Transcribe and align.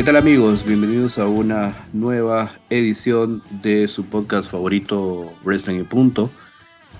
¿Qué 0.00 0.04
tal 0.04 0.16
amigos? 0.16 0.64
Bienvenidos 0.64 1.18
a 1.18 1.26
una 1.26 1.74
nueva 1.92 2.52
edición 2.70 3.42
de 3.50 3.86
su 3.86 4.06
podcast 4.06 4.50
favorito 4.50 5.34
Wrestling 5.44 5.80
y 5.80 5.82
Punto. 5.82 6.30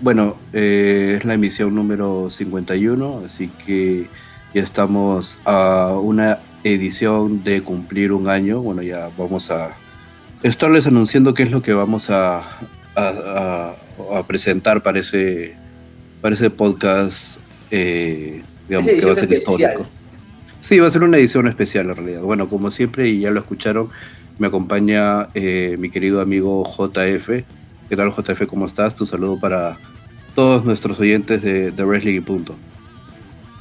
Bueno, 0.01 0.37
eh, 0.53 1.15
es 1.16 1.25
la 1.25 1.33
emisión 1.33 1.75
número 1.75 2.29
51, 2.29 3.23
así 3.25 3.48
que 3.65 4.07
ya 4.52 4.61
estamos 4.61 5.41
a 5.47 5.98
una 5.98 6.41
edición 6.62 7.43
de 7.43 7.62
cumplir 7.62 8.12
un 8.12 8.29
año. 8.29 8.61
Bueno, 8.61 8.83
ya 8.83 9.09
vamos 9.17 9.51
a 9.51 9.71
estarles 10.43 10.87
anunciando 10.87 11.32
qué 11.32 11.45
es 11.45 11.53
lo 11.53 11.62
que 11.62 11.73
vamos 11.73 12.11
a, 12.11 12.42
presentar 14.28 14.83
para 14.83 15.01
ese, 15.01 15.56
para 16.20 16.34
ese 16.34 16.51
podcast, 16.51 17.41
eh, 17.70 18.42
digamos, 18.69 18.92
que 18.92 19.06
va 19.06 19.12
a 19.12 19.17
ser 19.17 19.33
histórico. 19.33 19.87
Sí, 20.60 20.78
va 20.78 20.87
a 20.87 20.91
ser 20.91 21.02
una 21.02 21.16
edición 21.16 21.48
especial 21.48 21.88
en 21.88 21.96
realidad. 21.96 22.20
Bueno, 22.20 22.50
como 22.50 22.70
siempre, 22.70 23.09
y 23.09 23.20
ya 23.20 23.30
lo 23.30 23.41
escucharon, 23.41 23.88
me 24.38 24.48
acompaña 24.48 25.28
eh, 25.33 25.77
mi 25.78 25.91
querido 25.91 26.20
amigo 26.20 26.64
JF. 26.64 27.28
¿Qué 27.88 27.96
tal, 27.96 28.12
JF? 28.12 28.46
¿Cómo 28.46 28.66
estás? 28.66 28.95
Tu 28.95 29.06
saludo 29.06 29.41
para 29.41 29.78
todos 30.34 30.66
nuestros 30.66 31.00
oyentes 31.00 31.41
de, 31.41 31.70
de 31.70 31.84
Wrestling 31.84 32.16
y 32.16 32.20
Punto. 32.20 32.56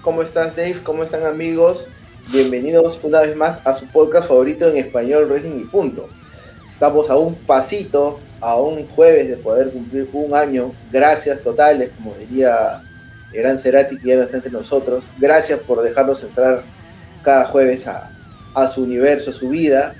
¿Cómo 0.02 0.22
estás, 0.22 0.58
Dave? 0.58 0.82
¿Cómo 0.84 1.06
están, 1.06 1.26
amigos? 1.26 1.88
Bienvenidos 2.34 3.00
una 3.02 3.22
vez 3.22 3.34
más 3.34 3.66
a 3.66 3.74
su 3.74 3.88
podcast 3.88 4.28
favorito 4.28 4.68
en 4.68 4.76
español, 4.76 5.28
Wrestling 5.30 5.62
y 5.62 5.66
Punto. 5.66 6.10
Estamos 6.74 7.10
a 7.10 7.16
un 7.16 7.34
pasito, 7.36 8.20
a 8.42 8.58
un 8.58 8.86
jueves 8.90 9.30
de 9.30 9.38
poder 9.38 9.72
cumplir 9.72 10.10
un 10.12 10.34
año. 10.34 10.74
Gracias 10.92 11.42
totales, 11.42 11.92
como 11.96 12.14
diría 12.16 12.82
el 13.32 13.42
gran 13.42 13.58
Cerati, 13.58 13.98
que 13.98 14.10
ya 14.10 14.16
no 14.18 14.24
está 14.24 14.36
entre 14.36 14.52
nosotros. 14.52 15.10
Gracias 15.18 15.60
por 15.60 15.82
dejarnos 15.82 16.22
entrar 16.24 16.64
cada 17.24 17.46
jueves 17.46 17.88
a, 17.88 18.68
su 18.68 18.84
universo, 18.84 19.30
a 19.30 19.34
su 19.34 19.50
vida. 19.50 19.96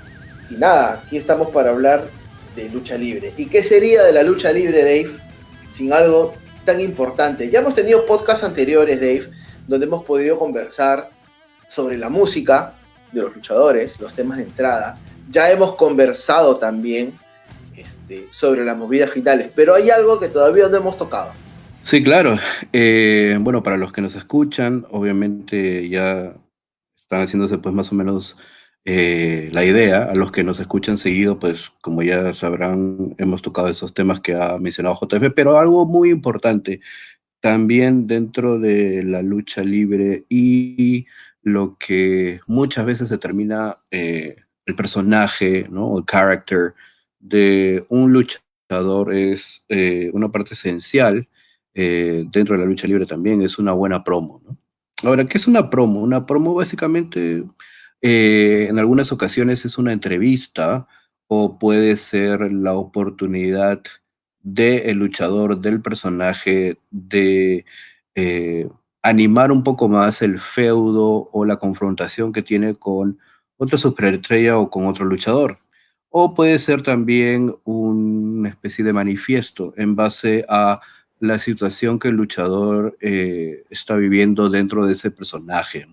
Y 0.50 0.54
nada, 0.54 1.02
aquí 1.04 1.16
estamos 1.16 1.50
para 1.50 1.70
hablar 1.70 2.10
de 2.56 2.68
lucha 2.68 2.96
libre. 2.96 3.32
¿Y 3.36 3.46
qué 3.46 3.62
sería 3.62 4.02
de 4.02 4.12
la 4.12 4.22
lucha 4.22 4.52
libre, 4.52 4.80
Dave, 4.80 5.18
sin 5.68 5.92
algo 5.92 6.34
tan 6.64 6.80
importante? 6.80 7.48
Ya 7.48 7.60
hemos 7.60 7.74
tenido 7.74 8.04
podcasts 8.04 8.44
anteriores, 8.44 9.00
Dave, 9.00 9.30
donde 9.66 9.86
hemos 9.86 10.04
podido 10.04 10.38
conversar 10.38 11.10
sobre 11.66 11.96
la 11.96 12.10
música 12.10 12.74
de 13.12 13.22
los 13.22 13.34
luchadores, 13.34 14.00
los 14.00 14.14
temas 14.14 14.38
de 14.38 14.44
entrada. 14.44 14.98
Ya 15.30 15.50
hemos 15.50 15.76
conversado 15.76 16.56
también 16.56 17.18
este, 17.76 18.26
sobre 18.30 18.64
las 18.64 18.76
movidas 18.76 19.10
finales, 19.10 19.50
pero 19.54 19.74
hay 19.74 19.90
algo 19.90 20.18
que 20.18 20.28
todavía 20.28 20.68
no 20.68 20.76
hemos 20.76 20.98
tocado. 20.98 21.32
Sí, 21.82 22.02
claro. 22.02 22.38
Eh, 22.72 23.38
bueno, 23.40 23.62
para 23.62 23.76
los 23.76 23.92
que 23.92 24.02
nos 24.02 24.14
escuchan, 24.14 24.86
obviamente 24.90 25.88
ya 25.88 26.34
están 27.10 27.26
haciéndose 27.26 27.58
pues 27.58 27.74
más 27.74 27.90
o 27.90 27.96
menos 27.96 28.36
eh, 28.84 29.48
la 29.52 29.64
idea. 29.64 30.04
A 30.04 30.14
los 30.14 30.30
que 30.30 30.44
nos 30.44 30.60
escuchan 30.60 30.96
seguido, 30.96 31.40
pues 31.40 31.70
como 31.82 32.04
ya 32.04 32.32
sabrán, 32.32 33.16
hemos 33.18 33.42
tocado 33.42 33.68
esos 33.68 33.92
temas 33.92 34.20
que 34.20 34.34
ha 34.34 34.58
mencionado 34.58 34.94
JF, 34.94 35.32
pero 35.34 35.58
algo 35.58 35.86
muy 35.86 36.10
importante 36.10 36.80
también 37.40 38.06
dentro 38.06 38.60
de 38.60 39.02
la 39.02 39.22
lucha 39.22 39.64
libre 39.64 40.24
y 40.28 41.06
lo 41.42 41.76
que 41.78 42.40
muchas 42.46 42.86
veces 42.86 43.08
determina 43.08 43.78
eh, 43.90 44.36
el 44.66 44.76
personaje, 44.76 45.66
¿no? 45.68 45.98
el 45.98 46.04
character 46.04 46.74
de 47.18 47.84
un 47.88 48.12
luchador 48.12 49.12
es 49.12 49.64
eh, 49.68 50.10
una 50.12 50.30
parte 50.30 50.54
esencial 50.54 51.28
dentro 51.74 52.56
de 52.56 52.58
la 52.58 52.66
lucha 52.66 52.86
libre 52.86 53.06
también, 53.06 53.40
es 53.42 53.58
una 53.58 53.72
buena 53.72 54.04
promo. 54.04 54.42
¿no? 54.44 54.59
Ahora, 55.02 55.24
¿qué 55.24 55.38
es 55.38 55.46
una 55.46 55.70
promo? 55.70 56.00
Una 56.00 56.26
promo 56.26 56.54
básicamente 56.54 57.44
eh, 58.02 58.66
en 58.68 58.78
algunas 58.78 59.12
ocasiones 59.12 59.64
es 59.64 59.78
una 59.78 59.92
entrevista 59.92 60.86
o 61.26 61.58
puede 61.58 61.96
ser 61.96 62.52
la 62.52 62.74
oportunidad 62.74 63.82
del 64.42 64.98
luchador, 64.98 65.60
del 65.60 65.80
personaje, 65.80 66.78
de 66.90 67.64
eh, 68.14 68.68
animar 69.02 69.52
un 69.52 69.62
poco 69.62 69.88
más 69.88 70.22
el 70.22 70.38
feudo 70.38 71.30
o 71.32 71.44
la 71.44 71.56
confrontación 71.58 72.32
que 72.32 72.42
tiene 72.42 72.74
con 72.74 73.18
otra 73.56 73.78
superestrella 73.78 74.58
o 74.58 74.70
con 74.70 74.86
otro 74.86 75.06
luchador. 75.06 75.58
O 76.10 76.34
puede 76.34 76.58
ser 76.58 76.82
también 76.82 77.54
una 77.64 78.48
especie 78.48 78.84
de 78.84 78.92
manifiesto 78.92 79.72
en 79.76 79.94
base 79.94 80.44
a 80.48 80.80
la 81.20 81.38
situación 81.38 81.98
que 81.98 82.08
el 82.08 82.16
luchador 82.16 82.96
eh, 83.00 83.64
está 83.70 83.96
viviendo 83.96 84.48
dentro 84.48 84.86
de 84.86 84.94
ese 84.94 85.10
personaje, 85.10 85.86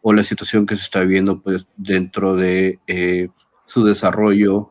o 0.00 0.12
la 0.12 0.22
situación 0.22 0.64
que 0.64 0.76
se 0.76 0.84
está 0.84 1.00
viviendo 1.00 1.42
pues, 1.42 1.66
dentro 1.76 2.36
de 2.36 2.78
eh, 2.86 3.28
su 3.64 3.84
desarrollo 3.84 4.70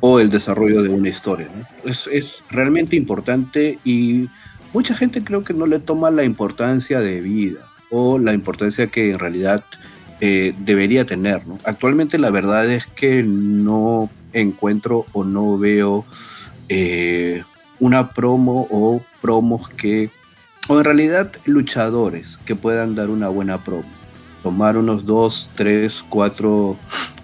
o 0.00 0.20
el 0.20 0.30
desarrollo 0.30 0.82
de 0.82 0.90
una 0.90 1.08
historia. 1.08 1.48
Es, 1.84 2.08
es, 2.12 2.44
realmente 2.50 2.94
importante 2.94 3.80
y 3.84 4.28
mucha 4.72 4.94
gente 4.94 5.24
creo 5.24 5.42
que 5.42 5.54
no 5.54 5.66
le 5.66 5.80
toma 5.80 6.10
la 6.10 6.22
importancia 6.22 7.00
de 7.00 7.20
vida 7.20 7.68
o 7.90 8.18
la 8.18 8.32
importancia 8.32 8.86
que 8.88 9.10
en 9.10 9.18
realidad 9.18 9.64
eh, 10.20 10.54
debería 10.60 11.04
tener. 11.04 11.46
¿no? 11.46 11.58
Actualmente 11.64 12.18
la 12.18 12.30
verdad 12.30 12.70
es 12.70 12.86
que 12.86 13.22
no 13.22 14.10
encuentro 14.32 15.06
o 15.12 15.24
no 15.24 15.58
veo 15.58 16.04
una 17.80 18.10
promo 18.10 18.66
o 18.70 19.02
promos 19.20 19.68
que, 19.68 20.10
o 20.68 20.78
en 20.78 20.84
realidad 20.84 21.30
luchadores 21.44 22.38
que 22.44 22.54
puedan 22.54 22.94
dar 22.94 23.10
una 23.10 23.28
buena 23.28 23.62
promo. 23.62 23.88
Tomar 24.42 24.76
unos 24.76 25.04
dos, 25.04 25.50
tres, 25.54 26.04
cuatro 26.08 26.76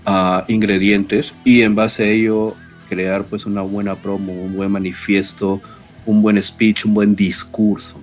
ah, 0.05 0.45
ingredientes 0.49 1.35
y 1.45 1.63
en 1.63 1.75
base 1.75 2.05
a 2.05 2.09
ello 2.09 2.55
crear 2.89 3.25
pues 3.25 3.47
una 3.47 3.63
buena 3.63 3.95
promo, 3.95 4.33
un 4.33 4.57
buen 4.57 4.71
manifiesto, 4.71 5.61
un 6.07 6.23
buen 6.23 6.41
speech, 6.43 6.85
un 6.85 6.95
buen 6.95 7.15
discurso 7.15 8.01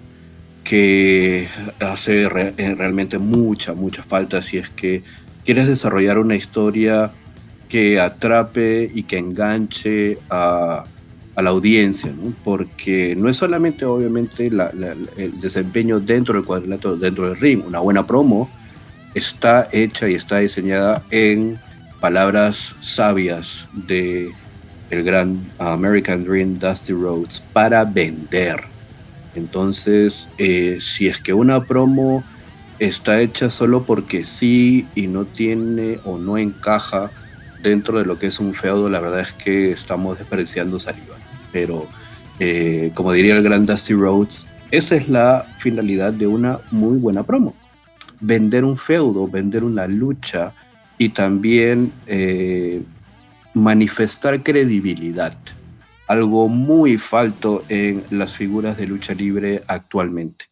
que 0.63 1.47
hace 1.79 2.23
eh, 2.23 2.75
realmente 2.75 3.17
mucha, 3.17 3.73
mucha 3.73 4.03
falta 4.03 4.41
si 4.41 4.57
es 4.57 4.69
que 4.69 5.03
quieres 5.43 5.67
desarrollar 5.67 6.17
una 6.17 6.35
historia 6.35 7.11
que 7.67 7.99
atrape 7.99 8.91
y 8.93 9.03
que 9.03 9.17
enganche 9.17 10.19
a, 10.29 10.83
a 11.41 11.43
la 11.43 11.49
audiencia, 11.49 12.11
¿no? 12.11 12.33
porque 12.43 13.15
no 13.17 13.27
es 13.27 13.37
solamente 13.37 13.83
obviamente 13.85 14.47
el 14.47 15.39
desempeño 15.41 15.99
dentro 15.99 16.35
del 16.35 16.45
cuadrilátero, 16.45 16.95
dentro 16.95 17.27
del 17.27 17.37
ring, 17.37 17.63
una 17.65 17.79
buena 17.79 18.05
promo 18.05 18.49
está 19.13 19.67
hecha 19.71 20.07
y 20.07 20.15
está 20.15 20.37
diseñada 20.37 21.03
en 21.09 21.59
palabras 21.99 22.75
sabias 22.79 23.67
de 23.73 24.31
el 24.89 25.03
gran 25.03 25.51
American 25.57 26.23
Dream 26.23 26.59
Dusty 26.59 26.93
Rhodes 26.93 27.39
para 27.53 27.85
vender. 27.85 28.61
Entonces, 29.35 30.27
eh, 30.37 30.77
si 30.81 31.07
es 31.07 31.19
que 31.19 31.33
una 31.33 31.63
promo 31.63 32.23
está 32.79 33.21
hecha 33.21 33.49
solo 33.49 33.85
porque 33.85 34.23
sí 34.23 34.87
y 34.95 35.07
no 35.07 35.25
tiene 35.25 35.99
o 36.03 36.17
no 36.17 36.37
encaja 36.37 37.09
dentro 37.61 37.99
de 37.99 38.05
lo 38.05 38.19
que 38.19 38.27
es 38.27 38.39
un 38.39 38.53
feudo, 38.53 38.89
la 38.89 38.99
verdad 38.99 39.21
es 39.21 39.33
que 39.33 39.71
estamos 39.71 40.17
desperdiciando 40.17 40.79
saliva. 40.79 41.20
Pero, 41.51 41.87
eh, 42.39 42.91
como 42.93 43.11
diría 43.11 43.35
el 43.35 43.43
gran 43.43 43.65
Dusty 43.65 43.93
Rhodes, 43.93 44.49
esa 44.71 44.95
es 44.95 45.09
la 45.09 45.45
finalidad 45.57 46.13
de 46.13 46.27
una 46.27 46.59
muy 46.71 46.97
buena 46.97 47.23
promo. 47.23 47.55
Vender 48.19 48.63
un 48.63 48.77
feudo, 48.77 49.27
vender 49.27 49.63
una 49.63 49.87
lucha 49.87 50.53
y 50.97 51.09
también 51.09 51.91
eh, 52.07 52.81
manifestar 53.53 54.41
credibilidad. 54.43 55.37
Algo 56.07 56.47
muy 56.47 56.97
falto 56.97 57.63
en 57.69 58.03
las 58.09 58.33
figuras 58.33 58.77
de 58.77 58.87
lucha 58.87 59.13
libre 59.13 59.63
actualmente. 59.67 60.45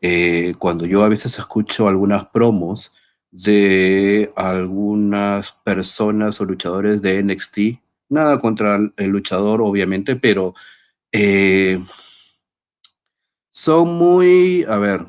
Eh, 0.00 0.54
cuando 0.58 0.86
yo 0.86 1.02
a 1.02 1.08
veces 1.08 1.38
escucho 1.38 1.88
algunas 1.88 2.26
promos, 2.26 2.92
de 3.34 4.30
algunas 4.36 5.52
personas 5.64 6.40
o 6.40 6.44
luchadores 6.44 7.02
de 7.02 7.20
NXT. 7.20 7.58
Nada 8.08 8.38
contra 8.38 8.78
el 8.96 9.06
luchador, 9.08 9.60
obviamente, 9.62 10.16
pero 10.16 10.54
eh, 11.12 11.78
son 13.50 13.96
muy, 13.96 14.64
a 14.68 14.76
ver, 14.76 15.04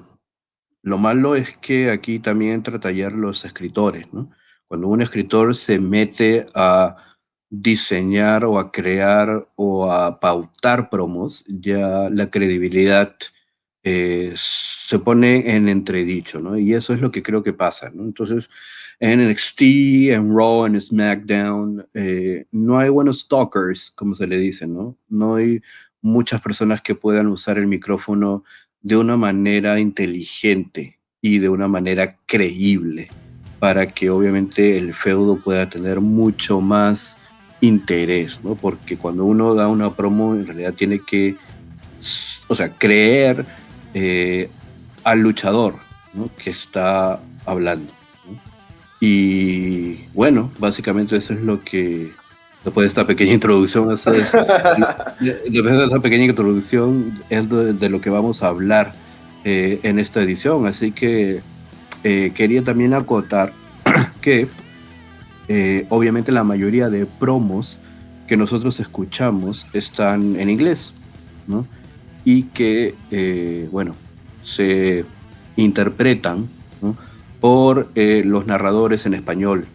lo 0.84 0.98
malo 1.00 1.36
es 1.36 1.58
que 1.58 1.90
aquí 1.90 2.20
también 2.20 2.54
entra 2.54 2.80
tallar 2.80 3.12
los 3.12 3.44
escritores, 3.44 4.14
¿no? 4.14 4.30
Cuando 4.68 4.88
un 4.88 5.02
escritor 5.02 5.56
se 5.56 5.80
mete 5.80 6.46
a 6.54 6.96
diseñar 7.50 8.46
o 8.46 8.60
a 8.60 8.72
crear 8.72 9.48
o 9.56 9.92
a 9.92 10.20
pautar 10.20 10.90
promos, 10.90 11.44
ya 11.48 12.10
la 12.12 12.30
credibilidad 12.30 13.16
es 13.84 14.75
se 14.86 15.00
pone 15.00 15.56
en 15.56 15.68
entredicho, 15.68 16.40
¿no? 16.40 16.60
Y 16.60 16.76
eso 16.76 16.94
es 16.94 17.02
lo 17.02 17.10
que 17.10 17.24
creo 17.24 17.42
que 17.42 17.54
pasa, 17.54 17.90
¿no? 17.92 18.04
Entonces, 18.04 18.52
en 19.00 19.28
NXT, 19.28 19.62
en 20.12 20.30
Raw, 20.30 20.68
en 20.68 20.80
SmackDown, 20.80 21.88
eh, 21.96 22.46
no 22.52 22.78
hay 22.78 22.90
buenos 22.90 23.22
stalkers, 23.22 23.90
como 23.96 24.14
se 24.14 24.28
le 24.28 24.38
dice, 24.38 24.68
¿no? 24.68 24.96
No 25.10 25.38
hay 25.38 25.60
muchas 26.04 26.40
personas 26.40 26.84
que 26.84 26.94
puedan 26.94 27.26
usar 27.26 27.58
el 27.58 27.66
micrófono 27.66 28.44
de 28.84 28.96
una 28.96 29.18
manera 29.18 29.80
inteligente 29.80 31.00
y 31.20 31.40
de 31.40 31.50
una 31.50 31.68
manera 31.68 32.20
creíble 32.28 33.10
para 33.58 33.88
que 33.88 34.12
obviamente 34.12 34.78
el 34.78 34.94
feudo 34.94 35.38
pueda 35.38 35.68
tener 35.68 36.00
mucho 36.00 36.62
más 36.62 37.18
interés, 37.60 38.44
¿no? 38.44 38.54
Porque 38.54 38.98
cuando 38.98 39.26
uno 39.26 39.56
da 39.56 39.68
una 39.68 39.96
promo, 39.96 40.36
en 40.36 40.46
realidad 40.46 40.76
tiene 40.76 41.00
que, 41.00 41.38
o 42.48 42.54
sea, 42.54 42.70
creer 42.70 43.44
eh, 43.96 44.48
al 45.06 45.20
luchador 45.20 45.76
que 46.44 46.50
está 46.50 47.20
hablando. 47.46 47.94
Y 49.00 50.08
bueno, 50.14 50.52
básicamente 50.58 51.16
eso 51.16 51.34
es 51.34 51.42
lo 51.42 51.62
que, 51.62 52.12
después 52.64 52.84
de 52.84 52.88
esta 52.88 53.08
pequeña 53.08 53.34
introducción, 53.40 53.88
después 53.88 54.18
de 55.20 55.86
esa 55.86 56.00
pequeña 56.00 56.26
introducción, 56.26 57.14
es 57.30 57.48
de, 57.50 57.90
lo 57.90 58.02
que 58.02 58.10
vamos 58.10 58.42
a 58.44 58.48
hablar 58.48 58.94
eh, 59.44 59.80
en 59.84 60.00
esta 60.00 60.22
edición. 60.22 60.66
Así 60.66 60.92
que 60.92 61.42
eh, 62.04 62.32
quería 62.34 62.64
también 62.64 62.94
acotar 62.94 63.54
que 64.22 64.48
eh, 65.48 65.86
obviamente 65.90 66.32
la 66.32 66.44
mayoría 66.44 66.90
de 66.90 67.06
promos 67.06 67.80
que 68.28 68.38
nosotros 68.38 68.80
escuchamos 68.80 69.68
están 69.74 70.40
en 70.40 70.50
inglés. 70.50 70.94
Y 72.24 72.44
que, 72.46 72.96
bueno, 73.72 73.94
se 74.46 75.04
interpretan 75.56 76.48
por 77.42 77.90
los 77.96 78.48
narradores 78.48 79.06
en 79.06 79.14
español, 79.14 79.66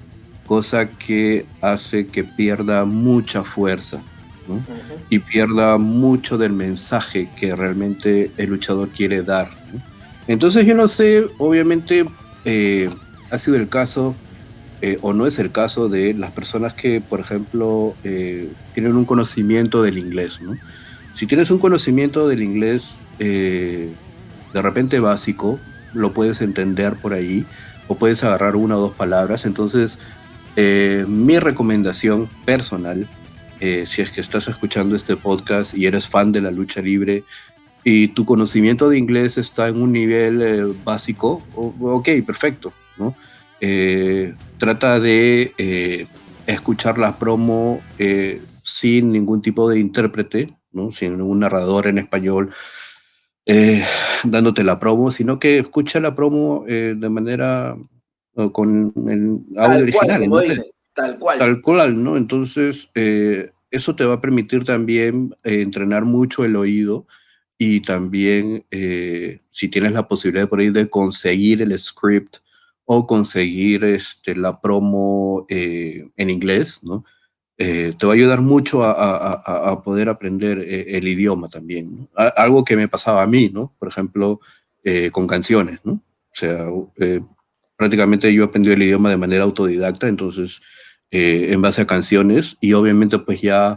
cosa 0.46 0.88
que 0.90 1.44
hace 1.60 2.06
que 2.06 2.24
pierda 2.24 2.84
mucha 2.84 3.44
fuerza 3.44 4.00
¿no? 4.48 4.62
y 5.08 5.18
pierda 5.18 5.76
mucho 5.78 6.38
del 6.38 6.52
mensaje 6.52 7.28
que 7.38 7.54
realmente 7.54 8.30
el 8.36 8.50
luchador 8.50 8.88
quiere 8.88 9.22
dar. 9.22 9.50
Entonces 10.26 10.64
yo 10.64 10.74
no 10.74 10.88
sé, 10.88 11.26
obviamente 11.38 12.06
eh, 12.44 12.88
ha 13.30 13.38
sido 13.38 13.56
el 13.56 13.68
caso, 13.68 14.14
eh, 14.82 14.98
o 15.02 15.12
no 15.12 15.26
es 15.26 15.38
el 15.38 15.50
caso, 15.50 15.88
de 15.88 16.14
las 16.14 16.30
personas 16.30 16.74
que, 16.74 17.00
por 17.00 17.20
ejemplo, 17.20 17.94
eh, 18.04 18.50
tienen 18.74 18.96
un 18.96 19.04
conocimiento 19.04 19.82
del 19.82 19.98
inglés. 19.98 20.40
Si 21.14 21.26
tienes 21.26 21.50
un 21.50 21.58
conocimiento 21.58 22.28
del 22.28 22.42
inglés 22.42 22.94
de 24.52 24.62
repente 24.62 25.00
básico, 25.00 25.58
lo 25.94 26.12
puedes 26.12 26.40
entender 26.40 26.94
por 26.94 27.12
ahí, 27.12 27.44
o 27.88 27.96
puedes 27.96 28.22
agarrar 28.24 28.56
una 28.56 28.76
o 28.76 28.80
dos 28.80 28.92
palabras. 28.92 29.46
Entonces, 29.46 29.98
mi 30.56 31.38
recomendación 31.38 32.28
personal, 32.44 33.08
si 33.60 34.02
es 34.02 34.10
que 34.10 34.20
estás 34.20 34.46
escuchando 34.48 34.94
este 34.94 35.16
podcast 35.16 35.76
y 35.76 35.86
eres 35.86 36.06
fan 36.06 36.32
de 36.32 36.40
la 36.40 36.50
lucha 36.50 36.82
libre, 36.82 37.24
y 37.84 38.08
tu 38.08 38.24
conocimiento 38.24 38.88
de 38.88 38.98
inglés 38.98 39.38
está 39.38 39.68
en 39.68 39.80
un 39.80 39.92
nivel 39.92 40.42
eh, 40.42 40.74
básico, 40.84 41.42
ok, 41.54 42.08
perfecto, 42.26 42.72
¿no? 42.98 43.14
Eh, 43.60 44.34
trata 44.58 45.00
de 45.00 45.54
eh, 45.58 46.06
escuchar 46.46 46.98
la 46.98 47.18
promo 47.18 47.80
sin 48.62 49.10
ningún 49.10 49.42
tipo 49.42 49.68
de 49.68 49.78
intérprete, 49.78 50.54
¿no? 50.72 50.92
Sin 50.92 51.16
ningún 51.16 51.40
narrador 51.40 51.86
en 51.86 51.98
español 51.98 52.50
dándote 54.24 54.64
la 54.64 54.78
promo, 54.78 55.10
sino 55.10 55.38
que 55.38 55.58
escucha 55.58 56.00
la 56.00 56.14
promo 56.14 56.64
de 56.66 57.08
manera 57.08 57.76
con 58.52 58.92
el 59.08 59.58
audio 59.58 59.82
original. 59.82 60.30
tal 60.94 61.18
cual. 61.18 61.38
Tal 61.38 61.60
cual, 61.60 62.02
¿no? 62.02 62.16
Entonces, 62.16 62.90
eso 63.70 63.96
te 63.96 64.04
va 64.04 64.14
a 64.14 64.20
permitir 64.20 64.64
también 64.64 65.34
entrenar 65.42 66.04
mucho 66.04 66.44
el 66.44 66.56
oído 66.56 67.06
y 67.62 67.80
también 67.82 68.64
eh, 68.70 69.40
si 69.50 69.68
tienes 69.68 69.92
la 69.92 70.08
posibilidad 70.08 70.48
por 70.48 70.60
ahí 70.60 70.70
de 70.70 70.88
conseguir 70.88 71.60
el 71.60 71.78
script 71.78 72.38
o 72.86 73.06
conseguir 73.06 73.84
este, 73.84 74.34
la 74.34 74.62
promo 74.62 75.44
eh, 75.50 76.08
en 76.16 76.30
inglés, 76.30 76.82
¿no? 76.82 77.04
Eh, 77.62 77.92
te 77.98 78.06
va 78.06 78.12
a 78.12 78.16
ayudar 78.16 78.40
mucho 78.40 78.82
a, 78.82 79.82
poder 79.84 80.08
aprender 80.08 80.58
el 80.58 81.06
idioma 81.06 81.50
también. 81.50 82.08
algo 82.14 82.64
que 82.64 82.74
me 82.74 82.88
pasaba 82.88 83.22
a 83.22 83.26
mí, 83.26 83.50
¿no? 83.52 83.74
Por 83.78 83.88
ejemplo, 83.88 84.40
con 85.12 85.26
canciones, 85.26 85.80
¿no? 85.84 85.92
O 85.92 86.34
sea, 86.34 86.64
prácticamente 87.76 88.32
yo 88.32 88.44
aprendí 88.44 88.70
el 88.70 88.82
idioma 88.82 89.10
de 89.10 89.18
manera 89.18 89.44
autodidacta, 89.44 90.08
entonces, 90.08 90.62
en 91.10 91.60
base 91.60 91.82
a 91.82 91.86
canciones, 91.86 92.56
y 92.62 92.72
obviamente 92.72 93.18
pues 93.18 93.42
ya 93.42 93.76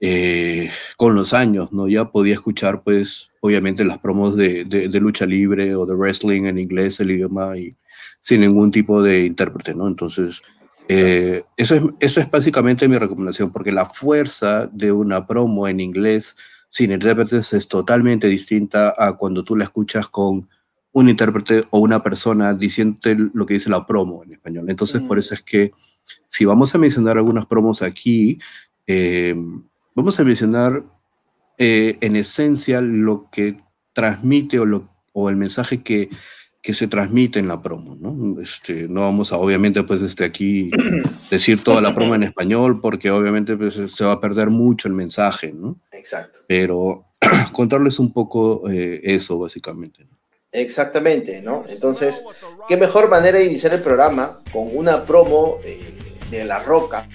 eh, 0.00 0.70
con 0.96 1.16
los 1.16 1.34
años, 1.34 1.72
¿no? 1.72 1.88
Ya 1.88 2.04
podía 2.04 2.34
escuchar, 2.34 2.82
pues, 2.84 3.30
obviamente 3.40 3.84
las 3.84 3.98
promos 3.98 4.36
de, 4.36 4.64
de, 4.64 5.00
lucha 5.00 5.26
libre 5.26 5.74
o 5.74 5.86
de 5.86 5.94
wrestling 5.94 6.44
en 6.44 6.58
inglés, 6.58 7.00
el 7.00 7.10
idioma, 7.10 7.58
y 7.58 7.74
sin 8.20 8.42
ningún 8.42 8.70
tipo 8.70 9.02
de 9.02 9.24
intérprete, 9.24 9.74
¿no? 9.74 9.88
Entonces, 9.88 10.40
eh, 10.88 11.44
eso, 11.56 11.74
es, 11.74 11.82
eso 12.00 12.20
es 12.20 12.30
básicamente 12.30 12.88
mi 12.88 12.98
recomendación, 12.98 13.52
porque 13.52 13.72
la 13.72 13.84
fuerza 13.84 14.66
de 14.72 14.90
una 14.90 15.26
promo 15.26 15.68
en 15.68 15.80
inglés 15.80 16.36
sin 16.70 16.92
intérpretes 16.92 17.52
es 17.52 17.68
totalmente 17.68 18.26
distinta 18.26 18.94
a 18.96 19.12
cuando 19.16 19.44
tú 19.44 19.56
la 19.56 19.64
escuchas 19.64 20.08
con 20.08 20.48
un 20.92 21.08
intérprete 21.08 21.64
o 21.70 21.78
una 21.78 22.02
persona 22.02 22.52
diciendo 22.54 22.98
lo 23.32 23.46
que 23.46 23.54
dice 23.54 23.70
la 23.70 23.86
promo 23.86 24.24
en 24.24 24.32
español. 24.32 24.68
Entonces, 24.68 25.00
por 25.02 25.16
mm. 25.16 25.20
eso 25.20 25.34
es 25.34 25.42
que 25.42 25.72
si 26.28 26.44
vamos 26.44 26.74
a 26.74 26.78
mencionar 26.78 27.16
algunas 27.16 27.46
promos 27.46 27.82
aquí, 27.82 28.38
eh, 28.86 29.36
Vamos 29.98 30.20
a 30.20 30.22
mencionar 30.22 30.84
eh, 31.58 31.98
en 32.00 32.14
esencia 32.14 32.80
lo 32.80 33.28
que 33.32 33.60
transmite 33.92 34.60
o, 34.60 34.64
lo, 34.64 34.88
o 35.12 35.28
el 35.28 35.34
mensaje 35.34 35.82
que, 35.82 36.08
que, 36.68 36.74
se 36.74 36.86
transmite 36.86 37.38
en 37.38 37.48
la 37.48 37.62
promo, 37.62 37.96
¿no? 37.98 38.40
Este, 38.42 38.88
no 38.88 39.00
vamos 39.02 39.32
a, 39.32 39.38
obviamente, 39.38 39.82
pues, 39.84 40.02
este, 40.02 40.24
aquí 40.24 40.70
decir 41.30 41.64
toda 41.64 41.80
la 41.80 41.94
promo 41.94 42.14
en 42.14 42.24
español, 42.24 42.80
porque 42.80 43.10
obviamente 43.10 43.56
pues, 43.56 43.74
se 43.86 44.04
va 44.04 44.12
a 44.12 44.20
perder 44.20 44.50
mucho 44.50 44.86
el 44.86 44.94
mensaje, 44.94 45.52
¿no? 45.52 45.80
Exacto. 45.92 46.40
Pero 46.46 47.06
contarles 47.52 47.98
un 47.98 48.12
poco 48.12 48.68
eh, 48.70 49.00
eso, 49.02 49.38
básicamente. 49.38 50.06
Exactamente, 50.52 51.40
¿no? 51.42 51.62
Entonces, 51.68 52.24
¿qué 52.68 52.76
mejor 52.76 53.08
manera 53.08 53.38
de 53.38 53.46
iniciar 53.46 53.72
el 53.72 53.80
programa 53.80 54.40
con 54.52 54.68
una 54.74 55.06
promo 55.06 55.60
eh, 55.64 55.96
de 56.30 56.44
La 56.44 56.62
Roca, 56.62 57.08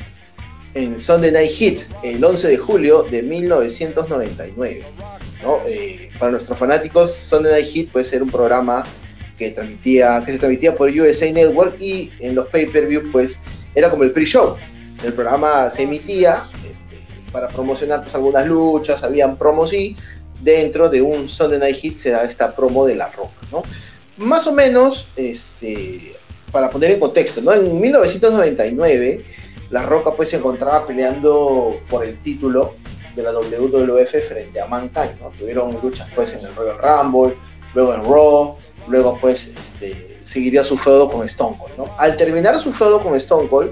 en 0.74 1.00
Sunday 1.00 1.32
Night 1.32 1.52
Hit 1.52 1.82
el 2.04 2.24
11 2.24 2.48
de 2.48 2.58
julio 2.58 3.04
de 3.04 3.24
1999. 3.24 4.86
¿no? 5.44 5.60
Eh, 5.68 6.10
para 6.20 6.32
nuestros 6.32 6.58
fanáticos, 6.58 7.14
Sunday 7.14 7.52
Night 7.52 7.68
Hit 7.68 7.92
puede 7.92 8.06
ser 8.06 8.24
un 8.24 8.30
programa 8.30 8.84
que, 9.38 9.52
transmitía, 9.52 10.24
que 10.26 10.32
se 10.32 10.40
transmitía 10.40 10.76
por 10.76 10.90
USA 10.90 11.32
Network 11.32 11.80
y 11.80 12.12
en 12.20 12.36
los 12.36 12.48
pay-per-view 12.48 13.12
pues 13.12 13.40
era 13.76 13.90
como 13.90 14.04
el 14.04 14.12
pre-show. 14.12 14.56
El 15.04 15.14
programa 15.14 15.70
se 15.70 15.84
emitía 15.84 16.44
este, 16.64 16.98
para 17.32 17.48
promocionar 17.48 18.02
pues, 18.02 18.16
algunas 18.16 18.46
luchas, 18.48 19.04
habían 19.04 19.38
promos 19.38 19.74
y 19.74 19.96
dentro 20.42 20.90
de 20.90 21.02
un 21.02 21.28
Sunday 21.30 21.60
Night 21.60 21.76
Hit 21.78 22.00
se 22.00 22.12
da 22.12 22.24
esta 22.24 22.56
promo 22.56 22.86
de 22.86 22.96
La 22.96 23.10
Roca. 23.10 23.46
¿no? 23.52 23.64
Más 24.18 24.46
o 24.48 24.54
menos, 24.54 25.08
este, 25.16 25.98
para 26.52 26.70
poner 26.70 26.92
en 26.92 27.00
contexto, 27.00 27.42
¿no? 27.42 27.54
en 27.54 27.80
1999 27.80 29.24
la 29.74 29.82
Roca 29.82 30.12
pues 30.16 30.30
se 30.30 30.38
encontraba 30.38 30.86
peleando 30.86 31.80
por 31.90 32.06
el 32.06 32.22
título 32.22 32.76
de 33.16 33.24
la 33.24 33.32
WWF 33.32 34.28
frente 34.28 34.62
a 34.62 34.68
Mankind, 34.68 35.20
¿no? 35.20 35.32
Tuvieron 35.32 35.76
luchas 35.82 36.08
pues 36.14 36.34
en 36.36 36.46
el 36.46 36.56
Royal 36.56 36.78
Rumble, 36.78 37.36
luego 37.74 37.94
en 37.96 38.04
Raw, 38.04 38.58
luego 38.88 39.18
pues 39.20 39.48
este, 39.48 40.20
seguiría 40.24 40.64
su 40.64 40.78
feudo 40.78 41.10
con 41.10 41.26
Stone 41.26 41.58
Cold, 41.58 41.78
¿no? 41.78 41.96
Al 41.98 42.18
terminar 42.18 42.60
su 42.60 42.72
feudo 42.72 43.02
con 43.02 43.16
Stone 43.16 43.48
Cold, 43.50 43.72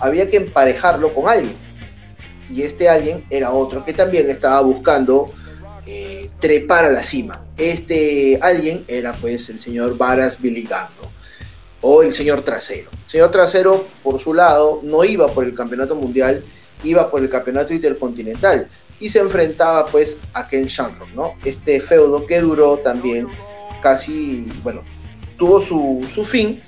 había 0.00 0.28
que 0.28 0.36
emparejarlo 0.36 1.12
con 1.14 1.28
alguien. 1.28 1.56
Y 2.48 2.62
este 2.62 2.88
alguien 2.88 3.24
era 3.30 3.50
otro 3.50 3.84
que 3.84 3.92
también 3.92 4.30
estaba 4.30 4.60
buscando 4.60 5.30
eh, 5.86 6.30
trepar 6.38 6.84
a 6.84 6.90
la 6.90 7.02
cima. 7.02 7.44
Este 7.56 8.38
alguien 8.40 8.84
era 8.86 9.12
pues 9.14 9.48
el 9.50 9.58
señor 9.58 9.96
Varas 9.96 10.40
Billy 10.40 10.62
Gunn, 10.62 11.08
o 11.80 12.02
el 12.02 12.12
señor 12.12 12.42
Trasero. 12.42 12.90
El 12.92 13.10
señor 13.10 13.30
Trasero, 13.30 13.86
por 14.02 14.20
su 14.20 14.34
lado, 14.34 14.80
no 14.82 15.04
iba 15.04 15.28
por 15.28 15.44
el 15.44 15.54
campeonato 15.54 15.94
mundial, 15.94 16.44
iba 16.84 17.10
por 17.10 17.22
el 17.22 17.30
campeonato 17.30 17.72
intercontinental 17.72 18.68
y 18.98 19.10
se 19.10 19.18
enfrentaba 19.18 19.86
pues 19.86 20.18
a 20.32 20.46
Ken 20.46 20.66
Shamrock, 20.66 21.10
¿no? 21.14 21.34
Este 21.44 21.80
feudo 21.80 22.26
que 22.26 22.40
duró 22.40 22.78
también 22.78 23.28
casi, 23.80 24.50
bueno, 24.62 24.84
tuvo 25.38 25.60
su, 25.60 26.24
fin 26.24 26.62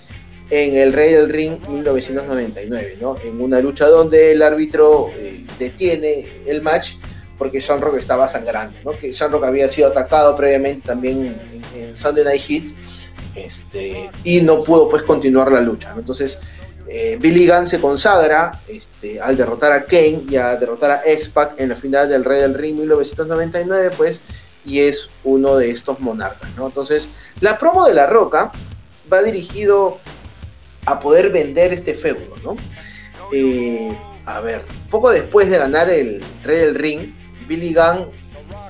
en 0.50 0.76
el 0.76 0.92
Rey 0.92 1.12
del 1.12 1.28
Ring 1.28 1.58
1999, 1.68 2.98
¿no? 3.00 3.16
En 3.22 3.40
una 3.40 3.60
lucha 3.60 3.86
donde 3.86 4.32
el 4.32 4.42
árbitro 4.42 5.10
eh, 5.18 5.44
detiene 5.58 6.26
el 6.46 6.62
match 6.62 6.94
porque 7.36 7.60
Shamrock 7.60 7.96
estaba 7.96 8.26
sangrando, 8.26 8.76
¿no? 8.84 8.92
Que 8.92 9.12
Shamrock 9.12 9.44
había 9.44 9.68
sido 9.68 9.88
atacado 9.88 10.36
previamente 10.36 10.86
también 10.86 11.38
en, 11.74 11.96
Sunday 11.96 12.24
Night 12.24 12.42
Heat 12.42 12.64
este, 13.34 14.10
y 14.22 14.40
no 14.40 14.62
pudo 14.62 14.88
pues 14.88 15.02
continuar 15.02 15.50
la 15.50 15.60
lucha. 15.60 15.94
Entonces, 15.96 16.38
eh, 16.88 17.18
Billy 17.20 17.46
Gunn 17.46 17.66
se 17.66 17.80
consagra 17.80 18.60
este, 18.66 19.20
al 19.20 19.36
derrotar 19.36 19.72
a 19.72 19.84
Kane 19.84 20.24
y 20.28 20.36
a 20.36 20.56
derrotar 20.56 20.90
a 20.90 21.02
X-Pac 21.04 21.60
en 21.60 21.68
la 21.68 21.76
final 21.76 22.08
del 22.08 22.24
Rey 22.24 22.40
del 22.40 22.54
Ring 22.54 22.76
1999, 22.78 23.90
pues, 23.96 24.20
y 24.68 24.80
es 24.80 25.08
uno 25.24 25.56
de 25.56 25.70
estos 25.70 25.98
monarcas, 25.98 26.54
¿no? 26.56 26.66
Entonces, 26.66 27.08
la 27.40 27.58
promo 27.58 27.86
de 27.86 27.94
La 27.94 28.06
Roca 28.06 28.52
va 29.12 29.22
dirigido 29.22 29.98
a 30.86 31.00
poder 31.00 31.30
vender 31.30 31.72
este 31.72 31.94
feudo, 31.94 32.36
¿no? 32.44 32.56
Eh, 33.32 33.96
a 34.24 34.40
ver, 34.40 34.64
poco 34.90 35.10
después 35.10 35.50
de 35.50 35.58
ganar 35.58 35.88
el 35.90 36.22
Rey 36.44 36.58
del 36.58 36.74
Ring, 36.74 37.14
Billy 37.48 37.74
Gunn 37.74 38.10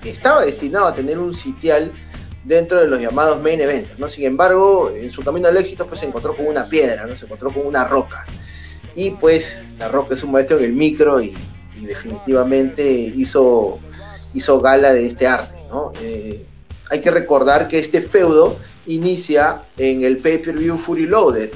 estaba 0.05 0.45
destinado 0.45 0.87
a 0.87 0.95
tener 0.95 1.19
un 1.19 1.35
sitial 1.35 1.93
dentro 2.45 2.81
de 2.81 2.87
los 2.87 3.01
llamados 3.01 3.43
main 3.43 3.61
events, 3.61 3.99
¿no? 3.99 4.09
Sin 4.09 4.25
embargo, 4.25 4.91
en 4.95 5.11
su 5.11 5.23
camino 5.23 5.49
al 5.49 5.57
éxito, 5.57 5.87
pues 5.87 6.01
se 6.01 6.07
encontró 6.07 6.35
con 6.37 6.47
una 6.47 6.67
piedra, 6.67 7.07
¿no? 7.07 7.17
Se 7.17 7.27
encontró 7.27 7.51
con 7.51 7.67
una 7.67 7.85
roca. 7.85 8.25
Y 8.95 9.11
pues 9.11 9.65
la 9.79 9.89
roca 9.89 10.15
es 10.15 10.23
un 10.23 10.33
maestro 10.33 10.59
en 10.59 10.65
el 10.65 10.73
micro 10.73 11.21
y, 11.21 11.37
definitivamente 11.81 12.91
hizo, 12.91 13.79
hizo 14.35 14.61
gala 14.61 14.93
de 14.93 15.07
este 15.07 15.27
arte, 15.27 15.59
¿no? 15.71 15.93
Eh, 16.03 16.45
hay 16.91 17.01
que 17.01 17.11
recordar 17.11 17.69
que 17.69 17.79
este 17.79 18.01
feudo 18.01 18.59
inicia 18.87 19.63
en 19.77 20.03
el 20.03 20.19
pay-per-view 20.19 20.79
Fury 20.79 21.07
Loaded, 21.07 21.51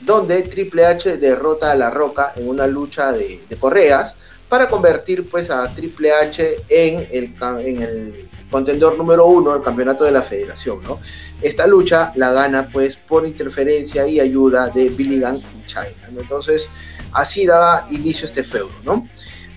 donde 0.00 0.42
Triple 0.42 0.86
H 0.86 1.16
derrota 1.18 1.72
a 1.72 1.74
La 1.74 1.90
Roca 1.90 2.32
en 2.36 2.48
una 2.48 2.66
lucha 2.66 3.12
de, 3.12 3.44
correas 3.58 4.14
para 4.48 4.68
convertir 4.68 5.28
pues 5.28 5.50
a 5.50 5.66
Triple 5.74 6.12
H 6.12 6.62
en 6.68 7.06
el, 7.10 7.34
en 7.60 7.82
el 7.82 8.28
contendor 8.50 8.96
número 8.96 9.26
uno 9.26 9.54
del 9.54 9.62
campeonato 9.62 10.04
de 10.04 10.12
la 10.12 10.22
federación, 10.22 10.80
¿no? 10.82 11.00
Esta 11.42 11.66
lucha 11.66 12.12
la 12.14 12.32
gana 12.32 12.68
pues 12.72 12.96
por 12.96 13.26
interferencia 13.26 14.06
y 14.06 14.20
ayuda 14.20 14.68
de 14.68 14.88
Billy 14.90 15.20
Gunn 15.20 15.36
y 15.36 15.66
China, 15.66 16.08
Entonces, 16.08 16.70
así 17.12 17.44
daba 17.44 17.84
inicio 17.90 18.26
este 18.26 18.44
feudo, 18.44 18.70
¿no? 18.84 19.08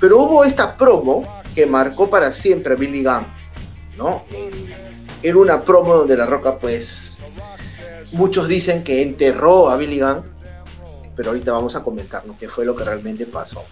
Pero 0.02 0.20
hubo 0.24 0.44
esta 0.44 0.76
promo 0.76 1.39
que 1.56 1.66
marcó 1.66 2.10
para 2.10 2.32
siempre 2.32 2.74
a 2.74 2.78
Billy 2.78 3.04
Gunn, 3.04 3.26
¿no? 3.98 4.24
Era 5.22 5.38
una 5.38 5.64
promo 5.64 5.96
donde 5.96 6.16
La 6.16 6.26
Roca 6.26 6.58
pues 6.58 7.20
muchos 8.12 8.48
dicen 8.48 8.84
que 8.84 9.02
enterró 9.02 9.70
a 9.70 9.78
Billy 9.78 10.00
Gunn, 10.00 10.24
pero 11.16 11.30
ahorita 11.30 11.52
vamos 11.52 11.76
a 11.76 11.84
comentarnos 11.84 12.38
qué 12.38 12.48
fue 12.48 12.66
lo 12.66 12.76
que 12.76 12.84
realmente 12.84 13.26
pasó. 13.26 13.66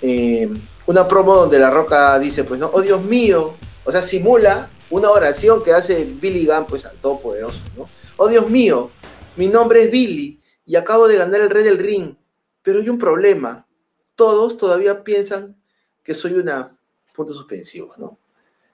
Eh, 0.00 0.48
una 0.86 1.08
promo 1.08 1.34
donde 1.34 1.58
La 1.58 1.70
Roca 1.70 2.18
dice, 2.18 2.44
pues 2.44 2.60
no, 2.60 2.70
oh 2.72 2.82
Dios 2.82 3.02
mío, 3.02 3.54
o 3.84 3.90
sea, 3.90 4.02
simula 4.02 4.70
una 4.90 5.10
oración 5.10 5.62
que 5.62 5.72
hace 5.72 6.04
Billy 6.04 6.46
Gunn, 6.46 6.66
pues 6.66 6.84
al 6.84 6.96
Todopoderoso, 6.96 7.60
¿no? 7.76 7.86
Oh 8.16 8.28
Dios 8.28 8.48
mío, 8.48 8.90
mi 9.36 9.48
nombre 9.48 9.84
es 9.84 9.90
Billy 9.90 10.40
y 10.66 10.76
acabo 10.76 11.08
de 11.08 11.16
ganar 11.16 11.40
el 11.40 11.50
Rey 11.50 11.64
del 11.64 11.78
Ring, 11.78 12.14
pero 12.62 12.80
hay 12.80 12.88
un 12.88 12.98
problema. 12.98 13.66
Todos 14.14 14.56
todavía 14.56 15.04
piensan 15.04 15.56
que 16.02 16.14
soy 16.14 16.34
una 16.34 16.77
punto 17.18 17.34
suspensivo, 17.34 17.94
¿no? 17.96 18.18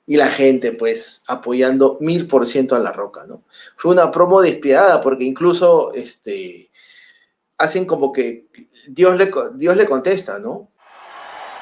Y 0.07 0.17
la 0.17 0.29
gente, 0.29 0.73
pues, 0.73 1.23
apoyando 1.27 1.97
mil 2.01 2.27
por 2.27 2.47
ciento 2.47 2.77
a 2.77 2.79
La 2.79 2.93
Roca, 2.93 3.27
¿no? 3.27 3.45
Fue 3.77 3.91
una 3.91 4.11
promo 4.11 4.43
despiadada 4.43 5.01
porque 5.01 5.25
incluso, 5.25 5.93
este, 5.95 6.71
hacen 7.57 7.87
como 7.87 8.13
que 8.13 8.47
Dios 8.87 9.17
le, 9.17 9.33
Dios 9.55 9.77
le 9.77 9.87
contesta, 9.87 10.39
¿no? 10.39 10.69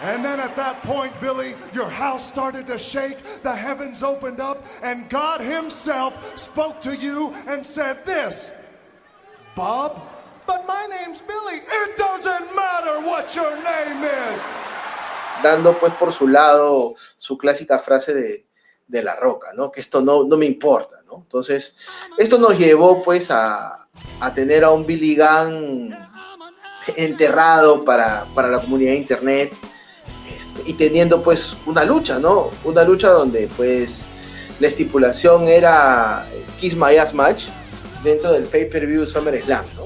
And 0.01 0.25
then 0.25 0.41
at 0.41 0.57
that 0.57 0.83
point, 0.83 1.13
Billy, 1.21 1.55
your 1.73 1.89
house 1.89 2.27
started 2.27 2.67
to 2.67 2.77
shake, 2.77 3.19
the 3.45 3.55
heavens 3.55 4.03
opened 4.03 4.41
up, 4.41 4.67
and 4.83 5.09
God 5.09 5.41
Himself 5.41 6.13
spoke 6.37 6.83
to 6.83 6.97
you 6.97 7.33
and 7.47 7.65
said 7.65 8.05
this 8.05 8.51
Bob, 9.55 10.03
but 10.45 10.67
my 10.67 10.89
name's 10.91 11.21
Billy. 11.21 11.63
It 11.63 11.97
doesn't 11.97 12.57
matter 12.57 13.07
what 13.07 13.37
your 13.37 13.55
name 13.63 14.03
is. 14.03 14.43
Dando 15.43 15.79
pues 15.79 15.93
por 15.95 16.13
su 16.13 16.29
lado 16.29 16.95
su 17.17 17.37
clásica 17.37 17.79
frase 17.79 18.15
de, 18.15 18.47
de 18.87 19.03
la 19.03 19.17
roca, 19.17 19.49
¿no? 19.57 19.71
Que 19.73 19.81
esto 19.81 20.03
no, 20.03 20.25
no 20.25 20.37
me 20.37 20.47
importa, 20.47 20.99
¿no? 21.07 21.17
Entonces, 21.23 21.75
esto 22.19 22.39
nos 22.39 22.59
llevó 22.59 23.03
pues 23.03 23.31
a, 23.31 23.89
a 24.21 24.35
tener 24.35 24.65
a 24.65 24.71
un 24.71 24.87
Billy 24.87 25.17
Gunn 25.17 25.97
enterrado 26.97 27.85
para, 27.85 28.27
para 28.35 28.49
la 28.49 28.61
comunidad 28.61 28.91
de 28.93 28.97
internet 28.97 29.53
y 30.67 30.75
teniendo 30.75 31.23
pues 31.23 31.55
una 31.67 31.85
lucha, 31.85 32.19
¿no? 32.19 32.51
Una 32.65 32.85
lucha 32.85 33.09
donde 33.09 33.49
pues 33.57 34.05
la 34.61 34.69
estipulación 34.69 35.49
era 35.49 36.27
Kiss 36.61 36.77
My 36.77 36.97
Ass 36.97 37.15
Match 37.15 37.45
dentro 38.05 38.33
del 38.33 38.45
pay-per-view 38.45 39.07
SummerSlam, 39.07 39.65
¿no? 39.75 39.85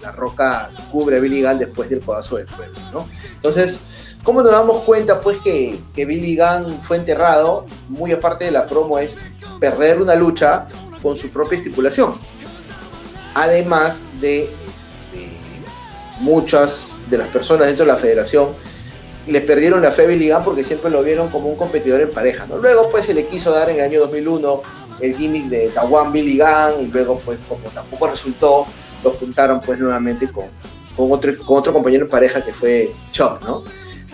La 0.00 0.12
Roca 0.12 0.70
cubre 0.92 1.16
a 1.16 1.20
Billy 1.20 1.42
Gunn 1.42 1.58
después 1.58 1.88
del 1.90 2.00
codazo 2.00 2.36
del 2.36 2.46
pueblo, 2.46 2.78
¿no? 2.92 3.08
Entonces, 3.34 4.07
¿cómo 4.22 4.42
nos 4.42 4.52
damos 4.52 4.82
cuenta 4.84 5.20
pues 5.20 5.38
que, 5.38 5.78
que 5.94 6.04
Billy 6.04 6.36
Gunn 6.36 6.80
fue 6.82 6.96
enterrado? 6.96 7.66
Muy 7.88 8.12
aparte 8.12 8.46
de 8.46 8.50
la 8.50 8.66
promo 8.66 8.98
es 8.98 9.16
perder 9.60 10.00
una 10.00 10.14
lucha 10.14 10.68
con 11.02 11.16
su 11.16 11.30
propia 11.30 11.58
estipulación. 11.58 12.14
Además 13.34 14.02
de 14.20 14.44
este, 14.44 15.28
muchas 16.20 16.98
de 17.08 17.18
las 17.18 17.28
personas 17.28 17.66
dentro 17.66 17.84
de 17.84 17.92
la 17.92 17.98
federación 17.98 18.48
le 19.26 19.40
perdieron 19.40 19.82
la 19.82 19.92
fe 19.92 20.04
a 20.04 20.06
Billy 20.06 20.30
Gunn 20.30 20.44
porque 20.44 20.64
siempre 20.64 20.90
lo 20.90 21.02
vieron 21.02 21.28
como 21.28 21.48
un 21.48 21.56
competidor 21.56 22.00
en 22.00 22.10
pareja. 22.10 22.46
Luego 22.60 22.88
pues 22.90 23.06
se 23.06 23.14
le 23.14 23.26
quiso 23.26 23.52
dar 23.52 23.68
en 23.70 23.76
el 23.76 23.82
año 23.82 24.00
2001 24.00 24.62
el 25.00 25.16
gimmick 25.16 25.44
de 25.46 25.68
Tawan 25.68 26.12
Billy 26.12 26.38
Gunn 26.38 26.82
y 26.82 26.86
luego 26.86 27.20
pues 27.24 27.38
como 27.48 27.68
tampoco 27.70 28.08
resultó, 28.08 28.66
lo 29.04 29.10
juntaron 29.12 29.60
pues 29.60 29.78
nuevamente 29.78 30.28
con, 30.30 30.46
con, 30.96 31.12
otro, 31.12 31.32
con 31.44 31.58
otro 31.58 31.72
compañero 31.72 32.04
en 32.04 32.10
pareja 32.10 32.42
que 32.42 32.52
fue 32.52 32.90
Chuck, 33.12 33.42
¿no? 33.42 33.62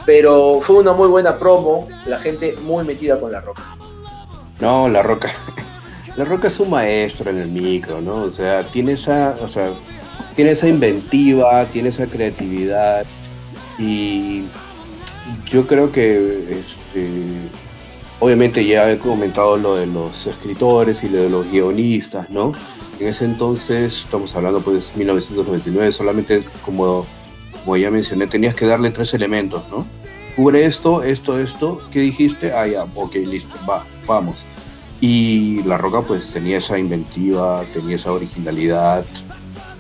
Pero 0.07 0.61
fue 0.61 0.77
una 0.77 0.93
muy 0.93 1.09
buena 1.09 1.39
promo, 1.39 1.87
la 2.07 2.19
gente 2.19 2.57
muy 2.63 2.85
metida 2.85 3.19
con 3.19 3.33
La 3.33 3.41
Roca. 3.41 3.63
No, 4.61 4.89
La 4.89 5.03
Roca. 5.03 5.31
La 6.17 6.25
Roca 6.25 6.49
es 6.49 6.61
un 6.61 6.71
maestro 6.71 7.31
en 7.31 7.39
el 7.39 7.49
micro, 7.49 8.01
¿no? 8.01 8.23
O 8.23 8.31
sea, 8.31 8.63
tiene 8.65 8.93
esa, 8.93 9.35
o 9.43 9.49
sea, 9.49 9.69
tiene 10.37 10.53
esa 10.53 10.69
inventiva, 10.69 11.65
tiene 11.67 11.89
esa 11.89 12.07
creatividad 12.07 13.05
y 13.79 14.45
yo 15.47 15.67
creo 15.67 15.91
que 15.91 16.53
este, 16.53 17.09
obviamente 18.21 18.65
ya 18.65 18.91
he 18.91 18.99
comentado 18.99 19.57
lo 19.57 19.77
de 19.77 19.87
los 19.87 20.27
escritores 20.27 21.03
y 21.03 21.09
lo 21.09 21.23
de 21.23 21.31
los 21.31 21.51
guionistas, 21.51 22.31
¿no? 22.31 22.53
En 23.01 23.09
ese 23.09 23.25
entonces, 23.25 24.05
estamos 24.05 24.35
hablando 24.37 24.61
pues 24.61 24.93
de 24.93 24.99
1999, 24.99 25.93
solamente 25.93 26.43
como, 26.65 27.07
como 27.65 27.77
ya 27.77 27.91
mencioné, 27.91 28.27
tenías 28.27 28.55
que 28.55 28.67
darle 28.67 28.91
tres 28.91 29.15
elementos, 29.15 29.63
¿no? 29.71 29.87
Cubre 30.37 30.67
esto, 30.67 31.03
esto, 31.03 31.39
esto, 31.39 31.81
¿qué 31.91 32.01
dijiste? 32.01 32.53
Ah, 32.53 32.67
ya, 32.67 32.85
ok, 32.95 33.15
listo, 33.15 33.55
va, 33.69 33.85
vamos. 34.07 34.45
Y 35.01 35.63
La 35.63 35.79
Roca 35.79 36.03
pues 36.03 36.31
tenía 36.33 36.59
esa 36.59 36.79
inventiva, 36.79 37.63
tenía 37.73 37.97
esa 37.97 38.13
originalidad 38.13 39.05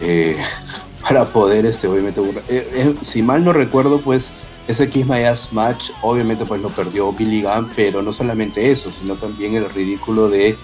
eh, 0.00 0.36
para 1.02 1.24
poder, 1.24 1.66
este, 1.66 1.88
obviamente, 1.88 2.20
eh, 2.48 2.68
eh, 2.74 2.94
si 3.02 3.22
mal 3.22 3.44
no 3.44 3.52
recuerdo, 3.52 4.00
pues 4.00 4.32
ese 4.66 4.88
Kiss 4.88 5.06
My 5.06 5.24
Ass 5.24 5.52
Match, 5.52 5.90
obviamente, 6.02 6.44
pues 6.46 6.62
lo 6.62 6.70
perdió 6.70 7.12
Billy 7.12 7.42
Gunn, 7.42 7.70
pero 7.76 8.02
no 8.02 8.12
solamente 8.12 8.70
eso, 8.70 8.90
sino 8.92 9.16
también 9.16 9.54
el 9.54 9.68
ridículo 9.68 10.28
de. 10.28 10.56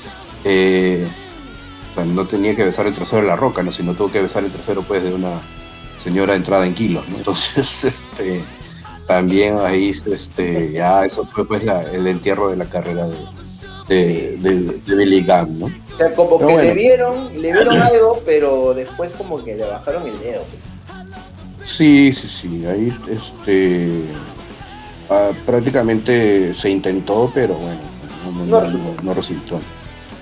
Eh, 0.45 1.07
no 2.07 2.25
tenía 2.25 2.57
que 2.57 2.65
besar 2.65 2.87
el 2.87 2.95
trasero 2.95 3.23
de 3.23 3.29
la 3.29 3.37
roca, 3.37 3.63
¿no? 3.63 3.73
sino 3.73 3.93
tuvo 3.93 4.11
que 4.11 4.23
besar 4.23 4.43
el 4.45 4.51
trasero 4.51 4.83
pues 4.83 5.03
de 5.03 5.13
una 5.13 5.41
señora 6.03 6.35
entrada 6.35 6.67
en 6.67 6.75
kilos, 6.75 7.09
¿no? 7.09 7.17
Entonces, 7.19 7.85
este, 7.85 8.43
también 9.07 9.59
ahí, 9.59 9.91
este, 10.07 10.73
ya 10.73 11.05
eso 11.05 11.27
fue 11.27 11.47
pues 11.47 11.63
el 11.93 12.07
entierro 12.07 12.49
de 12.49 12.57
la 12.57 12.67
carrera 12.67 13.09
de, 13.89 14.37
de, 14.39 14.95
Billy 14.95 15.23
Gunn, 15.23 15.59
¿no? 15.59 15.67
O 15.67 15.97
sea, 15.97 16.15
como 16.15 16.39
que 16.39 16.57
le 16.57 16.75
vieron, 16.75 17.43
le 17.43 17.53
vieron 17.53 17.81
algo, 17.83 18.23
pero 18.25 18.73
después 18.75 19.11
como 19.19 19.43
que 19.43 19.57
le 19.57 19.65
bajaron 19.65 20.07
el 20.07 20.19
dedo. 20.21 20.45
Pues. 20.45 20.71
Sí, 21.65 22.13
sí, 22.13 22.29
sí. 22.29 22.67
Ahí 22.67 22.93
este, 23.09 23.91
ah, 25.09 25.31
prácticamente 25.45 26.55
se 26.55 26.71
intentó, 26.71 27.31
pero 27.35 27.55
bueno, 27.55 27.81
no, 29.03 29.15
resultó. 29.15 29.61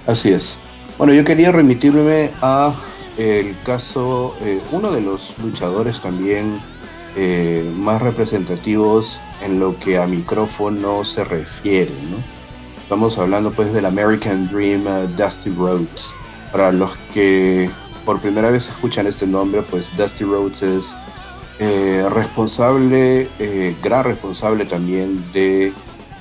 Así 0.07 0.33
es. 0.33 0.57
Bueno, 0.97 1.13
yo 1.13 1.25
quería 1.25 1.53
remitirme 1.53 2.31
a 2.41 2.75
el 3.19 3.55
caso, 3.65 4.35
eh, 4.41 4.61
uno 4.73 4.91
de 4.91 5.03
los 5.03 5.39
luchadores 5.43 6.01
también 6.01 6.59
eh, 7.17 7.69
más 7.77 8.01
representativos 8.01 9.21
en 9.43 9.61
lo 9.61 9.79
que 9.79 9.99
a 9.99 10.07
micrófono 10.07 11.05
se 11.05 11.25
refiere, 11.25 11.93
¿no? 12.11 12.17
Estamos 12.81 13.19
hablando 13.19 13.51
pues 13.51 13.73
del 13.75 13.85
American 13.85 14.49
Dream 14.49 14.87
uh, 14.87 15.07
Dusty 15.17 15.51
Rhodes. 15.51 16.15
Para 16.51 16.73
los 16.73 16.97
que 17.13 17.71
por 18.07 18.21
primera 18.21 18.51
vez 18.51 18.69
escuchan 18.69 19.07
este 19.07 19.27
nombre, 19.27 19.61
pues 19.63 19.95
Dusty 19.97 20.25
Rhodes 20.25 20.63
es 20.63 20.97
eh, 21.59 22.07
responsable, 22.09 23.29
eh, 23.39 23.77
gran 23.83 24.05
responsable 24.05 24.65
también 24.65 25.23
de 25.33 25.73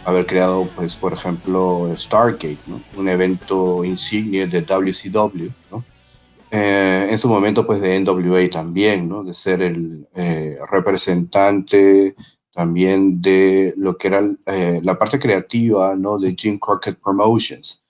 haber 0.04 0.26
creado, 0.26 0.68
pues, 0.76 0.96
por 0.96 1.14
ejemplo, 1.14 1.94
Stargate, 1.96 2.58
un 2.98 3.08
evento 3.08 3.86
insignia 3.86 4.48
de 4.48 4.62
WCW, 4.62 5.50
eh, 6.52 7.08
en 7.10 7.18
su 7.18 7.28
momento, 7.28 7.66
pues, 7.66 7.82
de 7.82 8.00
NWA 8.00 8.50
también, 8.50 9.08
¿no? 9.10 9.24
de 9.24 9.34
ser 9.34 9.62
el 9.62 10.08
representante 10.70 12.16
también 12.54 13.22
de 13.22 13.74
lo 13.78 13.98
que 13.98 14.08
era 14.08 14.24
la 14.82 14.98
parte 14.98 15.20
creativa 15.20 15.96
¿no? 15.96 16.18
de 16.18 16.36
Jim 16.36 16.58
Crockett 16.58 17.00
Promotions. 17.00 17.84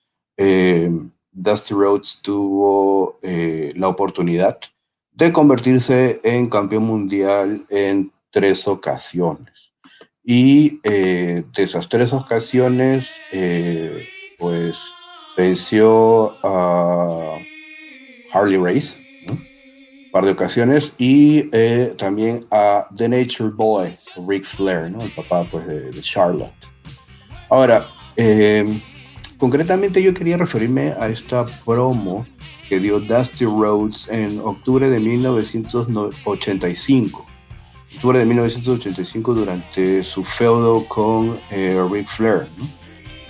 Dusty 1.32 1.74
Rhodes 1.74 2.20
tuvo 2.22 3.18
la 3.22 3.88
oportunidad 3.88 4.58
de 5.18 5.32
convertirse 5.32 6.20
en 6.22 6.48
campeón 6.48 6.84
mundial 6.84 7.62
en 7.70 8.12
tres 8.30 8.68
ocasiones. 8.68 9.72
Y 10.22 10.80
eh, 10.84 11.42
de 11.56 11.62
esas 11.62 11.88
tres 11.88 12.12
ocasiones, 12.12 13.10
eh, 13.32 14.06
pues 14.38 14.78
venció 15.36 16.36
a 16.46 17.36
Harley 18.32 18.56
Race, 18.56 18.96
un 19.28 19.38
par 20.12 20.24
de 20.24 20.30
ocasiones, 20.32 20.92
y 20.98 21.48
eh, 21.52 21.94
también 21.96 22.44
a 22.50 22.88
The 22.94 23.08
Nature 23.08 23.50
Boy, 23.50 23.94
Rick 24.26 24.44
Flair, 24.44 24.90
¿no? 24.90 25.00
el 25.02 25.12
papá 25.12 25.44
pues, 25.50 25.66
de, 25.66 26.02
Charlotte. 26.02 26.52
Ahora, 27.50 27.86
concretamente 29.38 30.02
yo 30.02 30.12
quería 30.12 30.36
referirme 30.36 30.92
a 30.98 31.08
esta 31.08 31.46
promo 31.64 32.26
que 32.68 32.80
dio 32.80 33.00
Dusty 33.00 33.46
Rhodes 33.46 34.10
en 34.10 34.38
octubre 34.40 34.90
de 34.90 35.00
1985 35.00 37.28
octubre 37.96 38.18
de 38.18 38.26
1985 38.26 39.34
durante 39.34 40.02
su 40.02 40.22
feudo 40.22 40.84
con 40.86 41.40
eh, 41.50 41.82
Ric 41.90 42.06
Flair. 42.06 42.48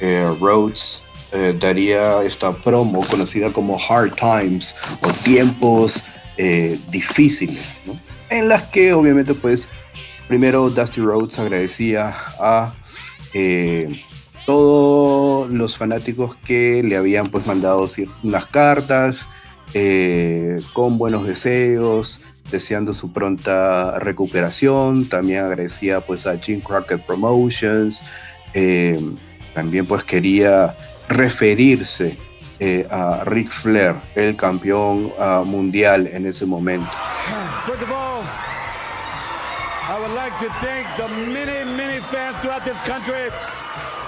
Eh, 0.01 0.29
Rhodes 0.41 1.03
eh, 1.33 1.57
daría 1.59 2.23
esta 2.23 2.53
promo 2.53 3.03
conocida 3.09 3.53
como 3.53 3.77
Hard 3.79 4.15
Times 4.15 4.77
o 5.03 5.11
tiempos 5.25 6.05
difíciles, 6.93 7.79
en 8.31 8.49
las 8.49 8.63
que 8.69 8.93
obviamente 8.93 9.35
pues 9.35 9.69
primero 10.29 10.71
Dusty 10.71 11.01
Rhodes 11.01 11.37
agradecía 11.41 12.15
a 12.39 12.71
todos 14.47 15.53
los 15.53 15.77
fanáticos 15.77 16.37
que 16.37 16.81
le 16.85 16.97
habían 16.97 17.27
pues 17.27 17.45
mandado 17.45 17.89
unas 18.23 18.47
cartas 18.47 19.27
con 20.75 20.97
buenos 20.97 21.27
deseos, 21.27 22.21
deseando 22.51 22.93
su 22.93 23.13
pronta 23.13 23.99
recuperación. 23.99 25.09
También 25.09 25.45
agradecía 25.45 26.01
pues 26.01 26.27
a 26.27 26.39
Jim 26.39 26.61
Crockett 26.61 27.05
Promotions. 27.05 28.03
Eh, 28.55 28.99
también 29.55 29.87
pues 29.87 30.05
quería 30.05 30.77
referirse 31.09 32.17
eh, 32.59 32.87
a 32.91 33.25
Ric 33.25 33.51
Flair, 33.51 34.01
el 34.15 34.37
campeón 34.37 35.13
uh, 35.19 35.45
mundial 35.45 36.07
en 36.07 36.27
ese 36.27 36.45
momento. 36.47 36.91
First 37.65 37.83
of 37.83 37.91
all, 37.91 38.23
I 39.89 39.99
would 40.01 40.15
like 40.15 40.37
to 40.39 40.49
thank 40.61 40.87
the 40.97 41.09
many, 41.09 41.65
many 41.77 42.01
fans 42.01 42.37
throughout 42.39 42.65
this 42.65 42.81
country 42.83 43.31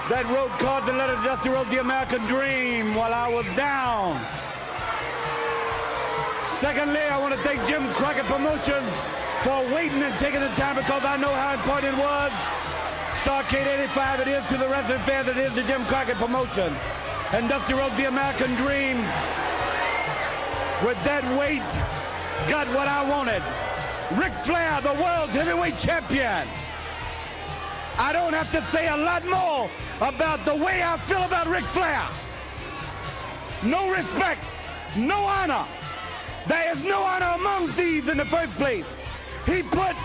that 0.09 0.25
wrote 0.29 0.51
cards 0.59 0.87
and 0.87 0.97
letters 0.97 1.17
just 1.23 1.43
Dusty 1.43 1.49
Rhodes 1.49 1.69
the 1.69 1.79
American 1.79 2.25
Dream 2.27 2.95
while 2.95 3.13
I 3.13 3.29
was 3.29 3.45
down. 3.55 4.19
Secondly, 6.41 7.01
I 7.01 7.17
want 7.17 7.33
to 7.33 7.39
thank 7.41 7.65
Jim 7.67 7.87
Crockett 7.93 8.25
Promotions 8.25 9.01
for 9.41 9.63
waiting 9.73 10.01
and 10.03 10.13
taking 10.19 10.41
the 10.41 10.49
time 10.49 10.75
because 10.75 11.03
I 11.05 11.17
know 11.17 11.33
how 11.33 11.53
important 11.53 11.93
it 11.93 11.99
was. 11.99 12.70
Starcade 13.11 13.67
85 13.67 14.21
it 14.21 14.27
is 14.29 14.45
to 14.47 14.57
the 14.57 14.67
wrestling 14.69 14.99
fans, 14.99 15.27
it 15.27 15.37
is 15.37 15.53
to 15.53 15.63
Jim 15.63 15.85
Crockett 15.85 16.15
Promotions. 16.15 16.77
And 17.33 17.49
Dusty 17.49 17.73
Rhodes, 17.73 17.95
the 17.97 18.05
American 18.05 18.55
Dream, 18.55 18.97
with 20.83 20.97
that 21.03 21.23
weight, 21.37 21.61
got 22.49 22.67
what 22.69 22.87
I 22.87 23.07
wanted. 23.07 23.43
Ric 24.17 24.33
Flair, 24.37 24.81
the 24.81 24.93
world's 24.93 25.35
heavyweight 25.35 25.77
champion. 25.77 26.47
I 27.97 28.11
don't 28.13 28.33
have 28.33 28.49
to 28.51 28.61
say 28.61 28.87
a 28.87 28.97
lot 28.97 29.25
more 29.25 29.69
about 29.99 30.45
the 30.45 30.55
way 30.55 30.81
I 30.81 30.97
feel 30.97 31.23
about 31.23 31.47
Ric 31.47 31.65
Flair. 31.65 32.07
No 33.61 33.91
respect, 33.91 34.45
no 34.95 35.19
honor. 35.19 35.67
There 36.47 36.73
is 36.73 36.81
no 36.81 37.01
honor 37.03 37.33
among 37.35 37.67
thieves 37.73 38.07
in 38.07 38.17
the 38.17 38.25
first 38.25 38.55
place. 38.55 38.95
He 39.45 39.63
put 39.63 39.95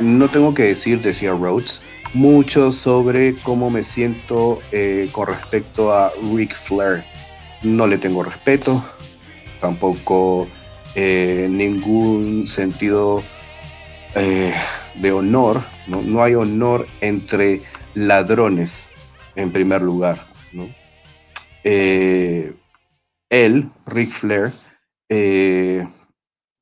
No 0.00 0.28
tengo 0.28 0.54
que 0.54 0.64
decir, 0.64 1.00
decía 1.00 1.30
Rhodes, 1.30 1.82
mucho 2.12 2.70
sobre 2.70 3.36
cómo 3.42 3.70
me 3.70 3.84
siento 3.84 4.60
eh, 4.72 5.08
con 5.12 5.28
respecto 5.28 5.92
a 5.92 6.12
Ric 6.34 6.54
Flair. 6.54 7.04
No 7.62 7.86
le 7.86 7.98
tengo 7.98 8.22
respeto, 8.22 8.84
tampoco 9.60 10.48
eh, 10.94 11.46
ningún 11.50 12.46
sentido 12.46 13.22
eh, 14.14 14.54
de 14.94 15.12
honor. 15.12 15.62
¿no? 15.86 16.22
hay 16.22 16.34
honor 16.34 16.86
entre 17.00 17.62
ladrones, 17.94 18.92
en 19.34 19.52
primer 19.52 19.82
lugar. 19.82 20.26
él, 21.64 22.56
Ric 23.86 24.10
Flair, 24.10 24.52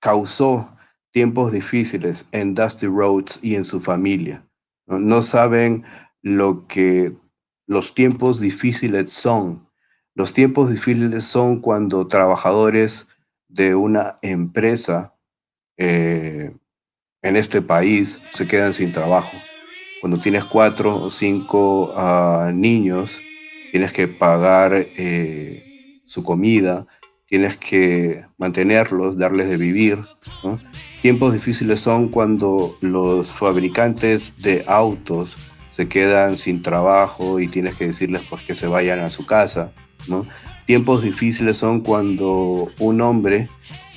causó 0.00 0.71
tiempos 1.12 1.52
difíciles 1.52 2.26
en 2.32 2.54
Dusty 2.54 2.86
Rhodes 2.86 3.38
y 3.42 3.54
en 3.54 3.64
su 3.64 3.80
familia. 3.80 4.46
¿no? 4.86 5.22
saben 5.22 5.84
lo 6.22 6.66
que 6.66 7.14
los 7.66 7.94
tiempos 7.94 8.40
difíciles 8.40 9.12
son. 9.12 9.68
Los 10.14 10.32
tiempos 10.32 10.70
difíciles 10.70 11.24
son 11.24 11.60
cuando 11.60 12.06
trabajadores 12.06 13.08
de 13.48 13.74
una 13.74 14.16
empresa 14.22 15.14
eh, 15.76 16.54
en 17.22 17.36
este 17.36 17.62
país 17.62 18.20
se 18.30 18.46
quedan 18.46 18.74
sin 18.74 18.92
trabajo. 18.92 19.36
Cuando 20.00 20.18
tienes 20.18 20.44
cuatro 20.44 20.96
o 20.96 21.10
cinco 21.10 21.94
ah, 21.96 22.50
niños, 22.52 23.20
tienes 23.70 23.92
que 23.92 24.08
pagar 24.08 24.74
eh, 24.74 26.02
su 26.04 26.24
comida, 26.24 26.86
tienes 27.32 27.56
que 27.56 28.26
mantenerlos, 28.36 29.16
darles 29.16 29.48
de 29.48 29.56
vivir. 29.56 29.98
Tiempos 31.00 31.32
difíciles 31.32 31.80
son 31.80 32.08
cuando 32.08 32.76
los 32.82 33.32
fabricantes 33.32 34.42
de 34.42 34.62
autos 34.66 35.38
se 35.70 35.88
quedan 35.88 36.36
sin 36.36 36.60
trabajo 36.60 37.40
y 37.40 37.48
tienes 37.48 37.74
que 37.74 37.86
decirles 37.86 38.20
pues 38.28 38.42
que 38.42 38.54
se 38.54 38.66
vayan 38.66 38.98
a 39.00 39.08
su 39.08 39.24
casa. 39.24 39.72
Tiempos 40.66 41.02
difíciles 41.02 41.56
son 41.56 41.80
cuando 41.80 42.70
un 42.78 43.00
hombre 43.00 43.48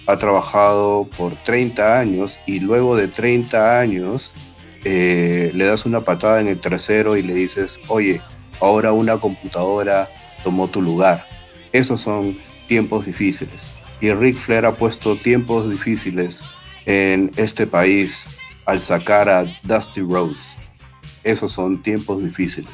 ha 0.07 0.15
trabajado 0.15 1.09
por 1.17 1.35
30 1.43 1.99
años 1.99 2.39
y 2.45 2.61
luego 2.61 2.95
de 2.95 3.09
30 3.09 3.81
años 3.81 4.33
eh, 4.85 5.51
le 5.53 5.65
das 5.65 5.85
una 5.85 6.05
patada 6.05 6.39
en 6.39 6.47
el 6.47 6.61
trasero 6.61 7.17
y 7.17 7.21
le 7.21 7.33
dices, 7.33 7.81
oye, 7.89 8.21
ahora 8.61 8.93
una 8.93 9.17
computadora 9.17 10.07
tomó 10.41 10.69
tu 10.69 10.81
lugar. 10.81 11.27
Esos 11.73 11.99
son 11.99 12.37
tiempos 12.67 13.05
difíciles. 13.05 13.67
Y 14.01 14.11
Ric 14.11 14.35
Flair 14.35 14.65
ha 14.65 14.75
puesto 14.75 15.17
tiempos 15.17 15.69
difíciles 15.69 16.43
en 16.85 17.31
este 17.37 17.65
país 17.65 18.29
al 18.65 18.79
sacar 18.79 19.29
a 19.29 19.45
Dusty 19.63 20.01
Rhodes. 20.01 20.57
Esos 21.23 21.51
son 21.51 21.81
tiempos 21.81 22.23
difíciles. 22.23 22.73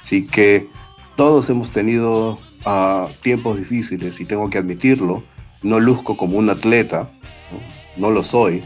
Así 0.00 0.26
que 0.26 0.68
todos 1.16 1.48
hemos 1.48 1.70
tenido 1.70 2.38
ah, 2.64 3.08
tiempos 3.22 3.56
difíciles 3.56 4.20
y 4.20 4.24
tengo 4.24 4.50
que 4.50 4.58
admitirlo. 4.58 5.22
No 5.62 5.78
luzco 5.78 6.16
como 6.16 6.38
un 6.38 6.50
atleta, 6.50 7.10
no, 7.96 8.10
lo 8.10 8.22
soy. 8.22 8.62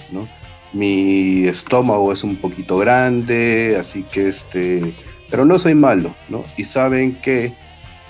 Mi 0.73 1.47
estómago 1.47 2.13
es 2.13 2.25
un 2.25 2.37
poquito 2.37 2.79
grande, 2.79 3.77
así 3.79 4.03
que 4.05 4.29
este, 4.29 4.97
pero 5.29 5.45
no 5.45 5.59
soy 5.59 5.75
malo, 5.75 6.15
¿no? 6.29 6.43
Y 6.57 6.65
saben 6.65 7.21
que 7.21 7.53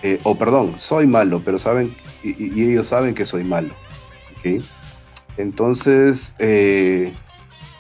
eh, 0.03 0.19
o 0.23 0.37
perdón, 0.37 0.75
soy 0.77 1.07
malo, 1.07 1.43
pero 1.45 1.59
saben, 1.59 1.95
y, 2.35 2.63
ellos 2.63 2.89
saben 2.89 3.15
que 3.15 3.25
soy 3.25 3.45
malo. 3.45 3.75
Entonces, 5.37 6.35
eh, 6.39 7.13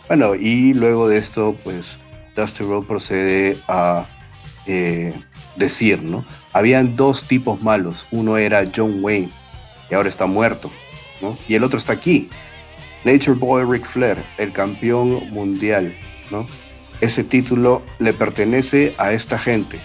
bueno, 0.08 0.34
y 0.34 0.74
luego 0.74 1.08
de 1.08 1.18
esto, 1.18 1.56
pues 1.64 1.98
Dusty 2.34 2.64
Road 2.64 2.84
procede 2.84 3.58
a 3.68 4.06
eh, 4.66 5.14
decir, 5.56 6.02
¿no? 6.02 6.24
Habían 6.52 6.96
dos 6.96 7.26
tipos 7.26 7.62
malos. 7.62 8.06
Uno 8.10 8.36
era 8.36 8.64
John 8.74 9.02
Wayne, 9.02 9.32
y 9.90 9.94
ahora 9.94 10.08
está 10.08 10.26
muerto, 10.26 10.70
¿no? 11.20 11.36
Y 11.48 11.54
el 11.54 11.64
otro 11.64 11.78
está 11.78 11.92
aquí. 11.92 12.28
Nature 13.04 13.38
Boy 13.38 13.64
Ric 13.64 13.86
Flair, 13.86 14.24
el 14.36 14.52
campeón 14.52 15.30
mundial, 15.30 15.96
¿no? 16.30 16.46
Ese 17.00 17.24
título 17.24 17.82
le 17.98 18.12
pertenece 18.12 18.94
a 18.98 19.12
esta 19.12 19.38
gente. 19.38 19.80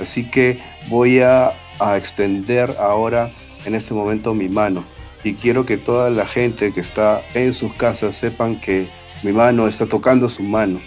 Así 0.00 0.30
que 0.30 0.60
voy 0.88 1.20
a 1.20 1.52
extender 1.96 2.76
ahora 2.78 3.32
en 3.66 3.74
este 3.74 3.92
momento 3.92 4.32
mi 4.32 4.48
mano. 4.48 4.84
Y 5.22 5.34
quiero 5.34 5.66
que 5.66 5.76
toda 5.76 6.08
la 6.08 6.24
gente 6.24 6.72
que 6.72 6.80
está 6.80 7.22
en 7.34 7.52
sus 7.52 7.74
casas 7.74 8.14
sepan 8.14 8.60
que 8.60 8.88
mi 9.22 9.32
mano 9.32 9.66
está 9.66 9.86
tocando 9.86 10.28
su 10.28 10.42
mano. 10.42 10.80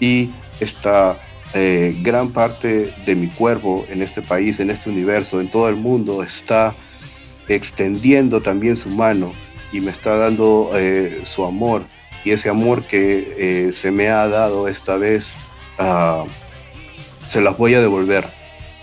Y 0.00 0.30
esta 0.60 1.20
eh, 1.54 1.94
gran 2.02 2.32
parte 2.32 2.92
de 3.06 3.14
mi 3.14 3.28
cuerpo 3.28 3.86
en 3.88 4.02
este 4.02 4.22
país, 4.22 4.60
en 4.60 4.70
este 4.70 4.90
universo, 4.90 5.40
en 5.40 5.50
todo 5.50 5.68
el 5.68 5.76
mundo, 5.76 6.22
está 6.22 6.74
extendiendo 7.48 8.40
también 8.40 8.74
su 8.74 8.90
mano 8.90 9.30
y 9.72 9.80
me 9.80 9.92
está 9.92 10.16
dando 10.16 10.70
eh, 10.74 11.20
su 11.22 11.44
amor. 11.44 11.84
Y 12.24 12.32
ese 12.32 12.48
amor 12.48 12.86
que 12.86 13.68
eh, 13.68 13.72
se 13.72 13.92
me 13.92 14.08
ha 14.08 14.26
dado 14.26 14.66
esta 14.66 14.96
vez, 14.96 15.32
ah, 15.78 16.24
se 17.28 17.40
las 17.40 17.56
voy 17.56 17.74
a 17.74 17.80
devolver. 17.80 18.28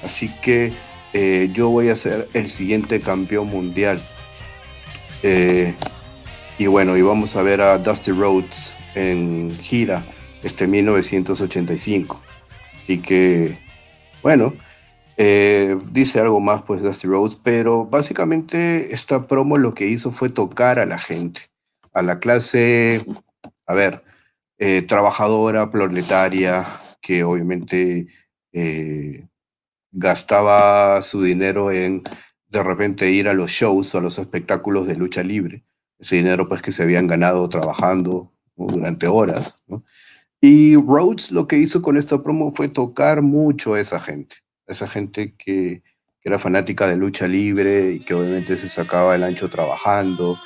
Así 0.01 0.33
que 0.41 0.71
eh, 1.13 1.49
yo 1.53 1.69
voy 1.69 1.89
a 1.89 1.95
ser 1.95 2.29
el 2.33 2.47
siguiente 2.49 2.99
campeón 2.99 3.47
mundial. 3.47 4.01
Eh, 5.23 5.75
Y 6.59 6.67
bueno, 6.67 6.95
íbamos 6.97 7.35
a 7.35 7.41
ver 7.41 7.61
a 7.61 7.77
Dusty 7.79 8.11
Rhodes 8.11 8.77
en 8.95 9.51
gira 9.61 10.05
este 10.43 10.67
1985. 10.67 12.21
Así 12.83 12.99
que, 13.01 13.59
bueno, 14.21 14.53
eh, 15.17 15.77
dice 15.91 16.19
algo 16.19 16.39
más 16.39 16.61
pues 16.63 16.81
Dusty 16.83 17.07
Rhodes, 17.07 17.35
pero 17.35 17.85
básicamente 17.85 18.93
esta 18.93 19.27
promo 19.27 19.57
lo 19.57 19.73
que 19.73 19.87
hizo 19.87 20.11
fue 20.11 20.29
tocar 20.29 20.79
a 20.79 20.85
la 20.85 20.99
gente, 20.99 21.41
a 21.93 22.01
la 22.03 22.19
clase, 22.19 23.01
a 23.65 23.73
ver, 23.73 24.03
trabajadora, 24.87 25.69
proletaria, 25.71 26.65
que 27.01 27.23
obviamente 27.23 28.07
eh, 28.53 29.27
gastaba 29.93 31.01
su 31.01 31.21
dinero 31.21 31.71
en 31.71 32.03
de 32.49 32.61
repente 32.61 33.09
ir 33.09 33.29
a 33.29 33.33
los 33.33 33.51
shows 33.51 33.95
o 33.95 33.99
a 33.99 34.01
los 34.01 34.19
espectáculos 34.19 34.87
de 34.87 34.95
lucha 34.95 35.23
libre. 35.23 35.63
Ese 35.97 36.17
dinero 36.17 36.47
pues 36.47 36.61
que 36.61 36.71
se 36.71 36.83
habían 36.83 37.07
ganado 37.07 37.47
trabajando 37.47 38.33
durante 38.55 39.07
horas. 39.07 39.63
Y 40.41 40.75
Rhodes 40.75 41.31
lo 41.31 41.47
que 41.47 41.57
hizo 41.57 41.81
con 41.81 41.97
esta 41.97 42.21
promo 42.21 42.51
fue 42.51 42.67
tocar 42.67 43.21
mucho 43.21 43.75
a 43.75 43.79
esa 43.79 43.99
gente, 43.99 44.37
esa 44.67 44.87
gente 44.87 45.35
que, 45.37 45.81
era 46.25 46.39
fanática 46.39 46.87
de 46.87 46.95
lucha 46.95 47.27
libre 47.27 47.91
y 47.91 47.99
que 47.99 48.13
obviamente 48.13 48.57
se 48.57 48.69
sacaba 48.69 49.13
el 49.13 49.23
ancho 49.23 49.49
trabajando 49.49 50.39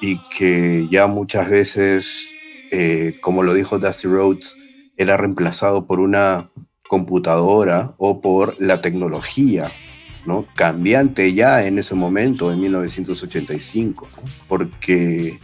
y 0.00 0.18
que 0.30 0.88
ya 0.90 1.06
muchas 1.06 1.50
veces, 1.50 2.32
eh, 2.70 3.18
como 3.20 3.42
lo 3.42 3.52
dijo 3.52 3.78
Dusty 3.78 4.08
Rhodes, 4.08 4.56
era 4.96 5.18
reemplazado 5.18 5.86
por 5.86 6.00
una 6.00 6.50
computadora 6.88 7.94
o 7.98 8.20
por 8.20 8.56
la 8.60 8.80
tecnología, 8.80 9.70
¿no? 10.26 10.46
Cambiante 10.54 11.32
ya 11.34 11.64
en 11.64 11.78
ese 11.78 11.94
momento, 11.94 12.52
en 12.52 12.60
1985, 12.60 14.08
porque 14.48 15.38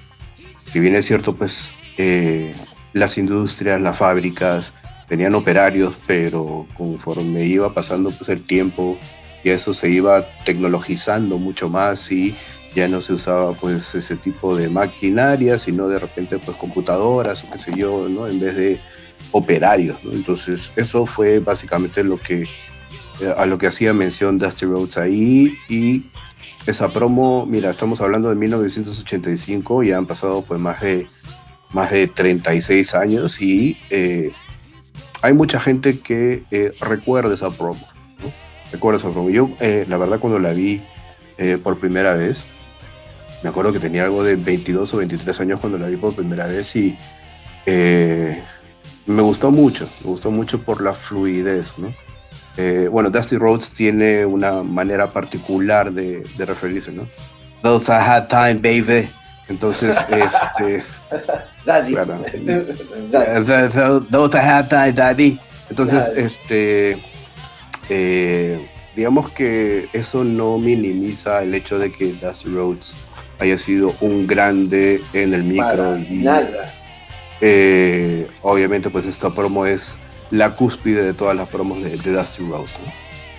si 0.73 0.81
bien 0.81 0.97
es 0.97 1.07
cierto, 1.07 1.37
pues 1.37 1.73
eh, 1.99 2.55
las 2.93 3.19
industrias, 3.19 3.81
las 3.81 3.97
fábricas 3.97 4.75
tenían 5.09 5.35
operarios, 5.35 6.01
pero 6.07 6.67
conforme 6.77 7.45
iba 7.45 7.73
pasando 7.73 8.11
pues, 8.11 8.29
el 8.31 8.43
tiempo 8.43 8.99
y 9.45 9.51
eso 9.51 9.75
se 9.75 9.91
iba 9.91 10.27
tecnologizando 10.45 11.37
mucho 11.39 11.69
más 11.69 12.11
y 12.11 12.35
ya 12.75 12.89
no 12.89 13.01
se 13.01 13.13
usaba 13.13 13.53
pues 13.53 13.95
ese 13.95 14.17
tipo 14.17 14.57
de 14.57 14.69
maquinaria, 14.69 15.59
sino 15.59 15.87
de 15.87 15.99
repente 15.99 16.39
pues 16.39 16.57
computadoras 16.57 17.45
o 17.45 17.51
qué 17.53 17.59
sé 17.59 17.73
yo, 17.77 18.09
¿no? 18.09 18.27
En 18.27 18.41
vez 18.41 18.57
de 18.57 18.81
operarios, 19.37 19.99
Entonces, 20.05 20.73
eso 20.77 21.07
fue 21.07 21.41
básicamente 21.41 22.05
lo 22.05 22.21
que, 22.21 22.43
eh, 23.21 23.35
a 23.37 23.47
lo 23.47 23.59
que 23.59 23.67
hacía 23.67 23.93
mención 23.93 24.39
Dusty 24.39 24.65
Rhodes 24.65 24.97
ahí 24.97 25.59
y 25.69 26.05
esa 26.67 26.93
promo, 26.93 27.45
mira, 27.45 27.69
estamos 27.69 28.01
hablando 28.01 28.29
de 28.29 28.37
1985, 28.37 29.83
ya 29.83 29.97
han 29.99 30.07
pasado 30.07 30.43
pues 30.43 30.61
más 30.61 30.81
de, 30.81 31.09
más 31.73 31.91
de 31.91 32.07
36 32.07 32.95
años 32.95 33.43
y 33.43 33.77
eh, 33.91 34.31
hay 35.21 35.33
mucha 35.33 35.59
gente 35.59 35.99
que 35.99 36.45
eh, 36.53 36.73
recuerda 36.81 37.35
esa 37.35 37.51
promo, 37.51 37.89
¿no? 38.23 38.33
Recuerda 38.71 38.99
esa 38.99 39.11
promo. 39.11 39.31
Yo, 39.31 39.51
la 39.59 39.97
verdad, 39.97 40.21
cuando 40.21 40.39
la 40.39 40.53
vi 40.53 40.81
por 41.65 41.81
primera 41.81 42.15
vez, 42.15 42.47
me 43.43 43.49
acuerdo 43.49 43.73
que 43.73 43.81
tenía 43.81 44.05
algo 44.05 44.23
de 44.23 44.37
22 44.37 44.95
o 44.95 44.99
23 44.99 45.41
años 45.41 45.59
cuando 45.59 45.77
la 45.77 45.89
vi 45.89 45.97
por 45.97 46.15
primera 46.15 46.47
vez 46.47 46.77
y 46.77 46.97
me 49.07 49.23
gustó 49.23 49.51
mucho, 49.51 49.89
me 50.03 50.11
gustó 50.11 50.31
mucho 50.31 50.63
por 50.63 50.81
la 50.81 50.95
fluidez, 50.95 51.79
¿no? 51.79 51.95
Eh, 52.57 52.89
bueno, 52.91 53.11
Dusty 53.11 53.37
Rhodes 53.37 53.71
tiene 53.71 54.25
una 54.25 54.63
manera 54.63 55.13
particular 55.13 55.93
de, 55.93 56.25
de 56.37 56.45
referirse, 56.45 56.93
¿no? 56.93 57.09
Those 57.63 57.91
I 57.91 57.97
had 57.97 58.29
time, 58.29 58.55
baby. 58.55 59.11
Entonces, 59.49 59.97
este. 60.09 60.83
daddy. 61.67 61.95
Claro, 61.95 62.23
Those 64.11 64.37
I 64.37 64.41
had 64.41 64.69
time, 64.69 64.93
daddy. 64.93 65.41
Entonces, 65.69 66.13
este. 66.17 67.03
Eh, 67.89 68.71
digamos 68.95 69.31
que 69.31 69.89
eso 69.93 70.25
no 70.25 70.57
minimiza 70.59 71.43
el 71.43 71.55
hecho 71.55 71.79
de 71.79 71.91
que 71.93 72.13
Dusty 72.13 72.49
Rhodes 72.51 72.97
haya 73.41 73.59
sido 73.59 73.95
un 74.01 74.27
grande 74.27 75.03
en 75.13 75.35
el 75.35 75.43
micro. 75.43 75.99
nada 75.99 76.84
eh, 77.41 78.29
obviamente, 78.43 78.91
pues 78.91 79.07
esta 79.07 79.33
promo 79.33 79.67
es 79.67 79.99
la 80.31 80.55
cúspide 80.55 81.03
de 81.03 81.15
todas 81.15 81.37
las 81.37 81.49
promos 81.49 81.83
de, 81.83 81.97
Dusty 81.97 82.43
Rose. 82.49 82.79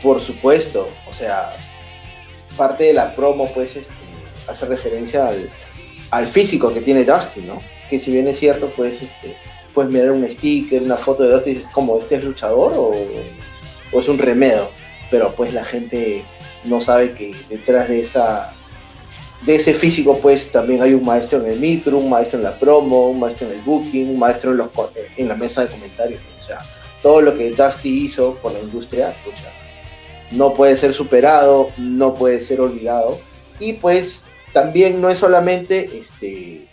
Por 0.02 0.20
supuesto, 0.20 0.90
o 1.08 1.14
sea, 1.14 1.56
parte 2.58 2.86
de 2.86 2.94
la 2.94 3.16
promo, 3.16 3.52
pues, 3.54 3.76
este, 3.76 3.94
hace 4.48 4.66
referencia 4.66 5.32
al, 6.12 6.28
físico 6.28 6.74
que 6.74 6.82
tiene 6.82 7.04
Dusty, 7.04 7.42
¿no? 7.42 7.58
Que 7.90 8.00
si 8.00 8.12
bien 8.12 8.28
es 8.28 8.40
cierto, 8.40 8.72
pues, 8.76 9.02
este, 9.02 9.38
puedes 9.74 9.92
mirar 9.92 10.12
un 10.12 10.26
sticker, 10.26 10.82
una 10.84 10.98
foto 10.98 11.24
de 11.24 11.32
Dusty 11.32 11.52
y 11.52 11.56
dices, 11.56 11.70
como, 11.72 11.98
¿este 11.98 12.16
es 12.16 12.24
luchador 12.24 12.74
o 12.76 14.00
es 14.00 14.08
un 14.08 14.18
remedo? 14.18 14.72
Pero 15.12 15.36
pues 15.36 15.54
la 15.54 15.64
gente 15.64 16.26
no 16.64 16.82
sabe 16.82 17.14
que 17.14 17.34
detrás 17.50 17.88
de 17.90 18.00
esa 18.00 18.55
de 19.44 19.56
ese 19.56 19.74
físico, 19.74 20.20
pues 20.20 20.52
también 20.52 20.82
hay 20.82 20.94
un 20.94 21.06
maestro 21.06 21.40
en 21.40 21.52
el 21.52 21.60
micro, 21.60 21.98
un 21.98 22.10
maestro 22.10 22.40
en 22.40 22.44
la 22.44 22.58
promo, 22.58 23.10
un 23.10 23.20
maestro 23.20 23.48
en 23.48 23.60
el 23.60 23.62
booking, 23.62 24.10
un 24.10 24.20
maestro 24.20 24.52
en, 24.52 24.58
los, 24.58 24.70
en 25.18 25.28
la 25.28 25.36
mesa 25.36 25.66
de 25.66 25.72
comentarios. 25.72 26.22
O 26.40 26.42
sea, 26.42 26.60
todo 27.04 27.22
lo 27.22 27.36
que 27.36 27.52
Dusty 27.52 28.06
hizo 28.06 28.36
por 28.42 28.54
la 28.54 28.60
industria, 28.60 29.16
no 30.32 30.54
puede 30.54 30.76
ser 30.78 30.94
superado, 30.94 31.68
no 31.78 32.16
puede 32.16 32.40
ser 32.40 32.62
olvidado. 32.62 33.20
Y 33.60 33.74
pues 33.74 34.26
también 34.54 35.00
no 35.00 35.10
es 35.10 35.20
solamente 35.20 35.90
este, 35.94 36.68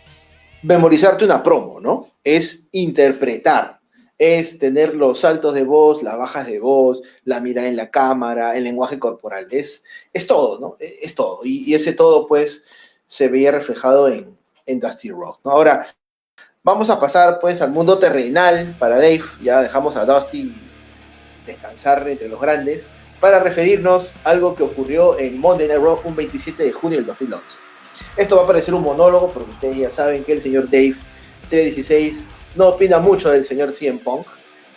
memorizarte 0.62 1.24
una 1.24 1.42
promo, 1.42 1.80
¿no? 1.80 2.08
Es 2.24 2.64
interpretar 2.72 3.81
es 4.18 4.58
tener 4.58 4.94
los 4.94 5.20
saltos 5.20 5.54
de 5.54 5.64
voz, 5.64 6.02
las 6.02 6.16
bajas 6.16 6.46
de 6.46 6.60
voz, 6.60 7.02
la 7.24 7.40
mirada 7.40 7.68
en 7.68 7.76
la 7.76 7.90
cámara, 7.90 8.56
el 8.56 8.64
lenguaje 8.64 8.98
corporal. 8.98 9.48
Es, 9.50 9.84
es 10.12 10.26
todo, 10.26 10.60
¿no? 10.60 10.76
E, 10.78 10.98
es 11.02 11.14
todo. 11.14 11.40
Y, 11.44 11.74
ese 11.74 11.92
todo, 11.92 12.26
pues, 12.26 13.00
se 13.06 13.28
veía 13.28 13.50
reflejado 13.50 14.08
en, 14.08 14.36
Dusty 14.66 15.10
Rock. 15.10 15.40
¿no? 15.44 15.50
Ahora, 15.50 15.86
vamos 16.62 16.88
a 16.88 16.98
pasar, 16.98 17.40
pues, 17.40 17.60
al 17.60 17.72
mundo 17.72 17.98
terrenal 17.98 18.76
para 18.78 18.96
Dave. 18.96 19.24
Ya 19.42 19.60
dejamos 19.60 19.96
a 19.96 20.04
Dusty 20.04 20.54
descansar 21.44 22.08
entre 22.08 22.28
los 22.28 22.40
grandes 22.40 22.88
para 23.20 23.40
referirnos 23.40 24.14
a 24.24 24.30
algo 24.30 24.54
que 24.54 24.62
ocurrió 24.62 25.18
en 25.18 25.38
Monday 25.38 25.68
Night 25.68 25.80
Raw 25.80 26.00
un 26.04 26.16
27 26.16 26.62
de 26.64 26.72
junio 26.72 26.98
del 26.98 27.06
2011. 27.06 27.44
Esto 28.16 28.36
va 28.36 28.42
a 28.42 28.46
parecer 28.46 28.74
un 28.74 28.82
monólogo 28.82 29.32
porque 29.32 29.50
ustedes 29.50 29.76
ya 29.78 29.90
saben 29.90 30.24
que 30.24 30.32
el 30.32 30.40
señor 30.40 30.64
Dave 30.64 30.96
316 31.48 32.26
no 32.54 32.68
opina 32.68 32.98
mucho 32.98 33.30
del 33.30 33.44
señor 33.44 33.72
CM 33.72 33.98
Punk, 33.98 34.26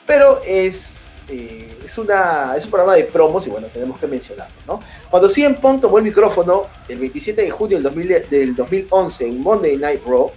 pero 0.05 0.39
es, 0.45 1.17
eh, 1.27 1.77
es, 1.83 1.97
una, 1.97 2.55
es 2.55 2.65
un 2.65 2.71
programa 2.71 2.95
de 2.95 3.05
promos 3.05 3.47
y 3.47 3.49
bueno, 3.49 3.67
tenemos 3.67 3.99
que 3.99 4.07
mencionarlo. 4.07 4.55
¿no? 4.67 4.79
Cuando 5.09 5.27
CM 5.29 5.55
Punk 5.55 5.81
tomó 5.81 5.97
el 5.97 6.03
micrófono 6.03 6.67
el 6.87 6.99
27 6.99 7.41
de 7.41 7.49
junio 7.49 7.79
del, 7.81 8.29
del 8.29 8.55
2011 8.55 9.25
en 9.27 9.41
Monday 9.41 9.77
Night 9.77 10.01
Raw, 10.05 10.31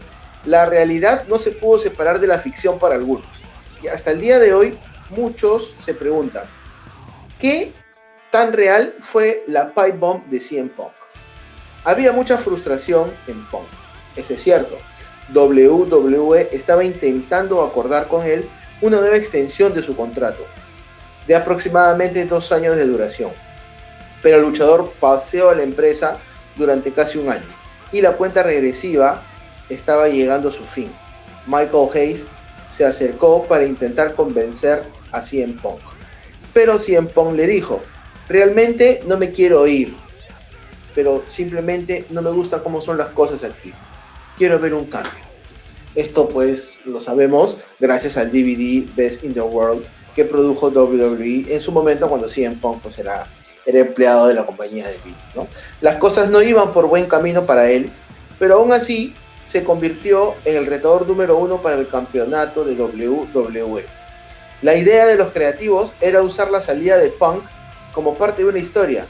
la 0.44 0.66
realidad 0.66 1.26
no 1.28 1.38
se 1.38 1.50
pudo 1.50 1.78
separar 1.78 2.20
de 2.20 2.26
la 2.26 2.38
ficción 2.38 2.78
para 2.78 2.94
algunos. 2.94 3.26
Y 3.82 3.88
hasta 3.88 4.10
el 4.10 4.20
día 4.20 4.38
de 4.38 4.52
hoy, 4.52 4.78
muchos 5.10 5.74
se 5.78 5.94
preguntan, 5.94 6.44
¿qué 7.38 7.72
tan 8.30 8.52
real 8.52 8.94
fue 8.98 9.44
la 9.46 9.74
pipe 9.74 9.92
bomb 9.92 10.24
de 10.26 10.40
CM 10.40 10.70
Punk? 10.70 10.92
Había 11.84 12.12
mucha 12.12 12.36
frustración 12.36 13.12
en 13.26 13.44
Punk, 13.50 13.66
eso 14.16 14.34
es 14.34 14.42
cierto, 14.42 14.76
WWE 15.34 16.48
estaba 16.52 16.84
intentando 16.84 17.62
acordar 17.62 18.08
con 18.08 18.24
él 18.24 18.48
una 18.80 18.98
nueva 19.00 19.16
extensión 19.16 19.74
de 19.74 19.82
su 19.82 19.94
contrato, 19.94 20.44
de 21.26 21.36
aproximadamente 21.36 22.24
dos 22.24 22.50
años 22.52 22.76
de 22.76 22.86
duración. 22.86 23.32
Pero 24.22 24.36
el 24.36 24.42
luchador 24.42 24.92
paseó 24.98 25.50
a 25.50 25.54
la 25.54 25.62
empresa 25.62 26.18
durante 26.56 26.92
casi 26.92 27.18
un 27.18 27.28
año 27.28 27.46
y 27.92 28.00
la 28.00 28.16
cuenta 28.16 28.42
regresiva 28.42 29.22
estaba 29.68 30.08
llegando 30.08 30.48
a 30.48 30.52
su 30.52 30.64
fin. 30.64 30.90
Michael 31.46 31.88
Hayes 31.94 32.26
se 32.68 32.84
acercó 32.84 33.44
para 33.44 33.64
intentar 33.64 34.14
convencer 34.14 34.84
a 35.12 35.22
CM 35.22 35.54
Punk. 35.60 35.80
Pero 36.52 36.78
CM 36.78 37.08
Punk 37.08 37.34
le 37.34 37.46
dijo, 37.46 37.82
realmente 38.28 39.02
no 39.06 39.18
me 39.18 39.30
quiero 39.30 39.66
ir, 39.66 39.96
pero 40.94 41.22
simplemente 41.26 42.06
no 42.10 42.22
me 42.22 42.30
gusta 42.30 42.62
cómo 42.62 42.80
son 42.80 42.98
las 42.98 43.08
cosas 43.08 43.44
aquí 43.44 43.72
quiero 44.38 44.58
ver 44.58 44.72
un 44.72 44.86
cambio. 44.86 45.12
Esto 45.94 46.28
pues 46.28 46.80
lo 46.84 47.00
sabemos 47.00 47.58
gracias 47.80 48.16
al 48.16 48.30
DVD 48.30 48.88
Best 48.94 49.24
in 49.24 49.34
the 49.34 49.40
World 49.40 49.84
que 50.14 50.24
produjo 50.24 50.68
WWE 50.68 51.46
en 51.48 51.60
su 51.60 51.72
momento 51.72 52.08
cuando 52.08 52.28
CM 52.28 52.56
Punk 52.56 52.82
pues 52.82 52.98
era, 52.98 53.28
era 53.66 53.80
empleado 53.80 54.28
de 54.28 54.34
la 54.34 54.46
compañía 54.46 54.86
de 54.86 54.98
Vince. 55.04 55.32
¿no? 55.34 55.48
Las 55.80 55.96
cosas 55.96 56.30
no 56.30 56.40
iban 56.40 56.72
por 56.72 56.86
buen 56.86 57.06
camino 57.06 57.44
para 57.44 57.68
él, 57.70 57.90
pero 58.38 58.54
aún 58.54 58.72
así 58.72 59.14
se 59.44 59.64
convirtió 59.64 60.34
en 60.44 60.56
el 60.56 60.66
retador 60.66 61.06
número 61.06 61.36
uno 61.36 61.60
para 61.60 61.76
el 61.76 61.88
campeonato 61.88 62.64
de 62.64 62.74
WWE. 62.74 63.84
La 64.62 64.76
idea 64.76 65.06
de 65.06 65.16
los 65.16 65.28
creativos 65.28 65.94
era 66.00 66.22
usar 66.22 66.50
la 66.50 66.60
salida 66.60 66.98
de 66.98 67.10
Punk 67.10 67.42
como 67.92 68.14
parte 68.16 68.42
de 68.42 68.48
una 68.48 68.58
historia, 68.58 69.06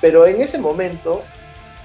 pero 0.00 0.26
en 0.26 0.40
ese 0.40 0.58
momento 0.58 1.24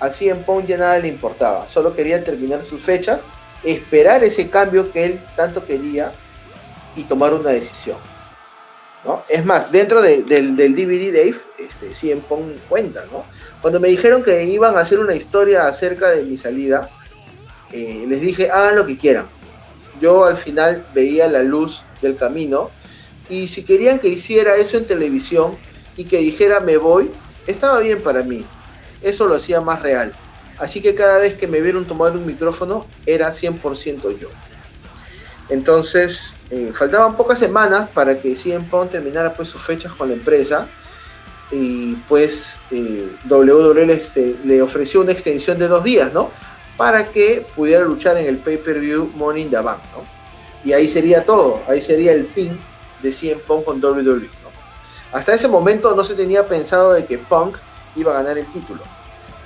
a 0.04 0.10
CM 0.10 0.44
Punk 0.44 0.66
ya 0.66 0.78
nada 0.78 1.00
le 1.00 1.08
importaba, 1.08 1.66
solo 1.66 1.96
quería 1.96 2.22
terminar 2.26 2.62
sus 2.62 2.82
fechas, 2.82 3.26
esperar 3.64 4.22
ese 4.22 4.50
cambio 4.50 4.92
que 4.92 5.06
él 5.06 5.20
tanto 5.38 5.66
quería 5.66 6.12
y 6.94 7.06
tomar 7.06 7.34
una 7.34 7.52
decisión. 7.52 7.98
¿no? 9.06 9.24
Es 9.30 9.46
más, 9.46 9.72
dentro 9.72 10.02
del, 10.02 10.26
DVD 10.26 11.14
Dave, 11.14 11.36
este, 11.58 11.94
CM 11.94 12.22
Punk 12.22 12.58
cuenta, 12.68 13.06
¿no? 13.10 13.24
Cuando 13.62 13.80
me 13.80 13.88
dijeron 13.88 14.24
que 14.24 14.44
iban 14.44 14.76
a 14.76 14.82
hacer 14.82 15.00
una 15.00 15.16
historia 15.16 15.68
acerca 15.68 16.10
de 16.10 16.24
mi 16.24 16.38
salida, 16.38 16.90
eh, 17.72 18.04
les 18.06 18.20
dije, 18.20 18.52
hagan 18.52 18.76
lo 18.76 18.86
que 18.86 18.98
quieran. 18.98 19.30
Yo 20.02 20.26
al 20.26 20.36
final 20.36 20.86
veía 20.94 21.30
la 21.30 21.44
luz 21.44 21.86
del 22.02 22.18
camino 22.18 22.72
y 23.30 23.48
si 23.48 23.64
querían 23.64 24.00
que 24.00 24.10
hiciera 24.10 24.58
eso 24.58 24.76
en 24.76 24.86
televisión 24.86 25.56
y 25.96 26.04
que 26.04 26.18
dijera 26.18 26.60
me 26.60 26.76
voy, 26.76 27.10
estaba 27.48 27.80
bien 27.80 28.02
para 28.02 28.22
mí. 28.22 28.46
Eso 29.04 29.28
lo 29.28 29.36
hacía 29.36 29.62
más 29.62 29.82
real. 29.82 30.14
Así 30.58 30.82
que 30.82 30.96
cada 30.96 31.20
vez 31.20 31.36
que 31.36 31.48
me 31.48 31.62
vieron 31.62 31.86
tomar 31.86 32.14
un 32.14 32.26
micrófono 32.26 32.86
era 33.06 33.32
100% 33.32 34.18
yo. 34.18 34.30
Entonces, 35.50 36.34
eh, 36.50 36.72
faltaban 36.74 37.16
pocas 37.16 37.38
semanas 37.40 37.90
para 37.94 38.20
que 38.20 38.36
CM 38.36 38.66
Punk 38.70 38.92
terminara 38.92 39.34
pues, 39.34 39.50
sus 39.50 39.62
fechas 39.62 39.92
con 39.94 40.08
la 40.08 40.14
empresa. 40.14 40.68
Y 41.52 41.96
pues 42.08 42.58
eh, 42.72 43.10
WWE 43.30 43.94
este, 43.94 44.38
le, 44.44 44.62
ofreció 44.62 45.02
una 45.02 45.12
extensión 45.12 45.60
de 45.60 45.68
dos 45.68 45.84
días, 45.84 46.12
¿no? 46.14 46.32
Para 46.78 47.12
que 47.12 47.46
pudiera 47.56 47.84
luchar 47.84 48.18
en 48.18 48.26
el 48.26 48.38
pay-per-view 48.38 49.12
Morning 49.16 49.48
the 49.50 49.60
Bank, 49.60 49.82
¿no? 49.96 50.04
Y 50.64 50.74
ahí 50.74 50.88
sería 50.88 51.26
todo, 51.26 51.62
ahí 51.68 51.82
sería 51.82 52.14
el 52.14 52.26
fin 52.26 52.58
de 53.04 53.12
CM 53.12 53.42
Punk 53.42 53.66
con 53.66 53.84
WWE. 53.84 54.30
Hasta 55.12 55.36
ese 55.36 55.48
momento 55.48 55.96
no 55.96 56.04
se 56.04 56.16
tenía 56.16 56.48
pensado 56.48 56.94
de 56.94 57.06
que 57.06 57.20
Punk 57.20 57.58
iba 57.96 58.12
a 58.12 58.24
ganar 58.24 58.38
el 58.38 58.48
título. 58.52 58.82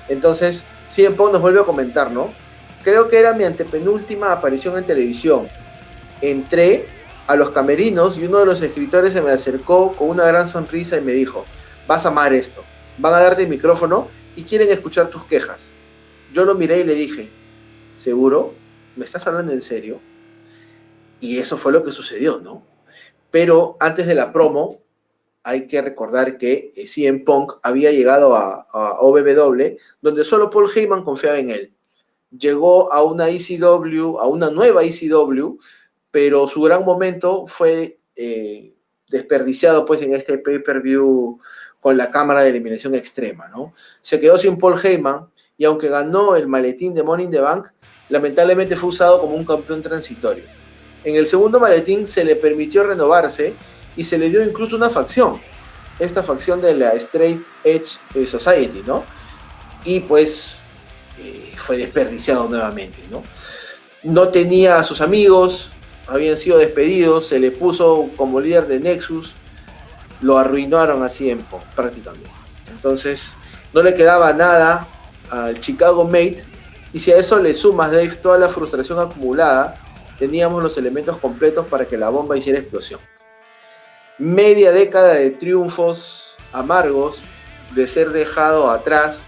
Entonces, 0.09 0.65
CM 0.89 1.15
Punk 1.15 1.33
nos 1.33 1.41
vuelve 1.41 1.59
a 1.59 1.63
comentar, 1.63 2.11
¿no? 2.11 2.29
Creo 2.83 3.07
que 3.07 3.19
era 3.19 3.33
mi 3.33 3.43
antepenúltima 3.43 4.31
aparición 4.31 4.77
en 4.77 4.85
televisión. 4.85 5.47
Entré 6.21 6.87
a 7.27 7.35
los 7.35 7.51
camerinos 7.51 8.17
y 8.17 8.25
uno 8.25 8.39
de 8.39 8.45
los 8.45 8.61
escritores 8.61 9.13
se 9.13 9.21
me 9.21 9.31
acercó 9.31 9.93
con 9.93 10.09
una 10.09 10.25
gran 10.25 10.47
sonrisa 10.47 10.97
y 10.97 11.01
me 11.01 11.11
dijo, 11.11 11.45
vas 11.87 12.05
a 12.05 12.09
amar 12.09 12.33
esto, 12.33 12.63
van 12.97 13.13
a 13.13 13.19
darte 13.19 13.43
el 13.43 13.49
micrófono 13.49 14.07
y 14.35 14.43
quieren 14.43 14.69
escuchar 14.69 15.09
tus 15.09 15.25
quejas. 15.25 15.69
Yo 16.33 16.45
lo 16.45 16.55
miré 16.55 16.79
y 16.79 16.83
le 16.85 16.95
dije, 16.95 17.29
¿seguro? 17.97 18.53
¿Me 18.95 19.03
estás 19.03 19.27
hablando 19.27 19.51
en 19.51 19.61
serio? 19.61 19.99
Y 21.19 21.37
eso 21.39 21.57
fue 21.57 21.71
lo 21.71 21.83
que 21.83 21.91
sucedió, 21.91 22.39
¿no? 22.39 22.63
Pero 23.31 23.75
antes 23.79 24.07
de 24.07 24.15
la 24.15 24.31
promo, 24.31 24.79
hay 25.47 25.65
que 25.65 25.81
recordar 25.81 26.37
que 26.37 26.73
eh, 26.75 26.85
CM 26.85 27.19
Punk 27.19 27.53
había 27.63 27.89
llegado 27.93 28.35
a, 28.35 28.67
OBW, 28.99 29.77
donde 30.01 30.25
solo 30.25 30.49
Paul 30.49 30.69
Heyman 30.75 31.05
confiaba 31.05 31.39
en 31.39 31.51
él. 31.51 31.73
Llegó 32.37 32.91
a 32.91 33.01
una 33.01 33.29
ECW, 33.29 34.19
a 34.19 34.27
una 34.27 34.49
nueva 34.49 34.83
ECW, 34.83 35.57
pero 36.11 36.49
su 36.49 36.61
gran 36.61 36.83
momento 36.83 37.47
fue 37.47 37.97
eh, 38.17 38.73
desperdiciado 39.09 39.85
pues 39.85 40.01
en 40.01 40.13
este 40.13 40.37
pay-per-view 40.37 41.39
con 41.79 41.95
la 41.95 42.11
cámara 42.11 42.41
de 42.41 42.49
eliminación 42.49 42.93
extrema, 42.95 43.47
¿no? 43.47 43.73
Se 44.01 44.19
quedó 44.19 44.37
sin 44.37 44.57
Paul 44.57 44.77
Heyman 44.83 45.29
y 45.57 45.63
aunque 45.63 45.87
ganó 45.87 46.35
el 46.35 46.47
maletín 46.47 46.93
de 46.93 47.03
Money 47.03 47.27
in 47.27 47.31
the 47.31 47.39
Bank, 47.39 47.69
lamentablemente 48.09 48.75
fue 48.75 48.89
usado 48.89 49.21
como 49.21 49.35
un 49.35 49.45
campeón 49.45 49.81
transitorio. 49.81 50.43
En 51.05 51.15
el 51.15 51.25
segundo 51.25 51.57
maletín 51.57 52.05
se 52.05 52.25
le 52.25 52.35
permitió 52.35 52.83
renovarse 52.83 53.55
y 53.97 54.03
se 54.03 54.17
le 54.17 54.29
dio 54.29 54.43
incluso 54.43 54.77
una 54.77 54.89
facción, 54.89 55.41
esta 55.99 56.23
facción 56.23 56.61
de 56.61 56.75
la 56.75 56.91
Straight 56.91 57.41
Edge 57.63 57.97
eh, 58.13 58.27
Society, 58.27 58.83
¿no? 58.85 59.03
Y 59.83 60.01
pues 60.01 60.55
eh, 61.17 61.53
fue 61.57 61.77
desperdiciado 61.77 62.47
nuevamente, 62.47 62.99
¿no? 63.09 63.23
No 64.03 64.29
tenía 64.29 64.77
a 64.77 64.83
sus 64.83 65.01
amigos, 65.01 65.71
habían 66.05 66.37
sido 66.37 66.59
despedidos, 66.59 67.27
se 67.27 67.39
le 67.39 67.51
puso 67.51 68.09
como 68.15 68.39
líder 68.39 68.67
de 68.67 68.79
Nexus, 68.79 69.33
lo 70.21 70.37
arruinaron 70.37 71.03
a 71.03 71.09
tiempo, 71.09 71.61
prácticamente. 71.75 72.29
Entonces, 72.69 73.33
no 73.73 73.81
le 73.81 73.95
quedaba 73.95 74.31
nada 74.33 74.87
al 75.31 75.59
Chicago 75.59 76.05
Mate, 76.05 76.45
y 76.93 76.99
si 76.99 77.11
a 77.11 77.17
eso 77.17 77.39
le 77.39 77.53
sumas, 77.53 77.91
Dave, 77.91 78.09
toda 78.09 78.37
la 78.37 78.49
frustración 78.49 78.99
acumulada, 78.99 79.81
teníamos 80.19 80.61
los 80.63 80.77
elementos 80.77 81.17
completos 81.17 81.65
para 81.67 81.85
que 81.85 81.97
la 81.97 82.09
bomba 82.09 82.37
hiciera 82.37 82.59
explosión 82.59 82.99
media 84.17 84.71
década 84.71 85.13
de 85.13 85.31
triunfos 85.31 86.35
amargos, 86.51 87.19
de 87.75 87.87
ser 87.87 88.09
dejado 88.09 88.71
atrás, 88.71 89.23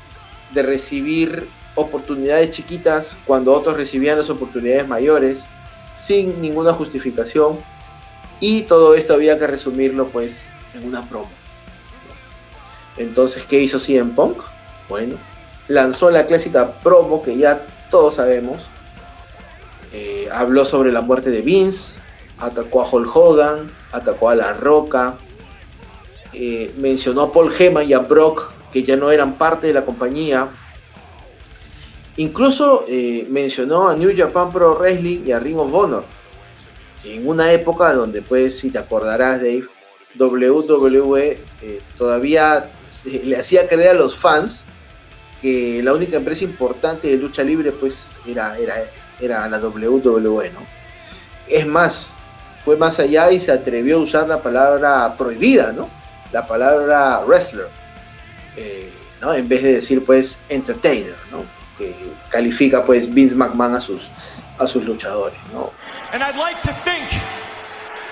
de 0.54 0.64
recibir 0.64 1.48
oportunidades 1.76 2.52
chiquitas 2.52 3.18
cuando 3.26 3.54
otros 3.54 3.78
recibían 3.78 4.18
las 4.18 4.30
oportunidades 4.30 4.88
mayores, 4.88 5.44
sin 5.98 6.42
ninguna 6.42 6.74
justificación. 6.74 7.60
Y 8.40 8.64
todo 8.64 8.96
esto 8.96 9.14
había 9.14 9.38
que 9.38 9.48
resumirlo 9.48 10.08
pues 10.08 10.44
en 10.74 10.86
una 10.88 11.08
promo. 11.08 11.30
Entonces, 12.98 13.44
¿qué 13.46 13.60
hizo 13.62 13.80
CM 13.80 14.14
Punk? 14.14 14.42
Bueno, 14.88 15.18
lanzó 15.68 16.10
la 16.10 16.26
clásica 16.26 16.74
promo 16.82 17.22
que 17.22 17.38
ya 17.38 17.66
todos 17.92 18.16
sabemos. 18.16 18.68
Eh, 19.92 20.28
habló 20.32 20.66
sobre 20.66 20.92
la 20.92 21.02
muerte 21.02 21.32
de 21.32 21.42
Vince, 21.42 21.99
atacó 22.40 22.82
a 22.82 22.90
Hulk 22.90 23.16
Hogan, 23.16 23.72
atacó 23.92 24.30
a 24.30 24.36
La 24.36 24.54
Roca, 24.54 25.18
eh, 26.34 26.74
mencionó 26.78 27.24
a 27.24 27.34
Paul 27.34 27.52
Heyman 27.58 27.90
y 27.90 27.94
a 27.94 28.00
Brock, 28.00 28.52
que 28.72 28.84
ya 28.84 28.96
no 28.96 29.12
eran 29.12 29.34
parte 29.34 29.68
de 29.68 29.74
la 29.74 29.86
compañía. 29.86 30.50
Incluso 32.18 32.86
eh, 32.88 33.26
mencionó 33.30 33.88
a 33.88 33.96
New 33.96 34.12
Japan 34.16 34.52
Pro 34.52 34.76
Wrestling 34.76 35.24
y 35.26 35.32
a 35.32 35.40
Ring 35.40 35.58
of 35.58 35.74
Honor. 35.74 36.04
En 37.04 37.28
una 37.28 37.52
época 37.52 37.94
donde, 37.94 38.22
pues, 38.22 38.60
si 38.60 38.70
te 38.70 38.78
acordarás, 38.78 39.40
Dave, 39.40 39.66
WWE 40.18 41.40
eh, 41.62 41.82
todavía 41.98 42.72
le 43.06 43.38
hacía 43.38 43.68
creer 43.68 43.92
a 43.92 43.94
los 43.94 44.18
fans 44.18 44.66
que 45.42 45.82
la 45.82 45.94
única 45.94 46.18
empresa 46.18 46.44
importante 46.44 47.08
de 47.08 47.16
lucha 47.16 47.44
libre, 47.44 47.72
pues, 47.72 48.06
era, 48.28 48.58
era, 48.58 48.76
era 49.20 49.48
la 49.48 49.60
WWE, 49.60 50.52
¿no? 50.52 50.60
Es 51.48 51.66
más, 51.66 52.14
fue 52.64 52.78
más 52.78 53.00
allá 53.00 53.32
y 53.32 53.40
se 53.40 53.52
atrevió 53.52 53.98
a 53.98 54.00
usar 54.00 54.28
la 54.28 54.42
palabra 54.42 55.16
prohibida, 55.18 55.72
¿no? 55.74 55.90
La 56.32 56.46
palabra 56.46 57.22
wrestler, 57.26 57.70
eh, 58.56 58.92
¿no? 59.22 59.34
En 59.34 59.48
vez 59.48 59.64
de 59.64 59.74
decir, 59.74 60.06
pues, 60.06 60.40
entertainer, 60.50 61.16
¿no? 61.32 61.44
Que 61.78 61.94
califica, 62.30 62.86
pues, 62.86 63.12
Vince 63.12 63.36
McMahon 63.36 63.76
a 63.76 63.80
sus, 63.80 64.10
a 64.58 64.68
sus 64.68 64.84
luchadores, 64.84 65.40
¿no? 65.54 65.72
And 66.14 66.24
I'd 66.24 66.38
like 66.38 66.62
to 66.64 66.74
think 66.74 67.08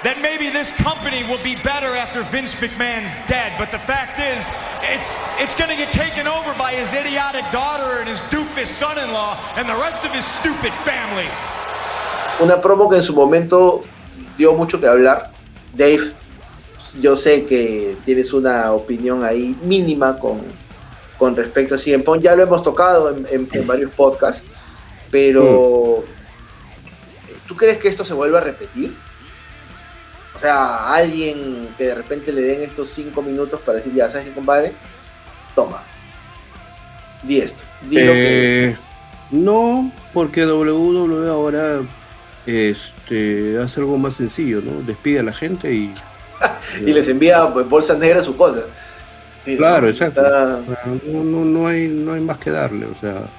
that 0.03 0.21
maybe 0.21 0.49
this 0.49 0.71
company 0.77 1.23
will 1.23 1.41
be 1.43 1.55
better 1.63 1.95
after 1.97 2.21
Vince 2.23 2.55
McMahon's 2.61 3.17
dead, 3.27 3.51
but 3.57 3.71
the 3.71 3.79
fact 3.79 4.19
is, 4.19 4.47
it's, 4.93 5.17
it's 5.41 5.55
going 5.55 5.69
to 5.69 5.75
get 5.75 5.91
taken 5.91 6.27
over 6.27 6.53
by 6.57 6.71
his 6.73 6.93
idiotic 6.93 7.43
daughter 7.51 7.99
and 7.99 8.07
his 8.07 8.21
doofus 8.29 8.67
son-in-law 8.67 9.37
and 9.57 9.67
the 9.67 9.75
rest 9.75 10.05
of 10.05 10.11
his 10.11 10.23
stupid 10.25 10.71
family. 10.85 11.27
Una 12.39 12.61
promo 12.61 12.87
que 12.87 12.97
en 12.97 13.03
su 13.03 13.13
momento 13.13 13.83
dio 14.37 14.53
mucho 14.53 14.79
que 14.79 14.87
hablar. 14.87 15.31
Dave, 15.73 16.11
yo 16.99 17.17
sé 17.17 17.45
que 17.45 17.97
tienes 18.05 18.33
una 18.33 18.71
opinión 18.71 19.23
ahí 19.23 19.55
mínima 19.63 20.17
con, 20.17 20.41
con 21.17 21.35
respecto 21.35 21.75
a 21.75 21.77
CM 21.77 22.03
Punk. 22.03 22.21
Ya 22.21 22.35
lo 22.35 22.43
hemos 22.43 22.63
tocado 22.63 23.15
en, 23.29 23.67
varios 23.67 23.91
podcasts, 23.91 24.43
pero 25.11 26.03
¿tú 27.47 27.55
crees 27.55 27.77
que 27.77 27.87
esto 27.87 28.05
se 28.05 28.13
vuelva 28.13 28.39
a 28.39 28.43
repetir? 28.43 28.95
O 30.35 30.39
sea, 30.39 30.93
alguien 30.93 31.73
que 31.77 31.85
de 31.85 31.95
repente 31.95 32.31
le 32.31 32.41
den 32.41 32.61
estos 32.61 32.89
cinco 32.89 33.23
minutos 33.23 33.59
para 33.61 33.79
decir, 33.79 33.93
ya 33.93 34.07
sabes 34.07 34.29
qué, 34.29 34.35
compadre, 34.35 34.73
toma, 35.55 35.81
di 37.23 37.39
esto. 37.39 37.63
Eh, 37.91 38.75
no, 39.31 39.91
porque 40.13 40.45
WWE 40.45 41.27
ahora 41.27 41.81
este, 42.47 43.59
hace 43.61 43.81
algo 43.81 43.97
más 43.97 44.15
sencillo, 44.15 44.61
¿no? 44.61 44.81
Despide 44.81 45.19
a 45.19 45.23
la 45.23 45.33
gente 45.33 45.71
y... 45.73 45.93
y 46.81 46.93
les 46.93 47.07
envía 47.09 47.43
bolsas 47.43 47.99
negras 47.99 48.23
sus 48.25 48.35
cosas. 48.35 48.65
claro, 49.43 49.87
exacto. 49.89 50.23
No, 51.05 51.43
no, 51.45 51.67
hay, 51.67 51.89
no 51.89 52.13
hay 52.13 52.21
más 52.21 52.39
que 52.39 52.49
darle, 52.49 52.85
o 52.85 52.95
sea... 52.95 53.29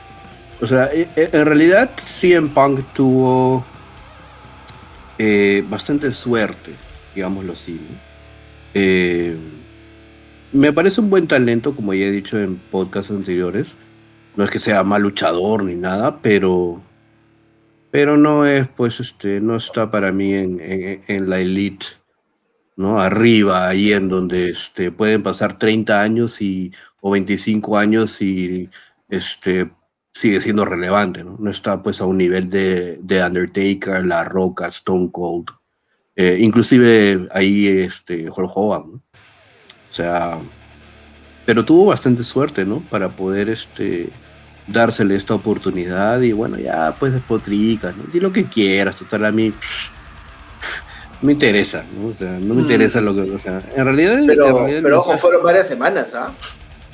O 0.60 0.66
sea, 0.66 0.90
e, 0.92 1.08
e, 1.14 1.30
en 1.32 1.46
realidad 1.46 1.90
CM 1.96 2.48
Punk 2.48 2.80
tuvo 2.92 3.64
eh, 5.16 5.64
bastante 5.68 6.10
suerte, 6.12 6.72
digámoslo 7.14 7.52
así. 7.52 7.80
Eh, 8.74 9.36
me 10.52 10.72
parece 10.72 11.00
un 11.00 11.10
buen 11.10 11.28
talento, 11.28 11.74
como 11.76 11.94
ya 11.94 12.06
he 12.06 12.10
dicho 12.10 12.38
en 12.38 12.56
podcasts 12.56 13.10
anteriores. 13.10 13.76
No 14.34 14.44
es 14.44 14.50
que 14.50 14.58
sea 14.58 14.82
mal 14.82 15.02
luchador 15.02 15.62
ni 15.64 15.76
nada, 15.76 16.18
pero 16.20 16.82
pero 17.90 18.16
no 18.16 18.46
es, 18.46 18.68
pues, 18.68 19.00
este, 19.00 19.40
no 19.40 19.56
está 19.56 19.90
para 19.90 20.12
mí 20.12 20.34
en, 20.34 21.30
la 21.30 21.40
elite, 21.40 21.86
¿no? 22.76 23.00
Arriba, 23.00 23.68
ahí 23.68 23.92
en 23.92 24.08
donde 24.08 24.50
este, 24.50 24.92
pueden 24.92 25.22
pasar 25.22 25.58
30 25.58 26.00
años 26.00 26.40
y, 26.42 26.72
o 27.00 27.10
25 27.10 27.78
años 27.78 28.20
y 28.22 28.70
este, 29.08 29.70
sigue 30.12 30.40
siendo 30.40 30.64
relevante, 30.64 31.24
¿no? 31.24 31.36
No 31.38 31.50
está 31.50 31.82
pues 31.82 32.00
a 32.00 32.06
un 32.06 32.18
nivel 32.18 32.50
de, 32.50 32.98
de 33.02 33.24
Undertaker, 33.24 34.04
La 34.04 34.24
Roca, 34.24 34.68
Stone 34.68 35.10
Cold, 35.12 35.48
eh, 36.16 36.38
inclusive 36.40 37.28
ahí 37.32 37.66
este, 37.68 38.28
Hulk 38.28 38.50
Hogan. 38.54 39.02
O 39.90 39.92
sea, 39.92 40.38
pero 41.46 41.64
tuvo 41.64 41.86
bastante 41.86 42.24
suerte, 42.24 42.64
¿no? 42.66 42.80
Para 42.90 43.08
poder 43.16 43.48
este, 43.48 44.10
dársele 44.68 45.16
esta 45.16 45.34
oportunidad 45.34 46.20
y 46.20 46.32
bueno, 46.32 46.58
ya 46.58 46.94
pues 46.98 47.12
despotrica, 47.12 47.92
¿no? 47.92 48.04
Di 48.12 48.20
lo 48.20 48.32
que 48.32 48.48
quieras, 48.48 48.98
total 48.98 49.24
a 49.24 49.32
mí 49.32 49.52
no 51.20 51.26
me 51.26 51.32
interesa, 51.32 51.84
¿no? 51.92 52.08
O 52.08 52.16
sea, 52.16 52.30
no 52.32 52.54
me 52.54 52.62
mm. 52.62 52.64
interesa 52.64 53.00
lo 53.00 53.14
que, 53.14 53.22
o 53.22 53.38
sea, 53.38 53.62
en 53.74 53.84
realidad... 53.84 54.20
Pero, 54.26 54.66
pero 54.82 54.98
ojo, 55.00 55.18
fueron 55.18 55.42
varias 55.42 55.66
semanas, 55.66 56.14
¿ah? 56.14 56.32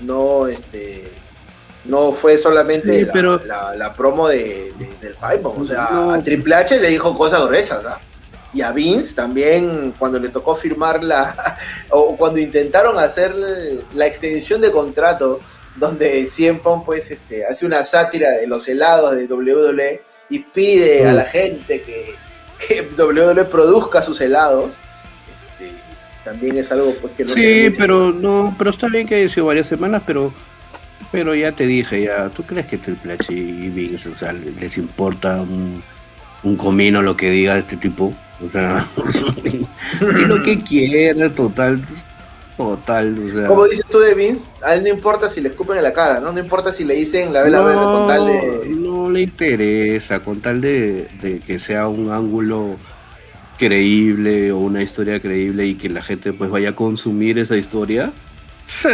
No, 0.00 0.46
este 0.46 1.12
no 1.84 2.12
fue 2.12 2.38
solamente 2.38 3.06
la, 3.44 3.74
la, 3.76 3.94
promo 3.94 4.28
de, 4.28 4.72
del 5.02 5.14
Pipe, 5.14 5.42
o 5.42 5.66
sea, 5.66 6.14
a 6.14 6.22
Triple 6.22 6.54
H 6.54 6.80
le 6.80 6.88
dijo 6.88 7.16
cosas 7.16 7.46
gruesas, 7.46 7.84
¿ah? 7.84 8.00
Y 8.54 8.62
a 8.62 8.70
Vince 8.72 9.14
también, 9.14 9.94
cuando 9.98 10.18
le 10.18 10.28
tocó 10.28 10.54
firmar 10.54 11.02
la, 11.02 11.58
o 11.90 12.16
cuando 12.16 12.40
intentaron 12.40 12.98
hacer 12.98 13.34
la 13.92 14.06
extensión 14.06 14.60
de 14.60 14.70
contrato, 14.70 15.40
donde 15.76 16.26
Cien 16.26 16.60
pues 16.60 17.10
este, 17.10 17.44
hace 17.44 17.66
una 17.66 17.84
sátira 17.84 18.30
de 18.30 18.46
los 18.46 18.66
helados 18.68 19.16
de 19.16 19.26
WWE 19.26 20.02
y 20.30 20.38
pide 20.40 21.06
a 21.06 21.12
la 21.12 21.22
gente 21.22 21.82
que, 21.82 22.14
que 22.66 22.88
WWE 22.96 23.44
produzca 23.44 24.02
sus 24.02 24.20
helados, 24.20 24.74
este, 25.36 25.72
también 26.24 26.56
es 26.58 26.70
algo 26.72 26.94
pues 27.00 27.12
que 27.14 27.24
no 27.24 27.30
Sí, 27.30 27.70
pero 27.76 28.12
no, 28.12 28.54
pero 28.56 28.70
está 28.70 28.88
bien 28.88 29.06
que 29.06 29.16
haya 29.16 29.28
sido 29.28 29.46
varias 29.46 29.66
semanas, 29.66 30.02
pero 30.06 30.32
pero 31.14 31.32
ya 31.32 31.52
te 31.52 31.64
dije, 31.64 32.02
ya, 32.02 32.28
¿tú 32.30 32.42
crees 32.42 32.66
que 32.66 32.76
Triple 32.76 33.12
H 33.12 33.32
y 33.32 33.68
Vince, 33.70 34.08
o 34.08 34.16
sea, 34.16 34.32
les 34.32 34.78
importa 34.78 35.42
un, 35.42 35.80
un 36.42 36.56
comino 36.56 37.02
lo 37.02 37.16
que 37.16 37.30
diga 37.30 37.56
este 37.56 37.76
tipo? 37.76 38.12
O 38.44 38.48
sea, 38.48 38.84
y 39.44 40.24
lo 40.26 40.42
que 40.42 40.58
quiera, 40.58 41.32
total, 41.32 41.84
total, 42.56 43.18
o 43.18 43.32
sea. 43.32 43.48
Como 43.48 43.66
dices 43.66 43.86
tú 43.90 43.98
de 43.98 44.14
Vince, 44.14 44.48
a 44.62 44.74
él 44.74 44.82
no 44.82 44.88
importa 44.88 45.28
si 45.28 45.40
le 45.40 45.48
escupen 45.48 45.76
en 45.76 45.82
la 45.82 45.92
cara, 45.92 46.20
¿no? 46.20 46.32
No 46.32 46.38
importa 46.38 46.72
si 46.72 46.84
le 46.84 46.94
dicen 46.94 47.32
la 47.32 47.42
vela 47.42 47.62
verde 47.62 47.82
con 47.82 48.06
tal 48.06 48.26
de... 48.26 48.76
No 48.76 49.10
le 49.10 49.22
interesa, 49.22 50.20
con 50.20 50.40
tal 50.40 50.60
de, 50.60 51.08
de 51.20 51.40
que 51.40 51.58
sea 51.58 51.88
un 51.88 52.10
ángulo 52.10 52.76
creíble 53.58 54.52
o 54.52 54.58
una 54.58 54.82
historia 54.82 55.20
creíble 55.20 55.66
y 55.66 55.74
que 55.74 55.88
la 55.88 56.02
gente 56.02 56.32
pues 56.32 56.50
vaya 56.50 56.70
a 56.70 56.74
consumir 56.74 57.38
esa 57.38 57.56
historia. 57.56 58.12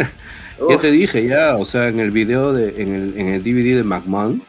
Ya 0.68 0.76
te 0.76 0.90
dije, 0.90 1.26
ya, 1.26 1.56
o 1.56 1.64
sea, 1.64 1.88
en 1.88 2.00
el 2.00 2.10
video, 2.10 2.52
de, 2.52 2.82
en, 2.82 2.94
el, 2.94 3.18
en 3.18 3.28
el 3.28 3.42
DVD 3.42 3.76
de 3.76 3.82
McMahon, 3.82 4.42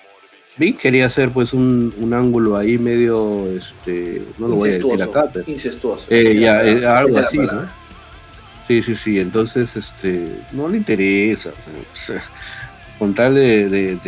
Vic 0.58 0.78
quería 0.78 1.06
hacer 1.06 1.32
pues 1.32 1.54
un, 1.54 1.94
un, 1.98 2.14
ángulo 2.14 2.58
ahí 2.58 2.78
medio, 2.78 3.48
este, 3.56 4.22
no 4.38 4.50
lo 4.50 4.56
voy 4.56 4.72
a 4.72 4.74
decir 4.74 5.02
acá, 5.02 5.30
pero... 5.32 5.46
Incestuoso. 5.48 6.08
Eh, 6.10 6.38
ya, 6.38 6.66
eh, 6.66 6.86
algo 6.86 7.18
así, 7.18 7.38
¿no? 7.38 7.66
Sí, 8.72 8.82
sí, 8.82 8.96
sí, 8.96 9.20
entonces, 9.20 9.76
este, 9.76 10.40
no 10.54 10.70
le 10.70 10.78
interesa, 10.78 11.50
o 11.50 12.98
con 12.98 13.14
tal 13.14 13.36
de, 13.36 14.00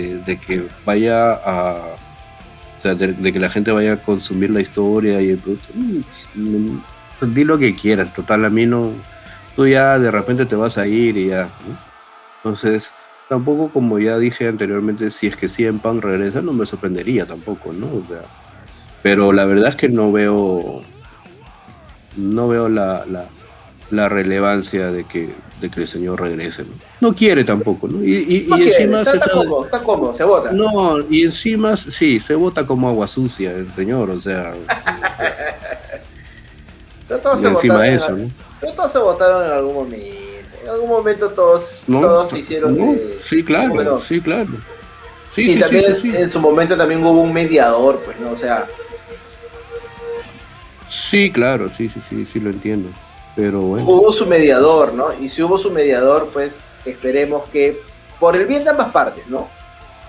que 0.48 0.66
vaya 0.86 1.34
a, 1.34 1.96
o 2.78 2.82
sea, 2.82 2.96
de, 2.96 3.34
que 3.34 3.40
la 3.40 3.50
gente 3.50 3.74
vaya 3.74 3.92
a 3.92 4.02
consumir 4.02 4.52
la 4.52 4.62
historia 4.62 5.22
y 5.22 5.32
el 5.32 5.38
producto, 5.38 5.68
mm, 5.74 6.02
mm, 6.36 7.34
di 7.34 7.44
lo 7.44 7.58
que 7.58 7.76
quieras, 7.76 8.14
total, 8.14 8.46
a 8.46 8.50
mí 8.50 8.66
no, 8.66 8.94
tú 9.58 9.68
ya 9.68 10.00
de 10.00 10.10
repente 10.10 10.46
te 10.46 10.56
vas 10.56 10.78
a 10.78 10.88
ir 10.88 11.18
y 11.18 11.28
ya. 11.28 11.50
Entonces, 12.38 12.94
tampoco 13.28 13.70
como 13.70 14.00
ya 14.00 14.18
dije 14.18 14.48
anteriormente, 14.48 15.12
si 15.12 15.28
es 15.28 15.36
que 15.36 15.50
CM 15.50 15.80
Punk 15.80 16.06
regresa, 16.06 16.42
no 16.42 16.54
me 16.54 16.66
sorprendería 16.66 17.26
tampoco, 17.26 17.74
¿no? 17.74 17.88
O 17.88 18.06
sea, 18.08 18.22
pero 19.02 19.34
la 19.34 19.44
verdad 19.44 19.72
es 19.72 19.76
que 19.76 19.90
no 19.90 20.14
veo, 20.14 20.84
no 22.16 22.48
veo 22.48 22.70
la, 22.70 23.04
la 23.94 24.10
relevancia 24.10 24.92
de 24.92 25.06
que, 25.06 25.34
de 25.62 25.70
que 25.70 25.82
el 25.82 25.88
señor 25.88 26.20
regrese, 26.20 26.64
¿no? 26.64 26.74
No 27.00 27.16
quiere 27.16 27.44
tampoco, 27.44 27.88
¿no? 27.88 28.04
Y, 28.04 28.16
y, 28.16 28.46
no 28.50 28.58
y 28.58 28.62
quiere, 28.62 28.78
encima 28.78 29.00
está, 29.00 29.12
se 29.12 29.18
está, 29.18 29.32
cómodo, 29.32 29.66
está 29.66 29.84
cómodo, 29.84 30.14
se 30.14 30.24
vota. 30.24 30.52
No, 30.52 31.00
y 31.10 31.24
encima, 31.24 31.78
sí, 31.78 32.20
se 32.20 32.36
vota 32.36 32.66
como 32.66 32.90
agua 32.90 33.08
sucia 33.08 33.52
el 33.52 33.74
señor, 33.76 34.10
o 34.10 34.20
sea. 34.20 34.54
todos 37.08 37.40
se 37.40 37.48
encima 37.48 37.76
votaron, 37.76 37.96
eso, 37.96 38.12
¿no? 38.18 38.74
Todos 38.74 38.92
se 38.92 39.00
votaron 39.00 39.46
en 39.46 39.52
algún 39.52 39.76
momento 39.76 40.24
en 40.64 40.70
algún 40.70 40.90
momento 40.90 41.30
todos, 41.30 41.84
todos 41.88 42.34
hicieron 42.34 42.78
sí, 43.20 43.44
claro, 43.44 44.00
sí, 44.00 44.22
claro. 44.22 44.50
y 45.36 45.60
también 45.60 45.84
en 46.04 46.30
su 46.30 46.40
momento 46.40 46.78
también 46.78 47.04
hubo 47.04 47.22
un 47.22 47.34
mediador, 47.34 48.02
pues, 48.06 48.20
¿no? 48.20 48.32
O 48.32 48.38
sea. 48.38 48.66
Sí, 50.88 51.32
claro, 51.32 51.70
sí, 51.76 51.90
sí, 51.90 52.02
sí, 52.10 52.26
sí 52.32 52.40
lo 52.40 52.50
entiendo. 52.50 52.90
Pero 53.36 53.62
bueno. 53.62 53.88
Hubo 53.88 54.12
su 54.12 54.26
mediador, 54.28 54.94
¿no? 54.94 55.08
Y 55.20 55.30
si 55.30 55.42
hubo 55.42 55.58
su 55.58 55.72
mediador, 55.72 56.30
pues 56.32 56.72
esperemos 56.86 57.46
que, 57.50 57.82
por 58.20 58.36
el 58.36 58.46
bien 58.46 58.64
de 58.64 58.70
ambas 58.70 58.92
partes, 58.92 59.28
¿no? 59.28 59.50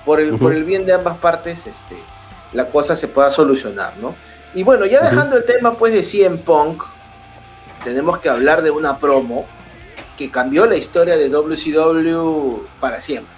Por 0.04 0.20
el, 0.20 0.38
por 0.38 0.52
el 0.52 0.64
bien 0.64 0.84
de 0.84 0.92
ambas 0.92 1.16
partes, 1.18 1.66
este, 1.66 1.96
la 2.52 2.68
cosa 2.70 2.94
se 2.94 3.08
pueda 3.08 3.30
solucionar, 3.30 3.96
¿no? 3.96 4.14
Y 4.54 4.62
bueno, 4.62 4.86
ya 4.86 5.00
dejando 5.00 5.36
el 5.36 5.44
tema 5.44 5.76
pues 5.76 5.92
de 5.92 6.02
CM 6.02 6.36
Punk, 6.36 6.84
tenemos 7.82 8.18
que 8.18 8.28
hablar 8.28 8.62
de 8.62 8.70
una 8.70 8.98
promo 8.98 9.46
que 10.16 10.30
cambió 10.30 10.66
la 10.66 10.76
historia 10.76 11.16
de 11.16 11.28
WCW 11.28 12.66
para 12.80 13.00
siempre. 13.00 13.34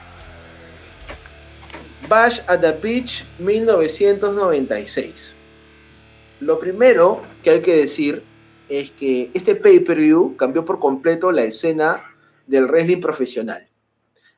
Bash 2.09 2.41
at 2.47 2.61
the 2.61 2.73
Beach 2.73 3.25
1996. 3.39 5.35
Lo 6.41 6.59
primero 6.59 7.23
que 7.43 7.51
hay 7.51 7.61
que 7.63 7.77
decir 7.77 8.23
es 8.69 8.91
que 8.93 9.31
este 9.35 9.55
pay-per-view 9.55 10.37
cambió 10.37 10.65
por 10.65 10.79
completo 10.79 11.33
la 11.33 11.45
escena 11.45 12.03
del 12.47 12.67
wrestling 12.67 13.01
profesional. 13.01 13.69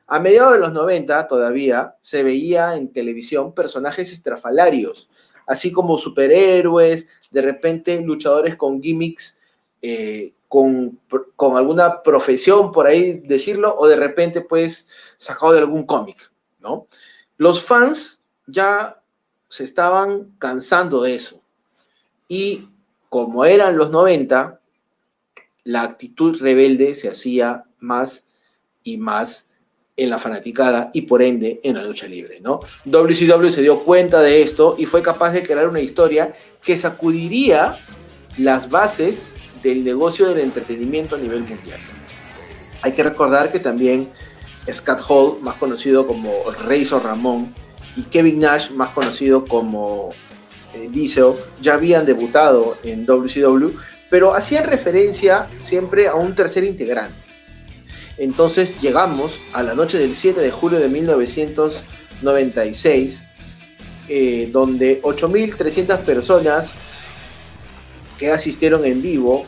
A 0.07 0.19
mediados 0.19 0.53
de 0.53 0.59
los 0.59 0.73
90 0.73 1.27
todavía 1.27 1.95
se 2.01 2.23
veía 2.23 2.75
en 2.75 2.91
televisión 2.91 3.53
personajes 3.53 4.11
estrafalarios, 4.11 5.09
así 5.45 5.71
como 5.71 5.97
superhéroes, 5.97 7.07
de 7.31 7.41
repente 7.41 8.01
luchadores 8.01 8.55
con 8.55 8.81
gimmicks 8.81 9.37
eh, 9.81 10.33
con, 10.49 10.99
alguna 11.55 12.01
profesión, 12.01 12.71
por 12.71 12.87
ahí 12.87 13.19
decirlo, 13.19 13.75
o 13.77 13.87
de 13.87 13.95
repente, 13.95 14.41
pues, 14.41 14.87
sacado 15.15 15.53
de 15.53 15.59
algún 15.59 15.85
cómic, 15.85 16.31
¿no? 16.59 16.87
Los 17.37 17.63
fans 17.63 18.23
ya 18.47 18.99
se 19.47 19.63
estaban 19.63 20.35
cansando 20.39 21.03
de 21.03 21.15
eso. 21.15 21.41
Y 22.27 22.67
como 23.09 23.45
eran 23.45 23.77
los 23.77 23.89
90, 23.91 24.59
la 25.63 25.81
actitud 25.81 26.39
rebelde 26.39 26.95
se 26.95 27.09
hacía 27.09 27.65
más 27.79 28.23
y 28.83 28.97
más 28.97 29.47
en 29.97 30.09
la 30.09 30.19
fanaticada 30.19 30.91
y 30.93 31.01
por 31.01 31.21
ende 31.21 31.59
en 31.63 31.75
la 31.75 31.83
lucha 31.83 32.07
libre, 32.07 32.39
¿no? 32.39 32.61
WCW 32.85 33.49
se 33.49 33.61
dio 33.61 33.83
cuenta 33.83 34.21
de 34.21 34.41
esto 34.41 34.75
y 34.77 34.85
fue 34.85 35.01
capaz 35.01 35.31
de 35.31 35.43
crear 35.43 35.67
una 35.67 35.81
historia 35.81 36.33
que 36.63 36.77
sacudiría 36.77 37.77
las 38.37 38.69
bases 38.69 39.23
del 39.61 39.83
negocio 39.83 40.29
del 40.29 40.39
entretenimiento 40.39 41.15
a 41.15 41.19
nivel 41.19 41.41
mundial. 41.41 41.79
Hay 42.81 42.93
que 42.93 43.03
recordar 43.03 43.51
que 43.51 43.59
también 43.59 44.09
Scott 44.71 45.01
Hall, 45.07 45.41
más 45.41 45.57
conocido 45.57 46.07
como 46.07 46.31
Razor 46.65 47.03
Ramón, 47.03 47.53
y 47.95 48.03
Kevin 48.03 48.39
Nash, 48.39 48.71
más 48.71 48.89
conocido 48.89 49.45
como 49.45 50.11
Diesel, 50.87 51.33
ya 51.61 51.73
habían 51.73 52.05
debutado 52.05 52.77
en 52.83 53.05
WCW, 53.05 53.71
pero 54.09 54.33
hacían 54.33 54.63
referencia 54.65 55.47
siempre 55.61 56.07
a 56.07 56.15
un 56.15 56.33
tercer 56.35 56.63
integrante. 56.63 57.13
Entonces 58.17 58.79
llegamos 58.81 59.33
a 59.53 59.61
la 59.63 59.75
noche 59.75 59.97
del 59.97 60.15
7 60.15 60.41
de 60.41 60.51
julio 60.51 60.79
de 60.79 60.89
1996, 60.89 63.23
eh, 64.09 64.49
donde 64.51 65.01
8.300 65.01 65.99
personas 65.99 66.71
que 68.17 68.29
asistieron 68.31 68.83
en 68.83 69.01
vivo 69.01 69.45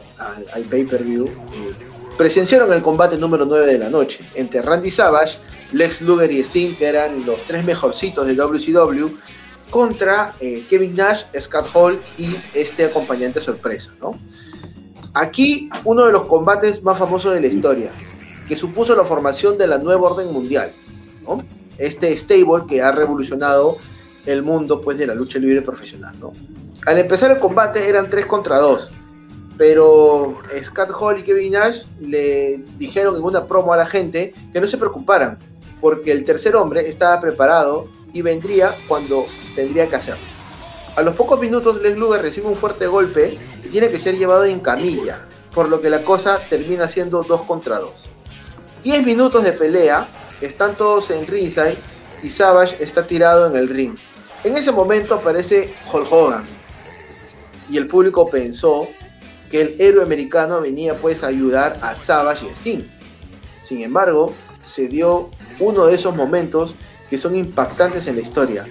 al, 0.54 0.64
pay-per-view 0.64 1.28
eh, 1.28 1.32
presenciaron 2.18 2.72
el 2.72 2.82
combate 2.82 3.18
número 3.18 3.46
9 3.46 3.66
de 3.66 3.78
la 3.78 3.90
noche 3.90 4.22
entre 4.36 4.62
Randy 4.62 4.90
Savage, 4.90 5.38
Lex 5.74 6.00
Luger 6.02 6.32
y 6.32 6.40
Sting, 6.40 6.78
que 6.78 6.86
eran 6.86 7.26
los 7.26 7.44
tres 7.44 7.66
mejorcitos 7.66 8.26
de 8.26 8.36
WCW, 8.36 9.10
contra 9.72 10.36
eh, 10.40 10.66
Kevin 10.70 10.96
Nash, 10.96 11.24
Scott 11.40 11.68
Hall 11.74 12.00
y 12.18 12.36
este 12.54 12.86
acompañante 12.86 13.40
sorpresa. 13.40 13.96
¿no? 14.00 14.12
Aquí 15.14 15.70
uno 15.86 16.06
de 16.06 16.12
los 16.12 16.26
combates 16.28 16.84
más 16.84 17.00
famosos 17.00 17.34
de 17.34 17.42
la 17.42 17.48
historia, 17.48 17.92
que 18.48 18.56
supuso 18.56 18.96
la 18.96 19.04
formación 19.04 19.58
de 19.58 19.66
la 19.66 19.80
nueva 19.80 20.12
orden 20.12 20.32
mundial. 20.32 20.74
¿no? 21.26 21.44
Este 21.78 22.16
stable 22.16 22.66
que 22.68 22.82
ha 22.82 22.92
revolucionado 22.92 23.78
el 24.26 24.44
mundo 24.44 24.82
pues, 24.82 24.98
de 24.98 25.08
la 25.08 25.16
lucha 25.16 25.40
libre 25.40 25.62
profesional. 25.62 26.14
¿no? 26.20 26.34
Al 26.86 27.00
empezar 27.00 27.32
el 27.32 27.40
combate 27.40 27.88
eran 27.88 28.10
3 28.10 28.26
contra 28.26 28.58
2, 28.58 28.92
pero 29.58 30.38
Scott 30.64 30.92
Hall 31.00 31.20
y 31.20 31.24
Kevin 31.24 31.54
Nash 31.54 31.84
le 32.00 32.64
dijeron 32.78 33.16
en 33.16 33.24
una 33.24 33.46
promo 33.46 33.74
a 33.74 33.78
la 33.78 33.86
gente 33.86 34.34
que 34.52 34.60
no 34.60 34.68
se 34.68 34.78
preocuparan, 34.78 35.40
porque 35.80 36.12
el 36.12 36.26
tercer 36.26 36.56
hombre 36.56 36.88
estaba 36.88 37.22
preparado 37.22 37.88
y 38.14 38.22
vendría 38.22 38.76
cuando 38.88 39.26
tendría 39.56 39.88
que 39.88 39.96
hacerlo. 39.96 40.24
A 40.96 41.02
los 41.02 41.16
pocos 41.16 41.40
minutos, 41.40 41.82
Lex 41.82 41.98
Luger 41.98 42.22
recibe 42.22 42.48
un 42.48 42.58
fuerte 42.58 42.88
golpe 42.88 43.38
y 43.64 43.70
tiene 43.70 43.90
que 43.90 43.98
ser 43.98 44.18
llevado 44.18 44.44
en 44.46 44.60
camilla, 44.60 45.22
por 45.54 45.70
lo 45.70 45.80
que 45.80 45.90
la 45.90 46.04
cosa 46.04 46.40
termina 46.50 46.88
siendo 46.88 47.24
2 47.24 47.44
contra 47.44 47.80
2. 47.80 48.08
10 48.84 49.06
minutos 49.06 49.44
de 49.44 49.54
pelea, 49.54 50.08
están 50.42 50.76
todos 50.76 51.12
en 51.12 51.28
ringside 51.28 51.78
y 52.24 52.30
Savage 52.30 52.84
está 52.84 53.06
tirado 53.06 53.48
en 53.48 53.56
el 53.56 53.70
ring. 53.70 53.96
En 54.44 54.58
ese 54.58 54.72
momento 54.72 55.16
aparece 55.16 55.74
Hulk 55.92 56.12
Hogan 56.12 56.46
y 57.70 57.78
el 57.78 57.88
público 57.88 58.30
pensó 58.30 58.88
que 59.50 59.62
el 59.62 59.76
héroe 59.80 60.04
americano 60.04 60.62
venía 60.62 60.96
pues 60.96 61.24
a 61.24 61.28
ayudar 61.28 61.78
a 61.82 61.96
Savage 61.96 62.46
y 62.46 62.50
Sting. 62.50 62.84
Sin 63.62 63.82
embargo, 63.82 64.34
se 64.64 64.88
dio 64.88 65.30
uno 65.60 65.86
de 65.86 65.96
esos 65.96 66.16
momentos 66.16 66.76
que 67.10 67.18
son 67.18 67.36
impactantes 67.36 68.08
en 68.08 68.16
la 68.16 68.22
historia. 68.22 68.66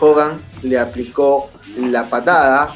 Hogan 0.00 0.40
le 0.62 0.78
aplicó 0.78 1.50
la 1.76 2.08
patada, 2.08 2.74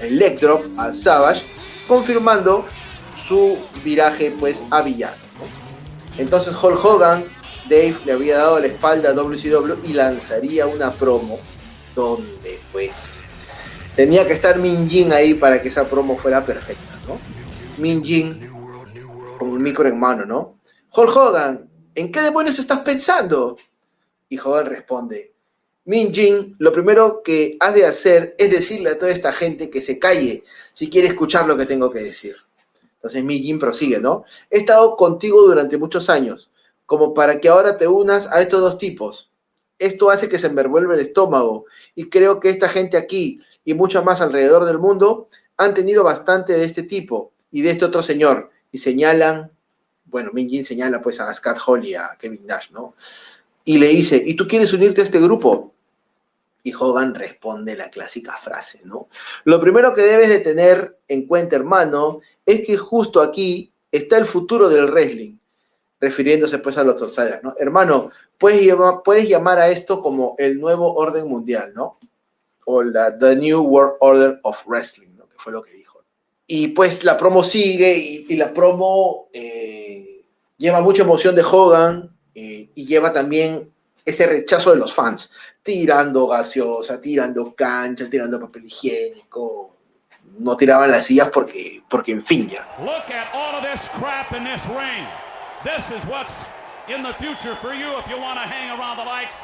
el 0.00 0.18
leg 0.18 0.38
drop 0.40 0.64
a 0.78 0.92
Savage, 0.92 1.44
confirmando 1.86 2.64
su 3.16 3.58
viraje 3.84 4.34
pues 4.38 4.62
a 4.70 4.82
villano. 4.82 5.16
Entonces 6.16 6.54
Hulk 6.60 6.84
Hogan, 6.84 7.24
Dave 7.68 7.98
le 8.04 8.12
había 8.12 8.38
dado 8.38 8.58
la 8.58 8.66
espalda 8.66 9.10
a 9.10 9.12
WCW 9.12 9.84
y 9.84 9.92
lanzaría 9.92 10.66
una 10.66 10.94
promo 10.94 11.38
donde 11.94 12.60
pues 12.72 13.20
tenía 13.94 14.26
que 14.26 14.32
estar 14.32 14.58
Min 14.58 14.88
Jin 14.88 15.12
ahí 15.12 15.34
para 15.34 15.60
que 15.60 15.68
esa 15.68 15.88
promo 15.88 16.16
fuera 16.16 16.44
perfecta, 16.44 16.98
¿no? 17.06 17.18
Min 17.76 18.02
Jin 18.02 18.48
con 19.38 19.50
un 19.50 19.62
micro 19.62 19.86
en 19.86 19.98
mano, 19.98 20.24
¿no? 20.24 20.58
Hulk 20.94 21.16
Hogan, 21.16 21.70
¿en 21.94 22.10
qué 22.10 22.20
demonios 22.22 22.58
estás 22.58 22.80
pensando? 22.80 23.56
Y 24.28 24.38
Hogan 24.38 24.66
responde, 24.66 25.34
Min 25.88 26.12
Jin, 26.12 26.54
lo 26.58 26.70
primero 26.70 27.22
que 27.22 27.56
has 27.60 27.74
de 27.74 27.86
hacer 27.86 28.34
es 28.36 28.50
decirle 28.50 28.90
a 28.90 28.98
toda 28.98 29.10
esta 29.10 29.32
gente 29.32 29.70
que 29.70 29.80
se 29.80 29.98
calle 29.98 30.44
si 30.74 30.90
quiere 30.90 31.08
escuchar 31.08 31.46
lo 31.46 31.56
que 31.56 31.64
tengo 31.64 31.90
que 31.90 32.00
decir. 32.00 32.36
Entonces 32.96 33.24
Min 33.24 33.42
Jin 33.42 33.58
prosigue, 33.58 33.98
¿no? 33.98 34.24
He 34.50 34.58
estado 34.58 34.98
contigo 34.98 35.40
durante 35.40 35.78
muchos 35.78 36.10
años, 36.10 36.50
como 36.84 37.14
para 37.14 37.40
que 37.40 37.48
ahora 37.48 37.78
te 37.78 37.88
unas 37.88 38.26
a 38.26 38.42
estos 38.42 38.60
dos 38.60 38.76
tipos. 38.76 39.30
Esto 39.78 40.10
hace 40.10 40.28
que 40.28 40.38
se 40.38 40.50
me 40.50 40.62
revuelva 40.62 40.92
el 40.92 41.00
estómago 41.00 41.64
y 41.94 42.10
creo 42.10 42.38
que 42.38 42.50
esta 42.50 42.68
gente 42.68 42.98
aquí 42.98 43.40
y 43.64 43.72
mucha 43.72 44.02
más 44.02 44.20
alrededor 44.20 44.66
del 44.66 44.76
mundo 44.76 45.30
han 45.56 45.72
tenido 45.72 46.04
bastante 46.04 46.52
de 46.52 46.66
este 46.66 46.82
tipo 46.82 47.32
y 47.50 47.62
de 47.62 47.70
este 47.70 47.86
otro 47.86 48.02
señor 48.02 48.50
y 48.70 48.76
señalan, 48.76 49.50
bueno, 50.04 50.32
Min 50.34 50.50
Jin 50.50 50.66
señala 50.66 51.00
pues 51.00 51.18
a 51.18 51.32
Scott 51.32 51.56
Hall 51.66 51.86
y 51.86 51.94
a 51.94 52.10
Kevin 52.20 52.44
Nash, 52.44 52.72
¿no? 52.72 52.94
Y 53.64 53.78
le 53.78 53.88
dice, 53.88 54.22
¿y 54.22 54.34
tú 54.34 54.46
quieres 54.46 54.74
unirte 54.74 55.00
a 55.00 55.04
este 55.04 55.18
grupo? 55.18 55.72
Y 56.68 56.74
Hogan 56.78 57.14
responde 57.14 57.74
la 57.74 57.88
clásica 57.88 58.36
frase, 58.36 58.80
¿no? 58.84 59.08
Lo 59.44 59.58
primero 59.58 59.94
que 59.94 60.02
debes 60.02 60.28
de 60.28 60.40
tener 60.40 60.98
en 61.08 61.26
cuenta, 61.26 61.56
hermano, 61.56 62.20
es 62.44 62.66
que 62.66 62.76
justo 62.76 63.22
aquí 63.22 63.72
está 63.90 64.18
el 64.18 64.26
futuro 64.26 64.68
del 64.68 64.90
wrestling, 64.90 65.38
refiriéndose 65.98 66.58
pues 66.58 66.76
a 66.76 66.84
los 66.84 67.00
outsiders, 67.00 67.42
¿no? 67.42 67.54
Hermano, 67.58 68.10
puedes 68.36 68.66
llamar, 69.28 69.58
a 69.58 69.70
esto 69.70 70.02
como 70.02 70.34
el 70.36 70.60
nuevo 70.60 70.92
orden 70.92 71.26
mundial, 71.26 71.72
¿no? 71.74 71.98
O 72.66 72.82
la 72.82 73.16
The 73.16 73.36
New 73.36 73.62
World 73.62 73.96
Order 74.00 74.40
of 74.42 74.66
Wrestling, 74.66 75.16
¿no? 75.16 75.26
Que 75.26 75.38
fue 75.38 75.54
lo 75.54 75.62
que 75.62 75.72
dijo. 75.72 76.04
Y 76.46 76.68
pues 76.68 77.02
la 77.02 77.16
promo 77.16 77.42
sigue 77.42 77.96
y, 78.28 78.36
la 78.36 78.52
promo 78.52 79.30
eh, 79.32 80.22
lleva 80.58 80.82
mucha 80.82 81.02
emoción 81.02 81.34
de 81.34 81.42
Hogan 81.42 82.14
eh, 82.34 82.68
y 82.74 82.84
lleva 82.84 83.14
también 83.14 83.72
ese 84.04 84.26
rechazo 84.26 84.70
de 84.70 84.76
los 84.76 84.94
fans, 84.94 85.30
tirando 85.68 86.26
gaseosa, 86.26 86.98
tirando 86.98 87.54
cancha, 87.54 88.08
tirando 88.08 88.40
papel 88.40 88.64
higiénico, 88.64 89.76
no 90.38 90.56
tiraban 90.56 90.90
las 90.90 91.04
sillas 91.04 91.28
porque, 91.28 91.82
porque 91.90 92.12
en 92.12 92.24
fin 92.24 92.48
ya. 92.48 92.66
Look 92.80 93.10
at 93.10 93.28
all 93.34 93.54
of 93.54 93.62
this 93.62 93.86
crap 93.98 94.32
in 94.32 94.44
this 94.44 94.64
ring. 94.68 95.04
This 95.64 95.84
is 95.90 96.02
what's 96.06 96.32
in 96.88 97.02
the 97.02 97.12
future 97.18 97.54
for 97.56 97.74
you 97.74 97.98
if 97.98 98.08
you 98.08 98.16
want 98.16 98.38
to 98.38 98.46
hang 98.48 98.78
around 98.78 98.96
the 98.96 99.04
likes 99.04 99.36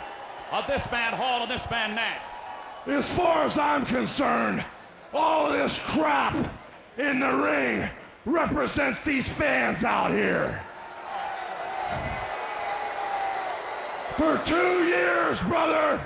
of 0.50 0.66
this 0.66 0.82
man 0.90 1.12
Hall 1.12 1.42
and 1.42 1.50
this 1.50 1.68
man 1.70 1.94
Nash. 1.94 2.22
As 2.86 3.06
far 3.10 3.44
as 3.44 3.58
I'm 3.58 3.84
concerned, 3.84 4.64
all 5.12 5.52
of 5.52 5.52
this 5.52 5.78
crap 5.78 6.34
in 6.96 7.20
the 7.20 7.32
ring 7.36 7.86
represents 8.24 9.04
these 9.04 9.28
fans 9.28 9.84
out 9.84 10.10
here. 10.10 10.58
For 14.16 14.40
two 14.46 14.84
years, 14.86 15.40
brother, 15.40 16.00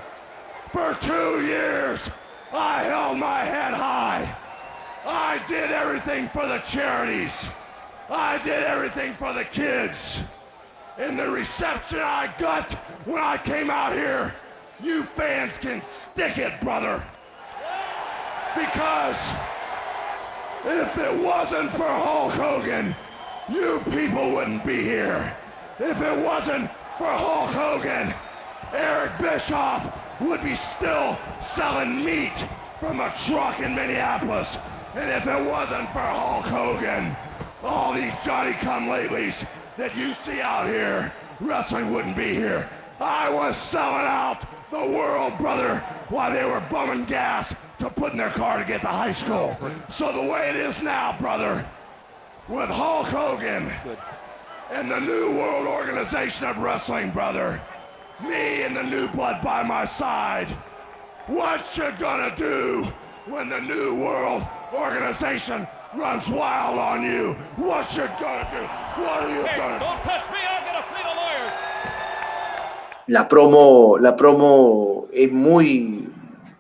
for 0.71 0.97
two 1.01 1.47
years, 1.47 2.09
I 2.53 2.83
held 2.83 3.19
my 3.19 3.45
head 3.45 3.75
high. 3.75 4.37
I 5.05 5.43
did 5.47 5.71
everything 5.71 6.29
for 6.29 6.47
the 6.47 6.59
charities. 6.59 7.49
I 8.11 8.39
did 8.39 8.62
everything 8.62 9.14
for 9.14 9.33
the 9.33 9.45
kids. 9.45 10.21
And 10.99 11.19
the 11.19 11.31
reception 11.31 12.01
I 12.01 12.35
got 12.39 12.73
when 13.07 13.23
I 13.23 13.37
came 13.39 13.71
out 13.71 13.93
here, 13.93 14.35
you 14.81 15.05
fans 15.05 15.57
can 15.59 15.83
stick 15.83 16.39
it, 16.39 16.61
brother. 16.61 17.05
Because 18.55 19.16
if 20.64 20.99
it 20.99 21.23
wasn't 21.23 21.71
for 21.71 21.89
Hulk 21.89 22.33
Hogan, 22.33 22.95
you 23.49 23.81
people 23.91 24.33
wouldn't 24.33 24.64
be 24.64 24.83
here. 24.83 25.35
If 25.79 26.01
it 26.03 26.19
wasn't 26.19 26.71
for 26.99 27.07
Hulk 27.07 27.51
Hogan, 27.51 28.14
Eric 28.73 29.12
Bischoff 29.19 29.87
would 30.21 30.43
be 30.43 30.55
still 30.55 31.19
selling 31.43 32.05
meat 32.05 32.45
from 32.81 33.01
a 33.01 33.12
truck 33.27 33.61
in 33.61 33.75
Minneapolis. 33.75 34.57
And 34.95 35.11
if 35.11 35.27
it 35.27 35.51
wasn't 35.51 35.89
for 35.91 36.01
Hulk 36.01 36.47
Hogan, 36.47 37.16
all 37.62 37.93
these 37.93 38.14
Johnny-come-latelys 38.25 39.47
that 39.77 39.97
you 39.97 40.14
see 40.25 40.41
out 40.41 40.66
here, 40.66 41.12
wrestling 41.41 41.93
wouldn't 41.93 42.16
be 42.16 42.35
here. 42.35 42.69
I 43.01 43.31
was 43.31 43.57
selling 43.57 44.07
out 44.07 44.45
the 44.71 44.85
world, 44.85 45.39
brother, 45.39 45.79
while 46.09 46.33
they 46.33 46.45
were 46.45 46.61
bumming 46.69 47.05
gas 47.05 47.55
to 47.79 47.89
put 47.89 48.12
in 48.12 48.19
their 48.19 48.31
car 48.31 48.59
to 48.59 48.64
get 48.64 48.81
to 48.81 48.89
high 48.89 49.12
school. 49.12 49.57
So 49.89 50.11
the 50.12 50.23
way 50.23 50.51
it 50.51 50.57
is 50.57 50.83
now, 50.83 51.16
brother, 51.19 51.64
with 52.49 52.69
Hulk 52.69 53.07
Hogan 53.07 53.71
and 54.71 54.91
the 54.91 54.99
New 54.99 55.31
World 55.37 55.66
Organization 55.69 56.49
of 56.49 56.59
Wrestling, 56.59 57.11
brother, 57.11 57.61
me 58.23 58.62
and 58.62 58.77
the 58.77 58.83
new 58.83 59.09
blood 59.09 59.43
by 59.43 59.62
my 59.62 59.85
side, 59.85 60.51
what 61.27 61.77
you 61.77 61.93
gonna 61.99 62.35
do 62.37 62.87
when 63.27 63.49
the 63.49 63.61
New 63.61 63.95
World 63.95 64.43
organization 64.75 65.66
runs 65.95 66.29
wild 66.29 66.79
on 66.79 67.03
you. 67.03 67.35
What 67.57 67.91
you 67.97 68.07
gonna 68.21 68.49
do? 68.51 68.62
What 69.03 69.23
are 69.23 69.31
you 69.31 69.43
gonna 69.57 69.79
Don't 69.79 70.03
touch 70.03 70.27
me, 70.33 70.39
I'm 70.41 70.64
gonna 70.64 70.85
free 70.91 71.03
the 71.03 71.14
lawyers. 71.14 71.53
La 73.09 73.29
promo, 73.29 73.99
la 73.99 74.16
promo 74.16 75.09
es 75.12 75.31
muy 75.31 76.09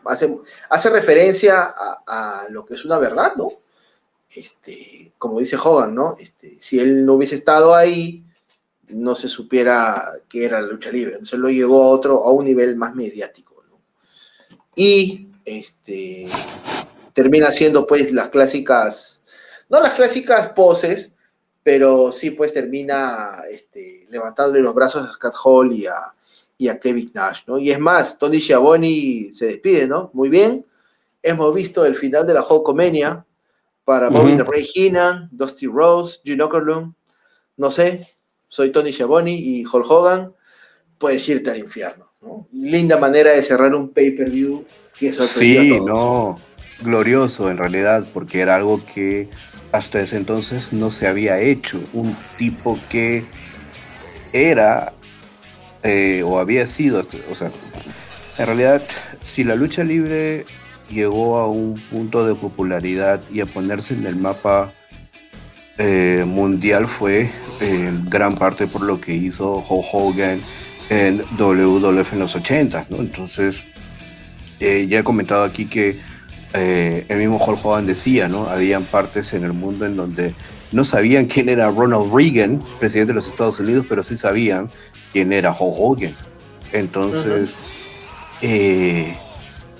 hace, 0.06 0.38
hace 0.70 0.90
referencia 0.90 1.62
a, 1.62 2.02
a, 2.06 2.48
lo 2.50 2.64
que 2.64 2.74
es 2.74 2.84
una 2.84 2.98
verdad, 2.98 3.34
¿no? 3.36 3.50
Este, 4.34 5.12
como 5.18 5.38
dice 5.38 5.56
Hogan, 5.56 5.94
¿no? 5.94 6.14
Este, 6.18 6.56
si 6.60 6.78
él 6.78 7.04
no 7.04 7.14
hubiese 7.14 7.34
estado 7.34 7.74
ahí, 7.74 8.24
no 8.90 9.14
se 9.14 9.28
supiera 9.28 10.02
que 10.28 10.44
era 10.44 10.60
la 10.60 10.68
lucha 10.68 10.90
libre. 10.90 11.12
Entonces 11.14 11.38
lo 11.38 11.50
llevó 11.50 11.84
a 11.84 11.88
otro, 11.88 12.24
a 12.24 12.32
un 12.32 12.44
nivel 12.44 12.76
más 12.76 12.94
mediático, 12.94 13.62
¿no? 13.68 13.80
Y 14.74 15.28
este 15.44 16.28
termina 17.12 17.50
siendo 17.50 17.86
pues 17.86 18.12
las 18.12 18.28
clásicas, 18.28 19.22
no 19.68 19.80
las 19.80 19.94
clásicas 19.94 20.50
poses, 20.50 21.12
pero 21.64 22.12
sí 22.12 22.30
pues 22.30 22.54
termina 22.54 23.42
este, 23.50 24.06
levantándole 24.08 24.60
los 24.60 24.74
brazos 24.74 25.08
a 25.08 25.12
Scott 25.12 25.34
Hall 25.44 25.72
y 25.72 25.86
a, 25.86 26.14
y 26.56 26.68
a 26.68 26.78
Kevin 26.78 27.10
Nash, 27.12 27.42
¿no? 27.46 27.58
Y 27.58 27.72
es 27.72 27.78
más, 27.80 28.18
Tony 28.18 28.40
Schiavone 28.40 29.30
se 29.34 29.46
despide, 29.46 29.88
¿no? 29.88 30.10
Muy 30.12 30.28
bien, 30.28 30.64
hemos 31.22 31.52
visto 31.52 31.84
el 31.84 31.96
final 31.96 32.26
de 32.26 32.34
la 32.34 32.46
Hulkamania 32.46 33.24
para 33.84 34.10
Bobby 34.10 34.34
uh 34.34 34.44
Ray 34.44 34.68
Heenan, 34.72 35.28
Dusty 35.32 35.66
Rose, 35.66 36.20
Gene 36.24 36.44
Okerlund, 36.44 36.94
no 37.56 37.70
sé, 37.70 38.17
soy 38.48 38.70
Tony 38.70 38.92
Schiavone 38.92 39.32
y 39.32 39.64
Hulk 39.64 39.90
Hogan, 39.90 40.32
puedes 40.98 41.28
irte 41.28 41.50
al 41.50 41.58
infierno, 41.58 42.12
¿no? 42.20 42.48
linda 42.52 42.98
manera 42.98 43.30
de 43.30 43.42
cerrar 43.42 43.74
un 43.74 43.90
pay-per-view 43.90 44.64
que 44.98 45.12
sorprendió 45.12 45.60
sí, 45.60 45.74
a 45.74 45.78
todos. 45.78 45.88
no 45.88 46.36
glorioso 46.80 47.50
en 47.50 47.58
realidad, 47.58 48.06
porque 48.12 48.40
era 48.40 48.56
algo 48.56 48.84
que 48.84 49.28
hasta 49.72 50.00
ese 50.00 50.16
entonces 50.16 50.72
no 50.72 50.90
se 50.90 51.06
había 51.06 51.40
hecho. 51.40 51.80
Un 51.92 52.16
tipo 52.36 52.78
que 52.88 53.24
era 54.32 54.92
eh, 55.82 56.22
o 56.24 56.38
había 56.38 56.66
sido, 56.66 57.04
o 57.30 57.34
sea, 57.34 57.50
en 58.38 58.46
realidad, 58.46 58.82
si 59.20 59.44
la 59.44 59.56
lucha 59.56 59.84
libre 59.84 60.46
llegó 60.90 61.38
a 61.38 61.48
un 61.48 61.74
punto 61.90 62.26
de 62.26 62.34
popularidad 62.34 63.20
y 63.32 63.40
a 63.40 63.46
ponerse 63.46 63.94
en 63.94 64.06
el 64.06 64.16
mapa 64.16 64.72
eh, 65.78 66.24
mundial 66.26 66.88
fue 66.88 67.30
en 67.60 68.08
gran 68.08 68.34
parte 68.34 68.66
por 68.66 68.82
lo 68.82 69.00
que 69.00 69.14
hizo 69.14 69.58
Hulk 69.58 69.86
Hogan 69.92 70.40
en 70.90 71.22
WWF 71.38 72.12
en 72.12 72.18
los 72.18 72.34
80, 72.34 72.86
¿no? 72.90 72.96
Entonces, 72.98 73.64
eh, 74.60 74.86
ya 74.88 75.00
he 75.00 75.04
comentado 75.04 75.44
aquí 75.44 75.66
que 75.66 76.00
eh, 76.54 77.04
el 77.08 77.18
mismo 77.18 77.36
Hulk 77.36 77.64
Hogan 77.64 77.86
decía, 77.86 78.28
¿no? 78.28 78.48
Habían 78.48 78.84
partes 78.84 79.32
en 79.34 79.44
el 79.44 79.52
mundo 79.52 79.86
en 79.86 79.96
donde 79.96 80.34
no 80.72 80.84
sabían 80.84 81.26
quién 81.26 81.48
era 81.48 81.70
Ronald 81.70 82.12
Reagan, 82.12 82.62
presidente 82.78 83.12
de 83.12 83.16
los 83.16 83.28
Estados 83.28 83.58
Unidos, 83.60 83.86
pero 83.88 84.02
sí 84.02 84.16
sabían 84.16 84.70
quién 85.12 85.32
era 85.32 85.50
Hulk 85.50 85.74
Hogan. 85.78 86.14
Entonces, 86.72 87.56
eh, 88.42 89.16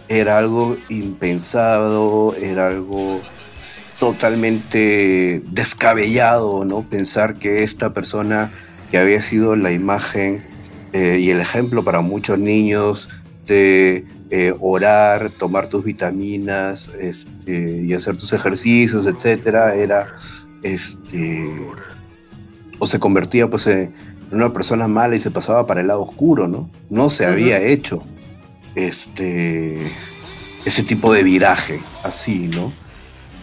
era 0.09 0.39
algo 0.39 0.77
impensado, 0.89 2.35
era 2.35 2.69
algo 2.69 3.21
totalmente 3.99 5.43
descabellado, 5.47 6.65
¿no? 6.65 6.83
Pensar 6.83 7.35
que 7.35 7.63
esta 7.63 7.93
persona 7.93 8.51
que 8.91 8.99
había 8.99 9.21
sido 9.21 9.57
la 9.57 9.73
imagen 9.73 10.43
eh, 10.93 11.19
y 11.21 11.31
el 11.31 11.41
ejemplo 11.41 11.85
para 11.85 12.01
muchos 12.01 12.39
niños 12.39 13.09
de 13.47 14.07
eh, 14.31 14.55
orar, 14.61 15.31
tomar 15.31 15.69
tus 15.69 15.85
vitaminas 15.85 16.91
este, 17.01 17.83
y 17.83 17.93
hacer 17.95 18.17
tus 18.17 18.33
ejercicios, 18.33 19.07
etcétera, 19.07 19.75
era 19.75 20.07
este 20.63 21.49
o 22.79 22.87
se 22.87 23.01
convertía 23.01 23.49
pues 23.49 23.67
en 23.67 23.93
una 24.31 24.53
persona 24.53 24.87
mala 24.87 25.17
y 25.17 25.21
se 25.21 25.31
pasaba 25.31 25.67
para 25.67 25.81
el 25.81 25.89
lado 25.89 26.03
oscuro, 26.03 26.47
¿no? 26.47 26.71
No 26.91 27.11
se 27.11 27.27
había 27.27 27.61
hecho 27.61 28.03
este 28.75 29.93
ese 30.65 30.83
tipo 30.83 31.13
de 31.13 31.23
viraje 31.23 31.81
así, 32.05 32.49
¿no? 32.49 32.73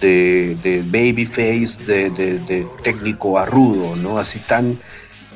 De, 0.05 0.57
de 0.61 0.83
babyface, 0.83 1.83
de, 1.83 2.09
de, 2.39 2.67
técnico 2.83 3.39
a 3.39 3.45
rudo, 3.45 3.95
¿no? 3.95 4.17
Así 4.17 4.39
tan, 4.39 4.79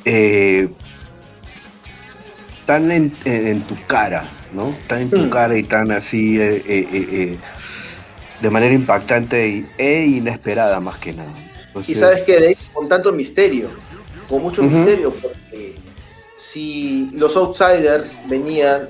eh, 0.06 0.70
tan 2.66 2.92
en, 2.92 3.62
tu 3.64 3.76
cara, 3.88 4.30
¿no? 4.54 4.76
Tan 4.88 5.02
en 5.02 5.10
tu 5.10 5.22
hmm. 5.22 5.30
cara 5.30 5.58
y 5.58 5.64
tan 5.64 5.92
así, 5.92 6.40
eh, 6.40 6.62
eh, 6.68 7.38
de 8.40 8.50
manera 8.50 8.74
impactante 8.74 9.66
e 9.78 10.06
inesperada 10.06 10.80
más 10.80 10.98
que 10.98 11.14
nada. 11.14 11.34
y 11.88 11.96
sabes 11.96 12.24
que 12.24 12.56
con 12.72 12.88
tanto 12.88 13.12
misterio, 13.12 13.70
con 14.30 14.44
mucho 14.44 14.62
misterio, 14.62 15.12
porque 15.12 15.76
si 16.38 17.10
los 17.14 17.36
outsiders 17.36 18.16
venían 18.28 18.90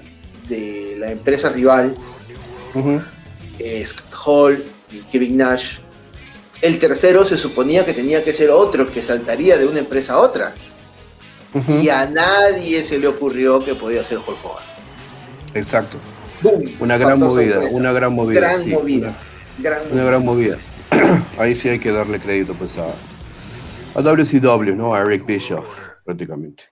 de 0.50 0.98
la 1.00 1.12
empresa 1.12 1.50
rival, 1.50 1.96
Hall 4.26 4.64
y 4.64 4.79
Kevin 5.12 5.38
Nash. 5.38 5.80
El 6.62 6.78
tercero 6.78 7.24
se 7.24 7.38
suponía 7.38 7.86
que 7.86 7.94
tenía 7.94 8.24
que 8.24 8.34
ser 8.34 8.50
otro 8.50 8.92
que 8.92 9.02
saltaría 9.02 9.58
de 9.58 9.66
una 9.66 9.80
empresa 9.80 10.14
a 10.14 10.20
otra. 10.20 10.54
Y 11.68 11.90
a 11.90 12.06
nadie 12.06 12.84
se 12.84 13.00
le 13.00 13.08
ocurrió 13.08 13.64
que 13.64 13.76
podía 13.76 14.04
ser 14.04 14.20
Hulk 14.20 14.38
Hogan. 14.44 14.64
Exacto. 15.54 15.98
Una 16.80 16.98
gran 16.98 17.20
movida, 17.20 17.60
una 17.72 17.92
gran 17.92 18.14
movida. 18.14 18.40
Gran 18.40 18.70
movida. 18.70 19.18
Una, 19.92 20.04
gran, 20.04 20.24
movida. 20.24 20.58
Ahí 21.38 21.56
sí 21.56 21.70
hay 21.70 21.80
que 21.80 21.92
darle 21.92 22.20
crédito 22.20 22.54
pues 22.54 22.78
a, 22.78 22.94
a 23.98 24.02
WCW, 24.02 24.76
¿no? 24.76 24.94
A 24.94 25.02
Eric 25.02 25.26
Bischoff, 25.26 25.88
prácticamente. 26.06 26.66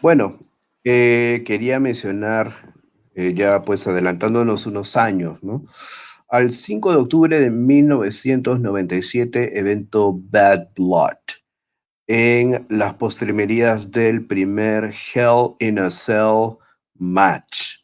Bueno, 0.00 0.38
eh, 0.84 1.42
quería 1.44 1.80
mencionar, 1.80 2.74
eh, 3.14 3.32
ya 3.34 3.62
pues 3.62 3.86
adelantándonos 3.86 4.66
unos 4.66 4.96
años, 4.96 5.38
¿no? 5.42 5.64
Al 6.32 6.52
5 6.54 6.92
de 6.92 6.96
octubre 6.96 7.38
de 7.38 7.50
1997, 7.50 9.58
evento 9.58 10.18
Bad 10.18 10.70
Blood, 10.74 11.18
en 12.06 12.64
las 12.70 12.94
postrimerías 12.94 13.90
del 13.90 14.24
primer 14.24 14.94
Hell 15.14 15.56
in 15.58 15.78
a 15.78 15.90
Cell 15.90 16.56
match, 16.94 17.80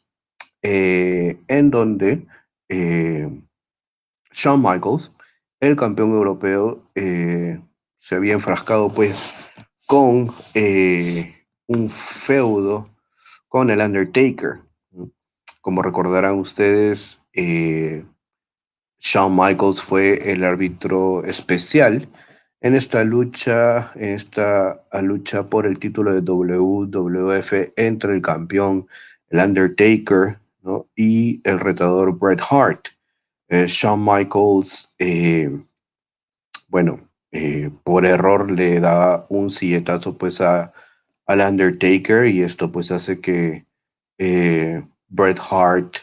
eh, 0.62 1.42
en 1.46 1.70
donde 1.70 2.26
eh, 2.70 3.28
Shawn 4.32 4.62
Michaels, 4.62 5.12
el 5.60 5.76
campeón 5.76 6.12
europeo, 6.12 6.90
eh, 6.94 7.60
se 7.98 8.14
había 8.14 8.32
enfrascado 8.32 8.94
pues 8.94 9.30
con 9.86 10.32
un 11.66 11.90
feudo 11.90 12.88
con 13.46 13.68
el 13.68 13.80
Undertaker. 13.80 14.60
Como 15.60 15.82
recordarán 15.82 16.38
ustedes, 16.38 17.20
Shawn 19.00 19.36
Michaels 19.36 19.82
fue 19.82 20.32
el 20.32 20.44
árbitro 20.44 21.24
especial 21.24 22.08
en 22.60 22.74
esta 22.74 23.04
lucha, 23.04 23.92
en 23.94 24.14
esta 24.14 24.82
lucha 25.00 25.48
por 25.48 25.66
el 25.66 25.78
título 25.78 26.12
de 26.12 26.20
WWF 26.20 27.72
entre 27.76 28.14
el 28.14 28.22
campeón, 28.22 28.86
el 29.30 29.40
Undertaker, 29.40 30.38
y 30.94 31.40
el 31.44 31.58
retador 31.58 32.18
Bret 32.18 32.40
Hart. 32.50 32.88
Eh, 33.48 33.66
Shawn 33.66 34.04
Michaels, 34.04 34.94
eh, 34.98 35.50
bueno, 36.68 37.08
eh, 37.30 37.70
por 37.82 38.04
error 38.04 38.50
le 38.50 38.80
da 38.80 39.26
un 39.28 39.50
silletazo 39.50 40.18
pues 40.18 40.40
a, 40.40 40.72
al 41.26 41.40
Undertaker 41.40 42.26
y 42.26 42.42
esto 42.42 42.70
pues 42.70 42.90
hace 42.90 43.20
que 43.20 43.66
Bret 45.08 45.38
Hart 45.50 45.96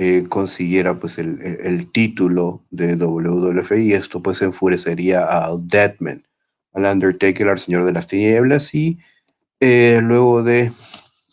eh, 0.00 0.26
consiguiera 0.28 0.96
pues 1.00 1.18
el, 1.18 1.90
título 1.90 2.62
de 2.70 2.94
WWF 2.94 3.72
y 3.78 3.94
esto 3.94 4.22
pues 4.22 4.40
enfurecería 4.42 5.24
al 5.24 5.66
Deadman, 5.66 6.24
al 6.72 6.84
Undertaker, 6.84 7.48
al 7.48 7.58
Señor 7.58 7.84
de 7.84 7.90
las 7.90 8.06
Tinieblas 8.06 8.76
y 8.76 9.00
eh, 9.58 9.98
luego 10.00 10.44
de 10.44 10.70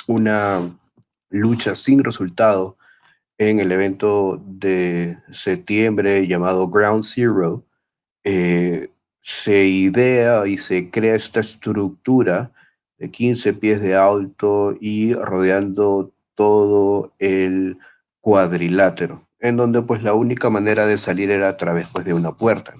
una 0.07 0.61
lucha 1.29 1.75
sin 1.75 2.03
resultado 2.03 2.75
en 3.37 3.59
el 3.59 3.71
evento 3.71 4.41
de 4.43 5.19
septiembre 5.29 6.25
llamado 6.25 6.67
Ground 6.67 7.03
Zero, 7.03 7.63
eh, 8.23 8.89
se 9.19 9.65
idea 9.65 10.47
y 10.47 10.57
se 10.57 10.89
crea 10.89 11.13
esta 11.13 11.41
estructura 11.41 12.51
de 12.97 13.11
15 13.11 13.53
pies 13.53 13.79
de 13.79 13.93
alto 13.95 14.75
y 14.81 15.13
rodeando 15.13 16.11
todo 16.33 17.13
el 17.19 17.77
cuadrilátero, 18.25 19.21
en 19.39 19.55
donde 19.55 19.83
pues 19.83 20.01
la 20.01 20.15
única 20.15 20.49
manera 20.49 20.87
de 20.87 20.97
salir 20.97 21.29
era 21.29 21.47
a 21.47 21.57
través 21.57 21.87
pues, 21.93 22.05
de 22.05 22.13
una 22.15 22.31
puerta, 22.31 22.73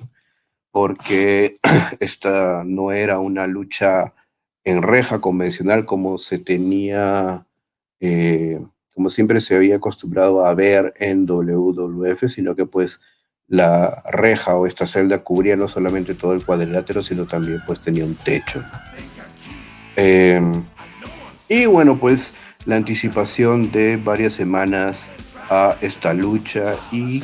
porque 0.72 1.54
esta 2.00 2.64
no 2.66 2.92
era 2.92 3.20
una 3.20 3.46
lucha 3.46 4.16
en 4.64 4.82
reja 4.82 5.22
convencional 5.22 5.86
como 5.86 6.18
se 6.18 6.40
tenía, 6.40 7.46
eh, 8.00 8.60
como 8.96 9.12
siempre 9.12 9.40
se 9.40 9.56
había 9.56 9.76
acostumbrado 9.76 10.48
a 10.48 10.56
ver 10.56 10.96
en 10.98 11.26
WWF, 11.26 12.28
sino 12.28 12.56
que 12.56 12.66
pues 12.66 13.00
la 13.48 14.02
reja 14.12 14.56
o 14.56 14.66
esta 14.66 14.88
celda 14.88 15.20
cubría 15.20 15.56
no 15.56 15.68
solamente 15.68 16.16
todo 16.16 16.34
el 16.34 16.44
cuadrilátero, 16.44 17.04
sino 17.04 17.28
también 17.28 17.62
pues 17.68 17.80
tenía 17.80 18.04
un 18.04 18.16
techo. 18.16 18.66
Em, 19.96 20.64
y 21.48 21.68
bueno, 21.68 22.00
pues 22.00 22.34
la 22.66 22.78
anticipación 22.78 23.72
de 23.72 23.98
varias 23.98 24.34
semanas 24.34 25.12
a 25.50 25.78
esta 25.82 26.14
lucha 26.14 26.76
y 26.92 27.24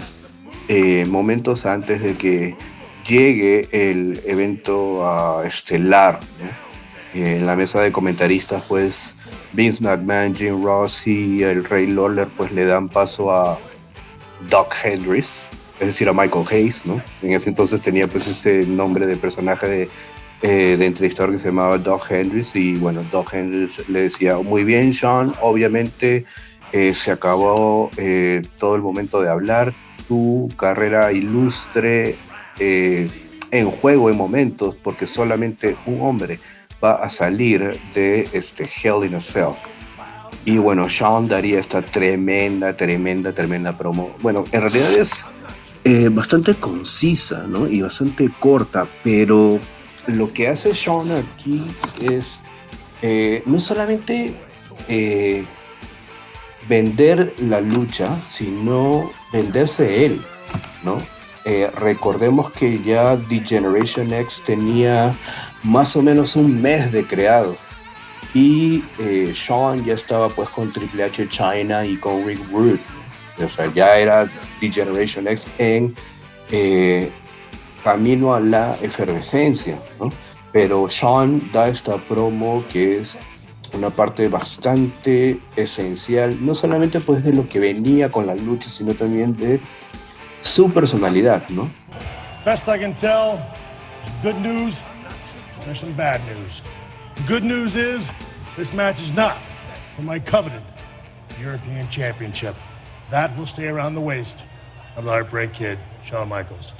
eh, 0.67 1.05
momentos 1.05 1.65
antes 1.65 2.01
de 2.01 2.15
que 2.15 2.55
llegue 3.07 3.67
el 3.71 4.21
evento 4.25 5.07
a 5.07 5.45
estelar. 5.45 6.19
En 7.13 7.45
la 7.45 7.57
mesa 7.57 7.81
de 7.81 7.91
comentaristas, 7.91 8.63
pues 8.69 9.15
Vince 9.51 9.83
McMahon, 9.83 10.33
Jim 10.33 10.63
Ross 10.63 11.05
y 11.07 11.43
el 11.43 11.65
Rey 11.65 11.87
Lawler, 11.87 12.29
pues 12.37 12.53
le 12.53 12.65
dan 12.65 12.87
paso 12.87 13.31
a 13.31 13.57
Doc 14.49 14.73
Hendricks, 14.81 15.33
es 15.79 15.87
decir, 15.87 16.07
a 16.07 16.13
Michael 16.13 16.45
Hayes, 16.49 16.85
¿no? 16.85 17.01
En 17.21 17.33
ese 17.33 17.49
entonces 17.49 17.81
tenía 17.81 18.07
pues 18.07 18.27
este 18.27 18.65
nombre 18.65 19.05
de 19.07 19.17
personaje 19.17 19.67
de, 19.67 19.89
eh, 20.41 20.77
de 20.77 20.85
entrevistador 20.85 21.33
que 21.33 21.39
se 21.39 21.49
llamaba 21.49 21.77
Doc 21.77 22.09
Hendricks 22.09 22.55
y 22.55 22.75
bueno, 22.75 23.03
Doc 23.11 23.33
Hendricks 23.33 23.89
le 23.89 24.03
decía, 24.03 24.37
muy 24.37 24.63
bien 24.63 24.93
Sean, 24.93 25.33
obviamente 25.41 26.25
eh, 26.73 26.93
se 26.93 27.11
acabó 27.11 27.89
eh, 27.97 28.41
todo 28.57 28.75
el 28.75 28.81
momento 28.81 29.21
de 29.21 29.29
hablar, 29.29 29.73
tu 30.07 30.49
carrera 30.55 31.11
ilustre 31.11 32.15
eh, 32.59 33.09
en 33.51 33.69
juego 33.69 34.09
en 34.09 34.15
momentos, 34.15 34.75
porque 34.75 35.05
solamente 35.05 35.75
un 35.85 36.01
hombre 36.01 36.39
va 36.81 36.93
a 36.93 37.09
salir 37.09 37.77
de 37.93 38.29
este 38.31 38.63
Hell 38.63 39.05
in 39.05 39.15
a 39.15 39.21
Cell. 39.21 39.53
Y 40.45 40.57
bueno, 40.57 40.87
Sean 40.87 41.27
daría 41.27 41.59
esta 41.59 41.81
tremenda, 41.81 42.75
tremenda, 42.75 43.33
tremenda 43.33 43.75
promo. 43.75 44.15
Bueno, 44.21 44.45
en 44.51 44.61
realidad 44.61 44.91
es 44.93 45.25
bastante 46.11 46.55
concisa, 46.55 47.45
¿no? 47.47 47.67
Y 47.67 47.81
bastante 47.81 48.29
corta, 48.39 48.87
pero 49.03 49.59
lo 50.07 50.33
que 50.33 50.47
hace 50.47 50.73
Sean 50.73 51.11
aquí 51.11 51.63
es 52.01 52.39
no 53.45 53.59
solamente 53.59 54.33
vender 56.71 57.33
la 57.39 57.59
lucha, 57.59 58.17
sino 58.29 59.11
venderse 59.33 60.05
él, 60.05 60.21
¿no? 60.83 60.99
Eh, 61.43 61.69
recordemos 61.75 62.49
que 62.51 62.81
ya 62.81 63.17
The 63.27 63.41
Generation 63.41 64.13
X 64.13 64.41
tenía 64.45 65.13
más 65.63 65.97
o 65.97 66.01
menos 66.01 66.37
un 66.37 66.61
mes 66.61 66.89
de 66.93 67.05
creado 67.05 67.57
y 68.33 68.85
eh, 68.99 69.33
Sean 69.35 69.83
ya 69.83 69.95
estaba 69.95 70.29
pues 70.29 70.47
con 70.47 70.71
Triple 70.71 71.03
H 71.03 71.27
China 71.27 71.85
y 71.85 71.97
con 71.97 72.25
Rick 72.25 72.39
Rude. 72.49 72.79
O 73.43 73.49
sea, 73.49 73.69
ya 73.73 73.97
era 73.97 74.29
The 74.61 74.71
Generation 74.71 75.27
X 75.27 75.47
en 75.57 75.93
eh, 76.51 77.11
camino 77.83 78.33
a 78.33 78.39
la 78.39 78.77
efervescencia, 78.81 79.77
¿no? 79.99 80.07
Pero 80.53 80.89
Sean 80.89 81.41
da 81.51 81.67
esta 81.67 81.97
promo 81.97 82.63
que 82.71 82.99
es 82.99 83.17
una 83.73 83.89
parte 83.89 84.27
bastante 84.27 85.39
esencial, 85.55 86.37
no 86.45 86.55
solamente 86.55 86.99
pues 86.99 87.23
de 87.23 87.33
lo 87.33 87.47
que 87.47 87.59
venía 87.59 88.11
con 88.11 88.27
la 88.27 88.35
lucha, 88.35 88.69
sino 88.69 88.93
también 88.93 89.35
de 89.37 89.59
su 90.41 90.71
personalidad, 90.71 91.47
¿no? 91.49 91.69
Best 92.45 92.67
I 92.67 92.79
can 92.79 92.93
tell, 92.93 93.39
good 94.23 94.35
news, 94.41 94.83
there's 95.65 95.79
some 95.79 95.93
bad 95.93 96.19
news. 96.27 96.61
good 97.27 97.43
news 97.43 97.75
is 97.75 98.11
this 98.57 98.73
match 98.73 98.99
is 98.99 99.13
not 99.13 99.37
for 99.95 100.01
my 100.01 100.19
coveted 100.19 100.61
European 101.39 101.87
Championship. 101.89 102.55
That 103.09 103.35
will 103.37 103.45
stay 103.45 103.67
around 103.67 103.95
the 103.95 104.01
waist 104.01 104.45
of 104.95 105.05
the 105.05 105.11
Heartbreak 105.11 105.53
Kid, 105.53 105.77
Shawn 106.03 106.29
Michaels. 106.29 106.73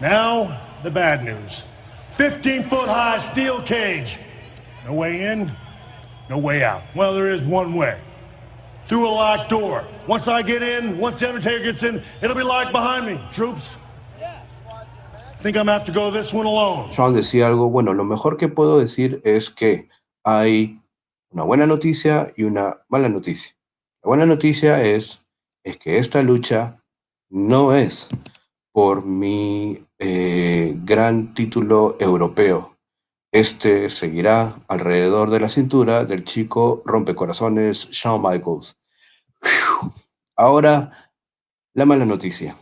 Now, 0.00 0.60
the 0.82 0.90
bad 0.90 1.24
news. 1.24 1.64
15 2.10 2.62
foot 2.64 2.88
high 2.88 3.18
steel 3.18 3.62
cage. 3.62 4.18
No 4.86 4.94
way 4.94 5.26
in, 5.26 5.50
no 6.28 6.38
way 6.38 6.64
out. 6.64 6.82
Well, 6.94 7.14
there 7.14 7.30
is 7.30 7.44
one 7.44 7.74
way. 7.74 7.98
Through 8.86 9.06
a 9.06 9.10
locked 9.10 9.50
door. 9.50 9.86
Once 10.06 10.26
I 10.26 10.42
get 10.42 10.62
in, 10.62 10.98
once 10.98 11.20
the 11.20 11.28
Undertaker 11.28 11.62
gets 11.64 11.82
in, 11.82 12.02
it'll 12.22 12.36
be 12.36 12.42
locked 12.42 12.72
behind 12.72 13.06
me. 13.06 13.20
Troops, 13.32 13.76
think 15.40 15.56
I'm 15.56 15.68
have 15.68 15.84
to 15.84 15.92
go 15.92 16.10
this 16.10 16.32
one 16.32 16.46
alone. 16.46 16.92
Sean 16.92 17.14
decía 17.14 17.46
algo, 17.46 17.70
bueno, 17.70 17.94
lo 17.94 18.04
mejor 18.04 18.36
que 18.36 18.48
puedo 18.48 18.78
decir 18.78 19.20
es 19.24 19.50
que 19.50 19.88
hay 20.22 20.80
una 21.30 21.44
buena 21.44 21.66
noticia 21.66 22.32
y 22.36 22.44
una 22.44 22.82
mala 22.88 23.08
noticia. 23.08 23.56
La 24.02 24.08
buena 24.08 24.26
noticia 24.26 24.82
es, 24.82 25.24
es 25.64 25.78
que 25.78 25.98
esta 25.98 26.22
lucha 26.22 26.82
no 27.30 27.74
es 27.74 28.08
por 28.72 29.04
mi 29.04 29.82
eh, 29.98 30.74
gran 30.84 31.32
título 31.34 31.96
europeo. 31.98 32.69
Este 33.32 33.88
seguirá 33.90 34.60
alrededor 34.66 35.30
de 35.30 35.40
la 35.40 35.48
cintura 35.48 36.04
del 36.04 36.24
chico 36.24 36.82
rompecorazones 36.84 37.88
Shawn 37.90 38.22
Michaels. 38.22 38.76
Ahora, 40.36 41.12
la 41.74 41.86
mala 41.86 42.04
noticia. 42.04 42.56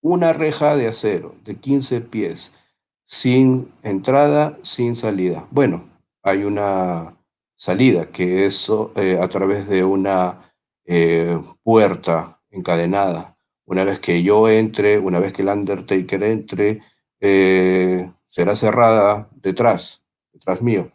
Una 0.00 0.32
reja 0.32 0.76
de 0.76 0.88
acero 0.88 1.36
de 1.44 1.56
15 1.56 2.00
pies, 2.00 2.56
sin 3.04 3.70
entrada, 3.82 4.58
sin 4.62 4.96
salida. 4.96 5.46
Bueno, 5.50 5.88
hay 6.22 6.44
una 6.44 7.16
salida 7.56 8.10
que 8.10 8.46
es 8.46 8.70
eh, 8.96 9.18
a 9.20 9.28
través 9.28 9.68
de 9.68 9.84
una 9.84 10.52
eh, 10.84 11.40
puerta 11.62 12.40
encadenada 12.50 13.38
una 13.68 13.84
vez 13.84 14.00
que 14.00 14.22
yo 14.22 14.48
entre, 14.48 14.98
una 14.98 15.20
vez 15.20 15.34
que 15.34 15.42
el 15.42 15.48
Undertaker 15.48 16.22
entre, 16.22 16.80
eh, 17.20 18.10
será 18.28 18.54
cerrada 18.54 19.28
detrás, 19.42 20.04
detrás 20.32 20.62
mío. 20.62 20.92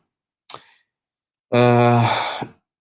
Ah, 1.51 2.09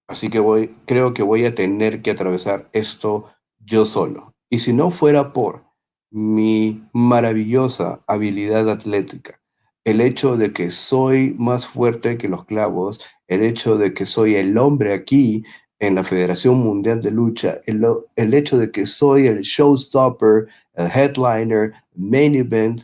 así 0.06 0.30
que 0.30 0.38
voy, 0.38 0.74
creo 0.86 1.12
que 1.12 1.22
voy 1.22 1.44
a 1.44 1.54
tener 1.54 2.02
que 2.02 2.10
atravesar 2.10 2.68
esto 2.72 3.30
yo 3.58 3.84
solo. 3.84 4.34
Y 4.48 4.60
si 4.60 4.72
no 4.72 4.90
fuera 4.90 5.32
por 5.32 5.64
mi 6.10 6.82
maravillosa 6.92 8.02
habilidad 8.06 8.68
atlética, 8.68 9.40
el 9.84 10.00
hecho 10.00 10.36
de 10.36 10.52
que 10.52 10.70
soy 10.70 11.34
más 11.38 11.66
fuerte 11.66 12.16
que 12.18 12.28
los 12.28 12.44
clavos, 12.44 13.00
el 13.26 13.42
hecho 13.42 13.76
de 13.76 13.94
que 13.94 14.06
soy 14.06 14.36
el 14.36 14.56
hombre 14.58 14.94
aquí 14.94 15.44
en 15.80 15.96
la 15.96 16.04
Federación 16.04 16.60
Mundial 16.60 17.00
de 17.00 17.10
Lucha, 17.10 17.60
el, 17.66 17.84
el 18.14 18.34
hecho 18.34 18.56
de 18.58 18.70
que 18.70 18.86
soy 18.86 19.26
el 19.26 19.40
showstopper, 19.40 20.46
el 20.74 20.86
headliner, 20.86 21.72
main 21.94 22.36
event, 22.36 22.82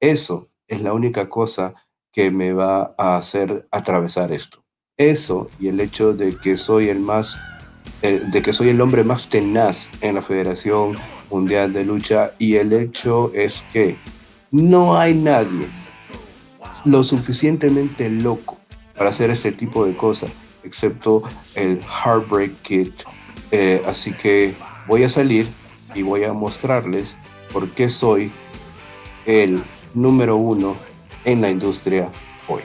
eso 0.00 0.50
es 0.74 0.82
la 0.82 0.92
única 0.92 1.28
cosa 1.28 1.74
que 2.12 2.30
me 2.30 2.52
va 2.52 2.94
a 2.96 3.16
hacer 3.16 3.66
atravesar 3.70 4.32
esto. 4.32 4.64
Eso 4.96 5.48
y 5.58 5.68
el 5.68 5.80
hecho 5.80 6.12
de 6.12 6.36
que 6.36 6.56
soy 6.56 6.88
el 6.88 7.00
más, 7.00 7.36
de 8.02 8.42
que 8.42 8.52
soy 8.52 8.68
el 8.68 8.80
hombre 8.80 9.02
más 9.02 9.28
tenaz 9.28 9.90
en 10.00 10.14
la 10.14 10.22
Federación 10.22 10.94
Mundial 11.30 11.72
de 11.72 11.84
Lucha 11.84 12.32
y 12.38 12.56
el 12.56 12.72
hecho 12.72 13.32
es 13.34 13.64
que 13.72 13.96
no 14.50 14.96
hay 14.96 15.14
nadie 15.14 15.68
lo 16.84 17.02
suficientemente 17.02 18.08
loco 18.10 18.58
para 18.96 19.10
hacer 19.10 19.30
este 19.30 19.50
tipo 19.50 19.84
de 19.84 19.96
cosas 19.96 20.30
excepto 20.64 21.22
el 21.54 21.80
Heartbreak 21.80 22.62
Kid. 22.62 22.92
Eh, 23.50 23.82
así 23.86 24.12
que 24.12 24.54
voy 24.86 25.04
a 25.04 25.08
salir 25.08 25.46
y 25.94 26.02
voy 26.02 26.24
a 26.24 26.32
mostrarles 26.32 27.16
por 27.52 27.68
qué 27.70 27.90
soy 27.90 28.32
el 29.26 29.62
número 29.94 30.36
uno 30.36 30.76
en 31.24 31.40
la 31.40 31.50
industria 31.50 32.10
hoy. 32.48 32.62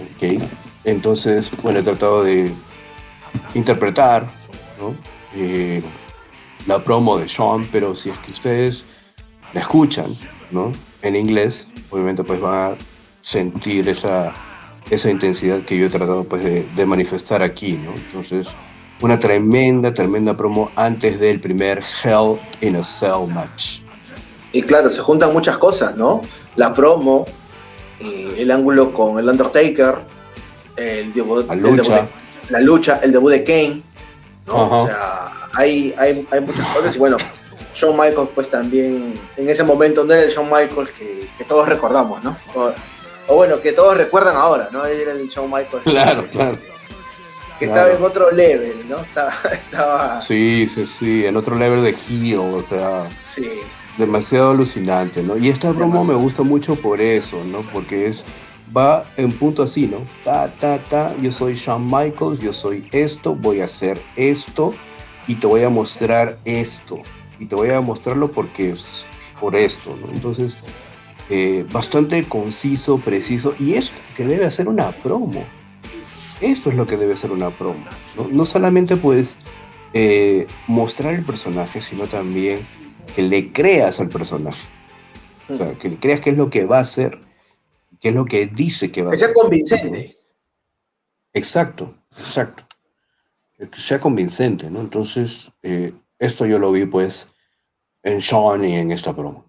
Ok, 0.00 0.42
entonces, 0.84 1.50
bueno, 1.62 1.78
he 1.80 1.82
tratado 1.82 2.24
de 2.24 2.52
interpretar 3.54 4.26
eh, 5.36 5.82
la 6.66 6.82
promo 6.82 7.18
de 7.18 7.28
Sean, 7.28 7.66
pero 7.70 7.94
si 7.94 8.10
es 8.10 8.18
que 8.18 8.32
ustedes 8.32 8.84
la 9.52 9.60
escuchan 9.60 10.06
¿no? 10.50 10.72
en 11.02 11.16
inglés, 11.16 11.68
obviamente 11.90 12.24
pues 12.24 12.40
van 12.40 12.72
a 12.72 12.76
sentir 13.20 13.88
esa 13.88 14.32
esa 14.90 15.08
intensidad 15.08 15.60
que 15.60 15.78
yo 15.78 15.86
he 15.86 15.88
tratado 15.88 16.24
pues 16.24 16.44
de, 16.44 16.86
manifestar 16.86 17.42
aquí, 17.42 17.72
¿no? 17.72 17.92
Entonces, 17.92 18.48
una 19.00 19.18
tremenda, 19.18 19.94
tremenda 19.94 20.36
promo 20.36 20.70
antes 20.74 21.20
del 21.20 21.40
primer 21.40 21.82
Hell 22.02 22.38
in 22.60 22.76
a 22.76 22.82
Cell 22.82 23.26
match. 23.32 23.80
Y 24.52 24.62
claro, 24.62 24.90
se 24.90 25.00
juntan 25.00 25.32
muchas 25.32 25.58
cosas, 25.58 25.96
¿no? 25.96 26.22
La 26.56 26.72
promo, 26.72 27.24
eh, 28.00 28.36
el 28.38 28.50
ángulo 28.50 28.92
con 28.92 29.18
el 29.18 29.28
Undertaker, 29.28 29.98
el 30.76 31.12
debut, 31.12 31.46
la 31.46 31.54
lucha, 31.54 31.98
el, 31.98 32.06
de, 32.06 32.08
la 32.50 32.60
lucha, 32.60 33.00
el 33.02 33.12
debut 33.12 33.30
de 33.30 33.44
Kane, 33.44 33.82
¿no? 34.46 34.82
O 34.82 34.86
sea, 34.86 35.30
hay, 35.54 35.94
hay, 35.98 36.26
hay, 36.30 36.40
muchas 36.40 36.66
cosas 36.74 36.96
y 36.96 36.98
bueno, 36.98 37.16
Shawn 37.74 37.96
Michaels 37.96 38.30
pues 38.34 38.50
también 38.50 39.14
en 39.36 39.48
ese 39.48 39.62
momento 39.64 40.04
no 40.04 40.12
era 40.12 40.22
el 40.22 40.30
Shawn 40.30 40.50
Michaels 40.50 40.90
que, 40.90 41.28
que 41.38 41.44
todos 41.44 41.68
recordamos, 41.68 42.22
¿no? 42.24 42.36
o 43.30 43.36
bueno, 43.36 43.60
que 43.60 43.72
todos 43.72 43.96
recuerdan 43.96 44.36
ahora, 44.36 44.68
¿no? 44.72 44.84
Era 44.84 45.12
el 45.12 45.28
Shawn 45.28 45.48
Michaels. 45.48 45.84
Claro, 45.84 46.26
claro. 46.26 46.58
Que 47.58 47.66
estaba 47.66 47.90
en 47.90 48.02
otro 48.02 48.30
level, 48.32 48.88
¿no? 48.88 48.96
Estaba, 49.52 50.20
Sí, 50.20 50.68
sí, 50.72 50.86
sí, 50.86 51.26
en 51.26 51.36
otro 51.36 51.56
level 51.56 51.82
de 51.82 51.90
heel, 51.90 52.38
o 52.38 52.64
sea. 52.68 53.08
Sí. 53.16 53.60
Demasiado 54.00 54.52
alucinante, 54.52 55.22
¿no? 55.22 55.36
Y 55.36 55.48
esta 55.48 55.74
promo 55.74 56.02
me 56.04 56.14
gusta 56.14 56.42
mucho 56.42 56.74
por 56.74 57.02
eso, 57.02 57.44
¿no? 57.44 57.60
Porque 57.60 58.06
es 58.08 58.24
va 58.74 59.04
en 59.16 59.32
punto 59.32 59.62
así, 59.62 59.86
¿no? 59.86 59.98
Ta, 60.24 60.48
ta, 60.48 60.78
ta, 60.78 61.14
yo 61.20 61.30
soy 61.32 61.54
Shawn 61.54 61.84
Michaels, 61.84 62.40
yo 62.40 62.52
soy 62.52 62.88
esto, 62.92 63.34
voy 63.34 63.60
a 63.60 63.64
hacer 63.64 64.00
esto 64.16 64.74
y 65.26 65.34
te 65.34 65.46
voy 65.46 65.62
a 65.64 65.68
mostrar 65.68 66.38
esto. 66.44 66.98
Y 67.38 67.46
te 67.46 67.54
voy 67.54 67.70
a 67.70 67.80
mostrarlo 67.80 68.30
porque 68.30 68.70
es 68.70 69.04
por 69.40 69.56
esto, 69.56 69.96
¿no? 70.00 70.12
Entonces, 70.12 70.58
eh, 71.28 71.64
bastante 71.72 72.24
conciso, 72.24 72.98
preciso, 72.98 73.54
y 73.58 73.74
es 73.74 73.92
que 74.16 74.24
debe 74.24 74.44
hacer 74.44 74.68
una 74.68 74.90
promo. 74.92 75.44
Eso 76.40 76.70
es 76.70 76.76
lo 76.76 76.86
que 76.86 76.96
debe 76.96 77.16
ser 77.16 77.32
una 77.32 77.50
promo. 77.50 77.84
No, 78.32 78.46
solamente 78.46 78.96
puedes 78.96 79.36
eh, 79.92 80.46
mostrar 80.66 81.14
el 81.14 81.22
personaje, 81.22 81.82
sino 81.82 82.06
también 82.06 82.60
que 83.10 83.22
le 83.22 83.52
creas 83.52 84.00
al 84.00 84.08
personaje. 84.08 84.66
O 85.48 85.56
sea, 85.56 85.74
que 85.74 85.88
le 85.88 85.96
creas 85.96 86.20
qué 86.20 86.30
es 86.30 86.36
lo 86.36 86.48
que 86.50 86.64
va 86.64 86.78
a 86.78 86.82
hacer, 86.82 87.18
qué 88.00 88.08
es 88.08 88.14
lo 88.14 88.24
que 88.24 88.46
dice 88.46 88.90
que 88.92 89.02
va 89.02 89.10
a 89.10 89.14
hacer. 89.14 89.28
Que 89.28 89.34
sea 89.34 89.42
convincente. 89.42 90.18
Exacto, 91.32 91.94
exacto. 92.18 92.64
Que 93.56 93.80
sea 93.80 94.00
convincente, 94.00 94.70
¿no? 94.70 94.80
Entonces, 94.80 95.50
eh, 95.62 95.92
esto 96.18 96.46
yo 96.46 96.58
lo 96.58 96.72
vi 96.72 96.86
pues 96.86 97.28
en 98.02 98.22
Sean 98.22 98.64
y 98.64 98.76
en 98.76 98.92
esta 98.92 99.14
promo. 99.14 99.44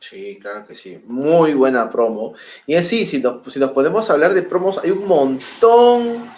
Sí, 0.00 0.38
claro 0.38 0.66
que 0.66 0.74
sí. 0.74 1.02
Muy 1.06 1.54
buena 1.54 1.88
promo. 1.88 2.34
Y 2.66 2.74
así, 2.74 3.06
si 3.06 3.20
nos, 3.20 3.52
si 3.52 3.58
nos 3.58 3.70
podemos 3.70 4.08
hablar 4.10 4.34
de 4.34 4.42
promos, 4.42 4.78
hay 4.82 4.90
un 4.90 5.06
montón, 5.06 6.30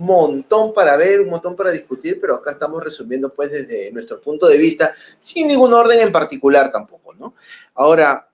montón 0.00 0.72
para 0.72 0.96
ver, 0.96 1.20
un 1.20 1.30
montón 1.30 1.54
para 1.54 1.70
discutir, 1.70 2.20
pero 2.20 2.34
acá 2.34 2.52
estamos 2.52 2.82
resumiendo 2.82 3.30
pues 3.30 3.50
desde 3.50 3.92
nuestro 3.92 4.20
punto 4.20 4.46
de 4.46 4.56
vista, 4.56 4.92
sin 5.20 5.46
ningún 5.46 5.72
orden 5.74 6.00
en 6.00 6.12
particular 6.12 6.72
tampoco, 6.72 7.14
¿no? 7.14 7.34
Ahora, 7.74 8.28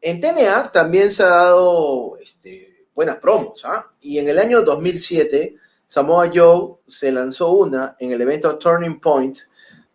en 0.00 0.20
TNA 0.20 0.72
también 0.72 1.12
se 1.12 1.22
ha 1.22 1.28
dado 1.28 2.16
este, 2.20 2.86
buenas 2.94 3.16
promos, 3.16 3.64
¿ah? 3.64 3.88
Y 4.00 4.18
en 4.18 4.28
el 4.28 4.38
año 4.38 4.62
2007, 4.62 5.56
Samoa 5.86 6.30
Joe 6.34 6.76
se 6.86 7.12
lanzó 7.12 7.50
una 7.50 7.96
en 8.00 8.12
el 8.12 8.20
evento 8.20 8.58
Turning 8.58 8.98
Point 8.98 9.38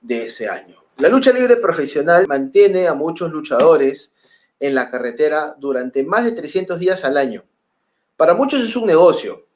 de 0.02 0.28
ese 0.28 0.48
año. 0.48 0.78
La 0.98 1.10
lucha 1.10 1.32
libre 1.32 1.58
profesional 1.58 2.26
mantiene 2.28 2.88
a 2.88 2.94
muchos 2.94 3.32
luchadores 3.32 4.14
en 4.60 4.76
la 4.76 4.90
carretera 4.90 5.56
durante 5.60 6.04
más 6.04 6.24
de 6.24 6.32
300 6.32 6.80
días 6.80 7.04
al 7.04 7.18
año. 7.18 7.44
Para 8.16 8.34
muchos 8.34 8.62
es 8.62 8.76
un 8.76 8.86
negocio, 8.86 9.47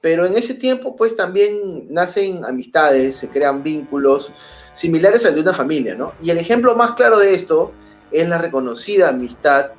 pero 0.00 0.26
en 0.26 0.36
ese 0.36 0.54
tiempo 0.54 0.94
pues 0.96 1.16
también 1.16 1.92
nacen 1.92 2.44
amistades, 2.44 3.16
se 3.16 3.28
crean 3.28 3.62
vínculos 3.62 4.32
similares 4.72 5.26
al 5.26 5.34
de 5.34 5.40
una 5.40 5.52
familia, 5.52 5.94
¿no? 5.94 6.14
Y 6.22 6.30
el 6.30 6.38
ejemplo 6.38 6.76
más 6.76 6.92
claro 6.92 7.18
de 7.18 7.34
esto 7.34 7.72
es 8.12 8.28
la 8.28 8.38
reconocida 8.38 9.08
amistad, 9.08 9.72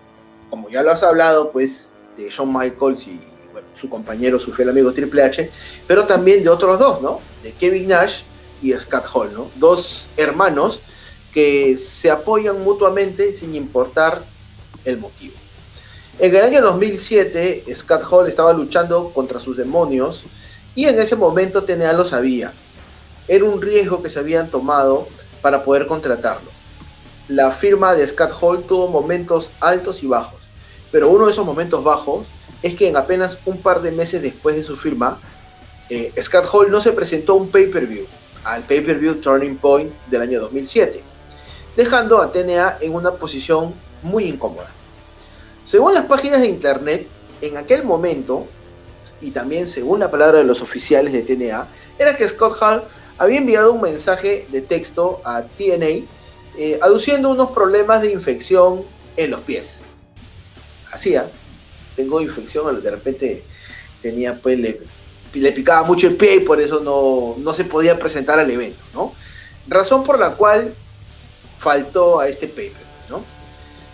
como 0.49 0.70
ya 0.70 0.84
lo 0.84 0.91
has 0.91 1.03
hablado, 1.03 1.51
pues, 1.51 1.93
de 2.17 2.30
Shawn 2.30 2.51
Michaels 2.51 3.07
y 3.07 3.20
su 3.74 3.89
compañero, 3.89 4.39
su 4.39 4.51
fiel 4.51 4.70
amigo 4.70 4.93
Triple 4.93 5.24
H, 5.24 5.49
pero 5.88 6.05
también 6.05 6.43
de 6.43 6.49
otros 6.49 6.78
dos, 6.78 7.01
¿no? 7.01 7.22
De 7.41 7.53
Kevin 7.53 7.88
Nash 7.88 8.24
y 8.61 8.74
Scott 8.74 9.05
Hall, 9.13 9.34
¿no? 9.34 9.49
Dos 9.55 10.09
hermanos 10.17 10.82
que 11.32 11.78
se 11.78 12.11
apoyan 12.11 12.61
mutuamente 12.61 13.34
sin 13.34 13.55
importar 13.55 14.26
el 14.84 14.97
motivo. 14.97 15.38
En 16.22 16.36
el 16.36 16.43
año 16.43 16.61
2007, 16.61 17.63
Scott 17.74 18.03
Hall 18.11 18.28
estaba 18.28 18.51
luchando 18.51 19.13
contra 19.13 19.39
sus 19.39 19.55
demonios 19.55 20.26
y 20.76 20.84
en 20.84 20.99
ese 20.99 21.15
momento 21.15 21.63
TNA 21.63 21.93
lo 21.93 22.03
sabía. 22.03 22.53
Era 23.26 23.45
un 23.45 23.61
riesgo 23.61 24.03
que 24.03 24.09
se 24.09 24.20
habían 24.20 24.51
tomado 24.51 25.07
para 25.41 25.63
poder 25.63 25.88
contratarlo. 25.88 26.51
La 27.30 27.51
firma 27.51 27.95
de 27.95 28.05
Scott 28.05 28.34
Hall 28.41 28.63
tuvo 28.63 28.89
momentos 28.89 29.51
altos 29.61 30.03
y 30.03 30.07
bajos, 30.07 30.49
pero 30.91 31.09
uno 31.09 31.26
de 31.26 31.32
esos 31.32 31.45
momentos 31.45 31.86
bajos 31.86 32.26
es 32.63 32.76
que 32.76 32.89
en 32.89 32.97
apenas 32.97 33.38
un 33.45 33.61
par 33.61 33.82
de 33.82 33.93
meses 33.93 34.22
después 34.22 34.57
de 34.57 34.63
su 34.63 34.76
firma, 34.76 35.22
eh, 35.89 36.11
Scott 36.22 36.47
Hall 36.51 36.70
no 36.70 36.82
se 36.82 36.91
presentó 36.91 37.32
a 37.32 37.36
un 37.38 37.49
pay-per-view, 37.49 38.07
al 38.43 38.63
pay-per-view 38.63 39.22
Turning 39.22 39.55
Point 39.55 39.93
del 40.07 40.22
año 40.22 40.41
2007, 40.41 41.01
dejando 41.78 42.22
a 42.22 42.30
TNA 42.34 42.80
en 42.82 42.93
una 42.93 43.13
posición 43.13 43.74
muy 44.03 44.26
incómoda. 44.26 44.70
Según 45.70 45.93
las 45.93 46.05
páginas 46.05 46.41
de 46.41 46.47
internet, 46.47 47.07
en 47.41 47.55
aquel 47.55 47.84
momento, 47.84 48.47
y 49.22 49.30
también 49.30 49.67
según 49.67 49.99
la 49.99 50.09
palabra 50.09 50.39
de 50.39 50.43
los 50.43 50.63
oficiales 50.63 51.13
de 51.13 51.22
TNA, 51.22 51.67
era 51.99 52.17
que 52.17 52.28
Scott 52.28 52.57
Hall 52.59 52.86
había 53.20 53.38
enviado 53.38 53.74
un 53.74 53.82
mensaje 53.82 54.47
de 54.51 54.61
texto 54.63 55.22
a 55.24 55.43
TNA 55.43 56.07
eh, 56.57 56.80
aduciendo 56.82 57.30
unos 57.30 57.51
problemas 57.51 58.01
de 58.01 58.11
infección 58.11 58.82
en 59.15 59.30
los 59.30 59.41
pies. 59.41 59.78
Hacía, 60.91 61.30
tengo 61.95 62.20
infección, 62.20 62.82
de 62.82 62.89
repente 62.89 63.43
tenía, 64.01 64.41
pues, 64.41 64.57
le, 64.57 65.51
picaba 65.51 65.84
mucho 65.86 66.07
el 66.07 66.15
pie 66.15 66.38
y 66.38 66.39
por 66.39 66.59
eso 66.59 66.80
no, 66.80 67.36
no 67.38 67.53
se 67.53 67.65
podía 67.65 67.99
presentar 67.99 68.39
al 68.39 68.49
evento, 68.49 68.82
¿no? 68.95 69.13
Razón 69.67 70.03
por 70.03 70.17
la 70.17 70.32
cual 70.32 70.74
faltó 71.59 72.20
a 72.20 72.28
este 72.28 72.47
paper, 72.47 72.88
¿no? 73.07 73.24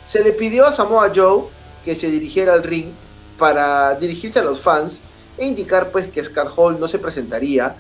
Se 0.06 0.24
le 0.24 0.32
pidió 0.32 0.66
a 0.66 0.72
Samoa 0.72 1.12
Joe 1.14 1.54
que 1.86 1.96
se 1.96 2.10
dirigiera 2.10 2.54
al 2.54 2.64
ring 2.64 2.90
para 3.38 3.96
dirigirse 3.96 4.40
a 4.40 4.44
los 4.44 4.60
fans 4.62 5.02
e 5.38 5.46
indicar 5.46 5.92
pues 5.92 6.08
que 6.08 6.24
Scott 6.24 6.50
Hall 6.56 6.80
no 6.80 6.88
se 6.88 7.00
presentaría 7.00 7.76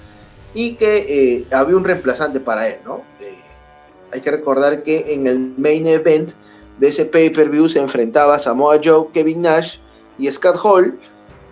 y 0.53 0.75
que 0.75 1.05
eh, 1.09 1.47
había 1.53 1.75
un 1.75 1.83
reemplazante 1.83 2.39
para 2.39 2.67
él, 2.67 2.79
¿no? 2.85 3.03
Eh, 3.19 3.35
hay 4.13 4.21
que 4.21 4.31
recordar 4.31 4.83
que 4.83 5.13
en 5.13 5.27
el 5.27 5.39
main 5.57 5.87
event 5.87 6.31
de 6.79 6.87
ese 6.87 7.05
pay-per-view 7.05 7.67
se 7.67 7.79
enfrentaba 7.79 8.39
Samoa 8.39 8.79
Joe, 8.83 9.07
Kevin 9.13 9.41
Nash 9.41 9.79
y 10.17 10.31
Scott 10.31 10.57
Hall 10.63 10.99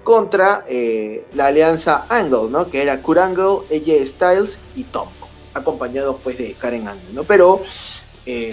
contra 0.03 0.63
eh, 0.67 1.25
la 1.33 1.47
alianza 1.47 2.05
Angle, 2.09 2.49
¿no? 2.49 2.69
Que 2.69 2.83
era 2.83 3.01
Kurt 3.01 3.19
Angle, 3.19 3.65
AJ 3.71 4.05
Styles 4.05 4.59
y 4.75 4.83
Tom, 4.83 5.09
acompañados 5.53 6.17
pues 6.23 6.37
de 6.37 6.53
Karen 6.53 6.87
Angle, 6.87 7.13
¿no? 7.13 7.23
Pero 7.23 7.61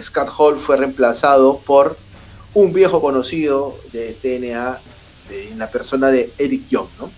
Scott 0.03 0.31
Hall 0.37 0.59
fue 0.59 0.77
reemplazado 0.79 1.61
por 1.61 1.97
un 2.55 2.73
viejo 2.73 3.01
conocido 3.01 3.79
de 3.93 4.13
TNA 4.15 4.81
en 5.31 5.59
la 5.59 5.71
persona 5.71 6.11
de 6.11 6.33
Eric 6.39 6.69
Young. 6.69 6.89
¿no? 6.99 7.11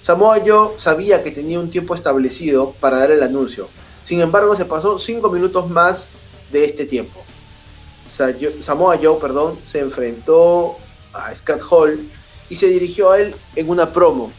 Samoa 0.00 0.40
Joe 0.44 0.78
sabía 0.78 1.22
que 1.22 1.30
tenía 1.30 1.58
un 1.58 1.70
tiempo 1.70 1.94
establecido 1.94 2.72
para 2.80 2.98
dar 2.98 3.10
el 3.10 3.22
anuncio. 3.22 3.68
Sin 4.02 4.20
embargo, 4.20 4.54
se 4.54 4.64
pasó 4.64 4.98
cinco 4.98 5.30
minutos 5.30 5.68
más 5.68 6.10
de 6.52 6.64
este 6.64 6.84
tiempo. 6.84 7.20
Samoa 8.06 8.98
Joe 9.02 9.20
perdón, 9.20 9.58
se 9.64 9.80
enfrentó 9.80 10.76
a 11.12 11.34
Scott 11.34 11.60
Hall 11.68 12.08
y 12.48 12.56
se 12.56 12.68
dirigió 12.68 13.10
a 13.10 13.20
él 13.20 13.34
en 13.54 13.68
una 13.68 13.92
promo. 13.92 14.30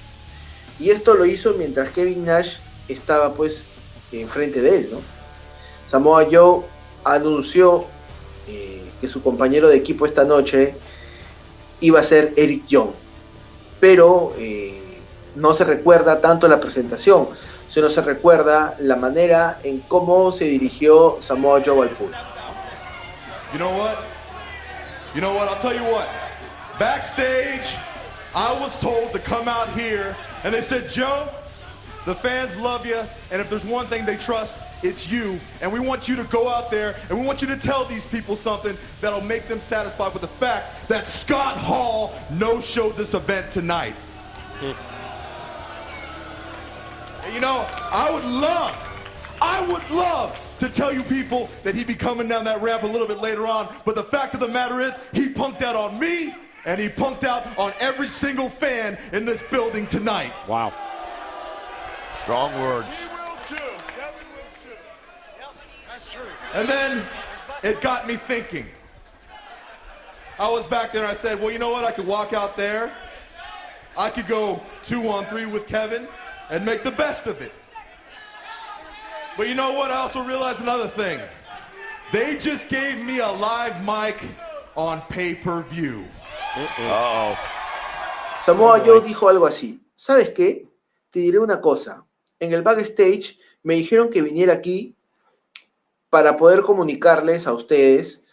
Y 0.80 0.90
esto 0.90 1.14
lo 1.14 1.26
hizo 1.26 1.54
mientras 1.54 1.92
Kevin 1.92 2.26
Nash 2.26 2.58
estaba 2.88 3.34
pues 3.34 3.68
enfrente 4.12 4.62
de 4.62 4.76
él. 4.78 4.90
¿no? 4.94 5.00
Samoa 5.86 6.26
Joe 6.32 6.64
anunció 7.04 7.86
que 9.00 9.08
su 9.08 9.22
compañero 9.22 9.68
de 9.70 9.78
equipo 9.78 10.06
esta 10.06 10.24
noche 10.24 10.76
iba 11.80 12.00
a 12.00 12.04
ser 12.04 12.34
Eric 12.36 12.68
Young. 12.68 12.92
Pero 13.80 14.34
eh, 14.38 15.02
no 15.36 15.54
se 15.54 15.64
recuerda 15.64 16.22
tanto 16.22 16.48
la 16.48 16.60
presentación, 16.60 17.30
sino 17.68 17.90
se 17.90 18.02
recuerda 18.02 18.76
la 18.80 18.96
manera 18.96 19.60
en 19.64 19.80
cómo 19.82 20.32
se 20.32 20.46
dirigió 20.46 21.18
Samoa 21.20 21.62
Joe 21.66 21.84
al 21.88 21.90
público. 21.96 22.20
You 23.54 23.60
know 23.60 23.72
what? 23.78 23.98
You 25.16 25.22
know 25.22 25.34
what? 25.34 25.48
I'll 25.48 25.60
tell 25.60 25.74
you 25.74 25.84
what. 25.84 26.08
Backstage, 26.78 27.76
I 28.36 28.54
was 28.60 28.78
told 28.80 29.12
to 29.14 29.20
come 29.20 29.48
out 29.48 29.70
here, 29.70 30.16
and 30.44 30.54
they 30.54 30.62
said, 30.62 30.88
Joe, 30.88 31.30
the 32.10 32.16
fans 32.16 32.58
love 32.58 32.88
you, 32.88 33.00
and 33.30 33.40
if 33.40 33.52
there's 33.52 33.68
one 33.68 33.86
thing 33.86 34.04
they 34.04 34.18
trust, 34.18 34.64
it's 34.82 35.12
you. 35.12 35.40
And 35.62 35.72
we 35.72 35.80
want 35.80 36.08
you 36.08 36.16
to 36.16 36.24
go 36.24 36.50
out 36.50 36.72
there 36.72 36.96
and 37.08 37.20
we 37.20 37.24
want 37.24 37.40
you 37.40 37.48
to 37.50 37.56
tell 37.56 37.86
these 37.86 38.08
people 38.08 38.36
something 38.36 38.76
that'll 39.00 39.22
make 39.22 39.48
them 39.48 39.60
satisfied 39.60 40.12
with 40.14 40.24
the 40.24 40.28
fact 40.28 40.88
that 40.90 41.06
Scott 41.06 41.56
Hall 41.56 42.16
no 42.32 42.62
showed 42.62 42.98
this 42.98 43.14
event 43.14 43.52
tonight. 43.52 43.94
Hmm. 44.60 44.72
you 47.32 47.40
know, 47.40 47.68
I 47.70 48.10
would 48.12 48.26
love, 48.26 48.88
I 49.40 49.62
would 49.68 49.88
love 49.92 50.36
to 50.58 50.68
tell 50.68 50.92
you 50.92 51.04
people 51.04 51.48
that 51.62 51.76
he'd 51.76 51.86
be 51.86 51.94
coming 51.94 52.28
down 52.28 52.44
that 52.46 52.60
ramp 52.64 52.82
a 52.82 52.88
little 52.88 53.08
bit 53.08 53.20
later 53.20 53.46
on. 53.46 53.72
But 53.86 53.94
the 53.94 54.04
fact 54.04 54.34
of 54.34 54.40
the 54.40 54.48
matter 54.48 54.82
is, 54.82 54.98
he 55.14 55.30
punked 55.30 55.62
out 55.62 55.76
on 55.76 56.00
me 56.00 56.34
and 56.66 56.82
he 56.82 56.90
punked 56.90 57.24
out 57.24 57.56
on 57.60 57.72
every 57.80 58.08
single 58.08 58.50
fan 58.50 58.98
in 59.14 59.26
this 59.26 59.44
building 59.44 59.86
tonight. 59.86 60.34
Wow. 60.48 60.74
Strong 62.30 62.62
words. 62.62 62.88
And 66.54 66.70
then 66.70 67.04
it 67.64 67.82
got 67.82 68.06
me 68.06 68.18
thinking. 68.18 68.68
I 70.38 70.48
was 70.48 70.68
back 70.68 70.92
there 70.94 71.02
and 71.02 71.10
I 71.10 71.16
said, 71.16 71.40
well, 71.40 71.50
you 71.50 71.58
know 71.58 71.72
what? 71.72 71.86
I 71.86 71.92
could 71.92 72.06
walk 72.06 72.34
out 72.34 72.56
there. 72.56 72.94
I 73.98 74.12
could 74.12 74.28
go 74.28 74.62
two 74.84 75.10
on 75.10 75.26
three 75.26 75.48
with 75.48 75.66
Kevin 75.66 76.08
and 76.52 76.64
make 76.64 76.84
the 76.84 76.92
best 76.92 77.26
of 77.26 77.42
it. 77.42 77.52
But 79.36 79.48
you 79.48 79.56
know 79.56 79.72
what? 79.72 79.90
I 79.90 79.96
also 79.96 80.22
realized 80.22 80.62
another 80.62 80.88
thing. 80.88 81.20
They 82.12 82.38
just 82.38 82.70
gave 82.70 83.04
me 83.04 83.22
a 83.22 83.32
live 83.32 83.84
mic 83.84 84.24
on 84.76 85.02
pay-per-view. 85.10 86.06
Uh-oh. 86.56 87.40
Samoa 88.40 88.86
Joe 88.86 89.02
dijo 89.02 89.28
algo 89.28 89.48
así. 89.48 89.80
¿Sabes 89.98 90.30
qué? 90.30 90.68
Te 91.12 91.22
diré 91.22 91.40
una 91.40 91.60
cosa. 91.60 92.06
En 92.40 92.54
el 92.54 92.62
backstage 92.62 93.40
me 93.64 93.76
dijeron 93.76 94.10
que 94.10 94.22
viniera 94.22 94.54
aquí 94.54 94.96
para 96.10 96.38
poder 96.38 96.62
comunicarles 96.62 97.48
a 97.48 97.54
ustedes 97.54 98.24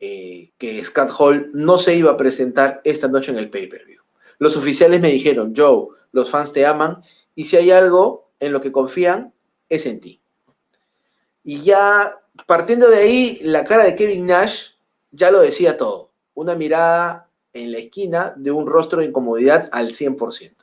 eh, 0.00 0.52
que 0.58 0.84
Scott 0.84 1.10
Hall 1.18 1.50
no 1.52 1.78
se 1.78 1.96
iba 1.96 2.12
a 2.12 2.16
presentar 2.16 2.80
esta 2.84 3.08
noche 3.08 3.32
en 3.32 3.38
el 3.38 3.50
pay-per-view. 3.50 4.00
Los 4.38 4.56
oficiales 4.56 5.00
me 5.00 5.10
dijeron, 5.10 5.52
Joe, 5.56 5.88
los 6.12 6.30
fans 6.30 6.52
te 6.52 6.64
aman 6.64 7.02
y 7.34 7.46
si 7.46 7.56
hay 7.56 7.70
algo 7.70 8.30
en 8.40 8.52
lo 8.52 8.60
que 8.60 8.72
confían, 8.72 9.34
es 9.68 9.86
en 9.86 10.00
ti. 10.00 10.22
Y 11.42 11.62
ya 11.62 12.20
partiendo 12.46 12.88
de 12.88 12.98
ahí, 12.98 13.40
la 13.42 13.64
cara 13.64 13.84
de 13.84 13.96
Kevin 13.96 14.26
Nash 14.26 14.70
ya 15.10 15.30
lo 15.30 15.40
decía 15.40 15.76
todo. 15.76 16.12
Una 16.34 16.54
mirada 16.54 17.28
en 17.52 17.72
la 17.72 17.78
esquina 17.78 18.34
de 18.36 18.50
un 18.50 18.66
rostro 18.66 19.00
de 19.00 19.06
incomodidad 19.06 19.68
al 19.72 19.88
100%. 19.88 20.54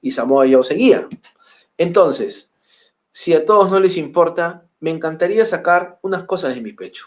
Y 0.00 0.10
Samoa 0.10 0.46
Joe 0.50 0.64
seguía. 0.64 1.08
Entonces, 1.78 2.50
si 3.10 3.34
a 3.34 3.44
todos 3.44 3.70
no 3.70 3.80
les 3.80 3.96
importa, 3.96 4.66
me 4.80 4.90
encantaría 4.90 5.46
sacar 5.46 5.98
unas 6.02 6.24
cosas 6.24 6.54
de 6.54 6.60
mi 6.60 6.72
pecho. 6.72 7.06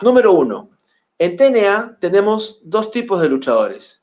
Número 0.00 0.32
uno, 0.32 0.70
en 1.18 1.36
TNA 1.36 1.98
tenemos 2.00 2.60
dos 2.62 2.90
tipos 2.90 3.20
de 3.20 3.28
luchadores. 3.28 4.02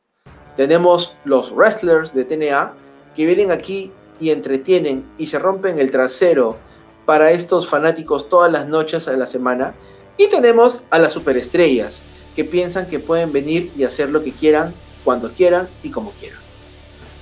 Tenemos 0.55 1.15
los 1.25 1.51
wrestlers 1.51 2.13
de 2.13 2.25
TNA 2.25 2.75
que 3.15 3.25
vienen 3.25 3.51
aquí 3.51 3.91
y 4.19 4.29
entretienen 4.29 5.11
y 5.17 5.27
se 5.27 5.39
rompen 5.39 5.79
el 5.79 5.91
trasero 5.91 6.57
para 7.05 7.31
estos 7.31 7.67
fanáticos 7.67 8.29
todas 8.29 8.51
las 8.51 8.67
noches 8.67 9.05
de 9.05 9.17
la 9.17 9.25
semana. 9.25 9.75
Y 10.17 10.27
tenemos 10.27 10.83
a 10.89 10.99
las 10.99 11.13
superestrellas 11.13 12.03
que 12.35 12.43
piensan 12.43 12.87
que 12.87 12.99
pueden 12.99 13.33
venir 13.33 13.71
y 13.75 13.83
hacer 13.83 14.09
lo 14.09 14.21
que 14.21 14.33
quieran, 14.33 14.73
cuando 15.03 15.33
quieran 15.33 15.69
y 15.81 15.89
como 15.89 16.11
quieran. 16.11 16.39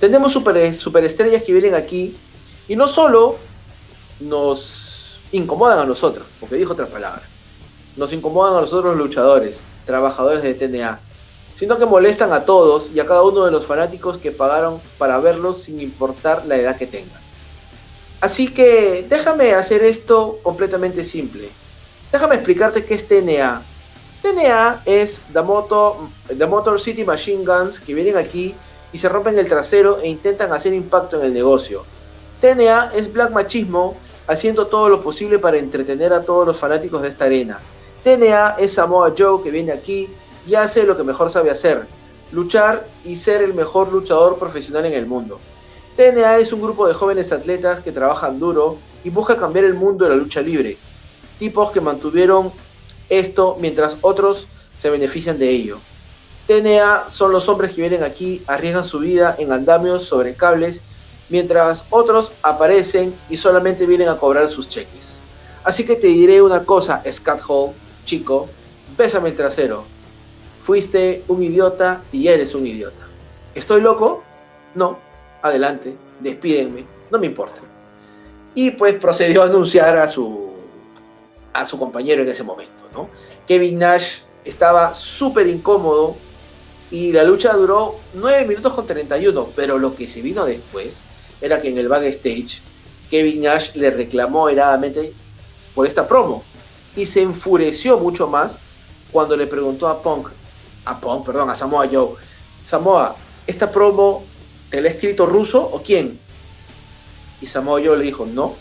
Tenemos 0.00 0.32
super, 0.32 0.74
superestrellas 0.74 1.42
que 1.42 1.52
vienen 1.52 1.74
aquí 1.74 2.18
y 2.68 2.76
no 2.76 2.88
solo 2.88 3.36
nos 4.20 5.18
incomodan 5.32 5.78
a 5.78 5.84
nosotros, 5.84 6.26
porque 6.40 6.56
dijo 6.56 6.72
otra 6.72 6.86
palabra, 6.86 7.22
nos 7.96 8.12
incomodan 8.12 8.56
a 8.56 8.60
nosotros 8.60 8.96
los 8.96 9.06
luchadores, 9.06 9.62
trabajadores 9.84 10.42
de 10.42 10.54
TNA, 10.54 11.00
sino 11.54 11.78
que 11.78 11.86
molestan 11.86 12.32
a 12.32 12.44
todos 12.44 12.90
y 12.94 13.00
a 13.00 13.06
cada 13.06 13.22
uno 13.22 13.44
de 13.44 13.50
los 13.50 13.66
fanáticos 13.66 14.18
que 14.18 14.30
pagaron 14.30 14.80
para 14.98 15.18
verlos 15.18 15.62
sin 15.62 15.80
importar 15.80 16.44
la 16.46 16.56
edad 16.56 16.76
que 16.76 16.86
tengan. 16.86 17.20
Así 18.20 18.48
que 18.48 19.06
déjame 19.08 19.52
hacer 19.52 19.82
esto 19.82 20.38
completamente 20.42 21.04
simple. 21.04 21.50
Déjame 22.12 22.34
explicarte 22.34 22.84
qué 22.84 22.94
es 22.94 23.08
TNA. 23.08 23.62
TNA 24.22 24.82
es 24.84 25.24
The 25.32 25.42
The 26.36 26.46
Motor 26.46 26.80
City 26.80 27.04
Machine 27.04 27.44
Guns 27.44 27.80
que 27.80 27.94
vienen 27.94 28.16
aquí 28.16 28.54
y 28.92 28.98
se 28.98 29.08
rompen 29.08 29.38
el 29.38 29.48
trasero 29.48 29.98
e 30.00 30.08
intentan 30.08 30.52
hacer 30.52 30.74
impacto 30.74 31.18
en 31.18 31.26
el 31.26 31.34
negocio. 31.34 31.84
TNA 32.40 32.92
es 32.94 33.12
Black 33.12 33.30
Machismo 33.30 33.96
haciendo 34.26 34.66
todo 34.66 34.88
lo 34.88 35.02
posible 35.02 35.38
para 35.38 35.58
entretener 35.58 36.12
a 36.12 36.22
todos 36.22 36.46
los 36.46 36.58
fanáticos 36.58 37.02
de 37.02 37.08
esta 37.08 37.24
arena. 37.24 37.60
TNA 38.04 38.56
es 38.58 38.74
Samoa 38.74 39.14
Joe 39.16 39.42
que 39.42 39.50
viene 39.50 39.72
aquí 39.72 40.08
y 40.46 40.54
hace 40.54 40.84
lo 40.84 40.96
que 40.96 41.02
mejor 41.02 41.30
sabe 41.30 41.50
hacer, 41.50 41.86
luchar 42.32 42.86
y 43.04 43.16
ser 43.16 43.42
el 43.42 43.54
mejor 43.54 43.90
luchador 43.90 44.38
profesional 44.38 44.86
en 44.86 44.92
el 44.92 45.06
mundo. 45.06 45.40
TNA 45.96 46.38
es 46.38 46.52
un 46.52 46.60
grupo 46.60 46.86
de 46.86 46.94
jóvenes 46.94 47.32
atletas 47.32 47.80
que 47.80 47.90
trabajan 47.90 48.38
duro 48.38 48.76
y 49.02 49.10
busca 49.10 49.36
cambiar 49.36 49.64
el 49.64 49.74
mundo 49.74 50.04
de 50.04 50.10
la 50.10 50.16
lucha 50.16 50.42
libre. 50.42 50.76
Tipos 51.38 51.70
que 51.70 51.80
mantuvieron 51.80 52.52
esto 53.08 53.56
mientras 53.60 53.96
otros 54.02 54.46
se 54.76 54.90
benefician 54.90 55.38
de 55.38 55.48
ello. 55.48 55.78
TNA 56.46 57.08
son 57.08 57.32
los 57.32 57.48
hombres 57.48 57.72
que 57.72 57.80
vienen 57.80 58.04
aquí, 58.04 58.44
arriesgan 58.46 58.84
su 58.84 58.98
vida 59.00 59.34
en 59.38 59.52
andamios 59.52 60.04
sobre 60.04 60.34
cables, 60.34 60.82
mientras 61.28 61.84
otros 61.90 62.32
aparecen 62.42 63.18
y 63.28 63.36
solamente 63.36 63.86
vienen 63.86 64.08
a 64.08 64.18
cobrar 64.18 64.48
sus 64.48 64.68
cheques. 64.68 65.20
Así 65.64 65.84
que 65.84 65.96
te 65.96 66.06
diré 66.06 66.40
una 66.42 66.64
cosa, 66.64 67.02
Scott 67.10 67.40
Hall, 67.48 67.72
chico, 68.04 68.48
bésame 68.96 69.30
el 69.30 69.36
trasero. 69.36 69.84
Fuiste 70.62 71.24
un 71.28 71.42
idiota 71.42 72.02
y 72.12 72.28
eres 72.28 72.54
un 72.54 72.66
idiota. 72.66 73.06
¿Estoy 73.54 73.80
loco? 73.80 74.22
No. 74.74 74.98
Adelante, 75.42 75.96
despídenme, 76.20 76.84
no 77.10 77.18
me 77.18 77.26
importa. 77.26 77.60
Y 78.54 78.72
pues 78.72 78.94
procedió 78.94 79.42
a 79.42 79.46
anunciar 79.46 79.96
a 79.96 80.08
su, 80.08 80.50
a 81.52 81.66
su 81.66 81.78
compañero 81.78 82.22
en 82.22 82.28
ese 82.28 82.42
momento, 82.42 82.88
¿no? 82.92 83.10
Kevin 83.46 83.78
Nash 83.78 84.20
estaba 84.44 84.92
súper 84.94 85.46
incómodo 85.46 86.16
y 86.90 87.12
la 87.12 87.24
lucha 87.24 87.52
duró 87.52 87.96
9 88.14 88.46
minutos 88.46 88.72
con 88.72 88.86
31, 88.86 89.50
pero 89.54 89.78
lo 89.78 89.94
que 89.94 90.06
se 90.08 90.22
vino 90.22 90.44
después 90.44 91.02
era 91.40 91.60
que 91.60 91.68
en 91.68 91.78
el 91.78 91.88
backstage 91.88 92.62
Kevin 93.10 93.42
Nash 93.42 93.74
le 93.74 93.90
reclamó 93.90 94.48
heradamente 94.48 95.12
por 95.74 95.86
esta 95.86 96.06
promo 96.08 96.44
y 96.94 97.06
se 97.06 97.22
enfureció 97.22 97.98
mucho 97.98 98.26
más 98.26 98.58
cuando 99.12 99.36
le 99.36 99.46
preguntó 99.46 99.88
a 99.88 100.02
Punk, 100.02 100.28
a 100.84 101.00
Punk, 101.00 101.26
perdón, 101.26 101.50
a 101.50 101.54
Samoa 101.54 101.88
Joe, 101.90 102.14
Samoa, 102.62 103.16
¿esta 103.46 103.70
promo 103.70 104.24
te 104.70 104.80
la 104.80 104.88
ha 104.88 104.92
escrito 104.92 105.26
ruso 105.26 105.62
o 105.62 105.82
quién? 105.82 106.18
Y 107.40 107.46
Samoa 107.46 107.80
Joe 107.84 107.96
le 107.96 108.04
dijo, 108.04 108.26
no, 108.26 108.56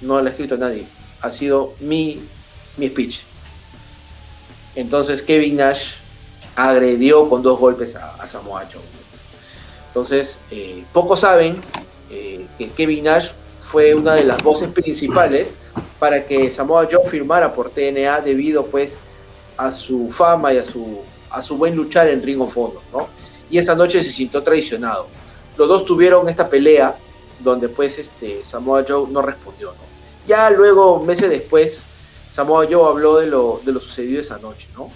no 0.00 0.20
la 0.20 0.28
ha 0.28 0.32
escrito 0.32 0.56
nadie, 0.56 0.88
ha 1.20 1.30
sido 1.30 1.74
mi, 1.80 2.20
mi 2.76 2.88
speech. 2.88 3.22
Entonces 4.74 5.22
Kevin 5.22 5.56
Nash 5.56 5.96
agredió 6.56 7.28
con 7.28 7.42
dos 7.42 7.58
golpes 7.58 7.94
a, 7.96 8.26
Samoa 8.26 8.66
Joe. 8.70 8.82
Entonces, 9.88 10.40
eh, 10.50 10.84
pocos 10.92 11.20
saben 11.20 11.60
que 12.08 12.70
Kevin 12.76 13.04
Nash 13.04 13.30
fue 13.60 13.94
una 13.94 14.14
de 14.14 14.24
las 14.24 14.42
voces 14.42 14.72
principales 14.72 15.54
para 15.98 16.24
que 16.24 16.50
Samoa 16.50 16.86
Joe 16.90 17.04
firmara 17.04 17.52
por 17.52 17.70
TNA 17.70 18.20
debido 18.20 18.66
pues 18.66 18.98
a 19.56 19.72
su 19.72 20.10
fama 20.10 20.52
y 20.52 20.58
a 20.58 20.64
su, 20.64 21.00
a 21.30 21.42
su 21.42 21.56
buen 21.56 21.74
luchar 21.74 22.08
en 22.08 22.22
Ring 22.22 22.40
of 22.40 22.56
Honor, 22.56 22.82
¿no? 22.92 23.08
Y 23.50 23.58
esa 23.58 23.74
noche 23.74 24.02
se 24.02 24.10
sintió 24.10 24.42
traicionado. 24.42 25.08
Los 25.56 25.68
dos 25.68 25.84
tuvieron 25.84 26.28
esta 26.28 26.48
pelea 26.48 26.96
donde 27.40 27.68
pues 27.68 27.98
este, 27.98 28.44
Samoa 28.44 28.84
Joe 28.86 29.08
no 29.10 29.22
respondió. 29.22 29.74
Ya 30.26 30.50
luego, 30.50 31.02
meses 31.02 31.30
después, 31.30 31.84
Samoa 32.28 32.66
Joe 32.70 32.88
habló 32.88 33.18
de 33.18 33.26
lo, 33.26 33.60
de 33.64 33.72
lo 33.72 33.80
sucedido 33.80 34.20
esa 34.20 34.38
noche, 34.38 34.68
¿no? 34.74 34.90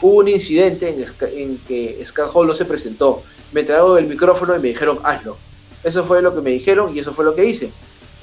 Hubo 0.00 0.16
un 0.18 0.28
incidente 0.28 0.90
en, 1.20 1.58
que 1.66 2.02
Scott 2.04 2.30
Hall 2.34 2.46
no 2.46 2.54
se 2.54 2.66
presentó. 2.66 3.22
Me 3.52 3.62
tragó 3.64 3.96
el 3.96 4.06
micrófono 4.06 4.54
y 4.54 4.58
me 4.58 4.68
dijeron, 4.68 5.00
hazlo. 5.02 5.38
Eso 5.84 6.04
fue 6.04 6.22
lo 6.22 6.34
que 6.34 6.40
me 6.40 6.50
dijeron 6.50 6.94
y 6.94 7.00
eso 7.00 7.12
fue 7.12 7.24
lo 7.24 7.34
que 7.34 7.44
hice. 7.44 7.72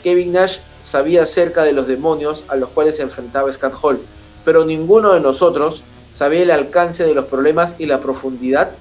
Kevin 0.04 0.34
Nash 0.34 0.60
sabía 0.82 1.24
acerca 1.24 1.64
de 1.64 1.74
los 1.74 1.88
demonios 1.88 2.44
a 2.50 2.56
los 2.56 2.70
cuales 2.70 2.98
se 2.98 3.04
enfrentaba 3.04 3.52
Scott 3.54 3.74
Hall, 3.82 4.02
pero 4.44 4.66
ninguno 4.66 5.14
de 5.14 5.22
nosotros 5.22 5.84
sabía 6.12 6.44
el 6.44 6.52
alcance 6.52 7.06
de 7.06 7.14
los 7.14 7.26
problemas 7.26 7.76
y 7.80 7.86
la 7.86 8.02
profundidad 8.02 8.74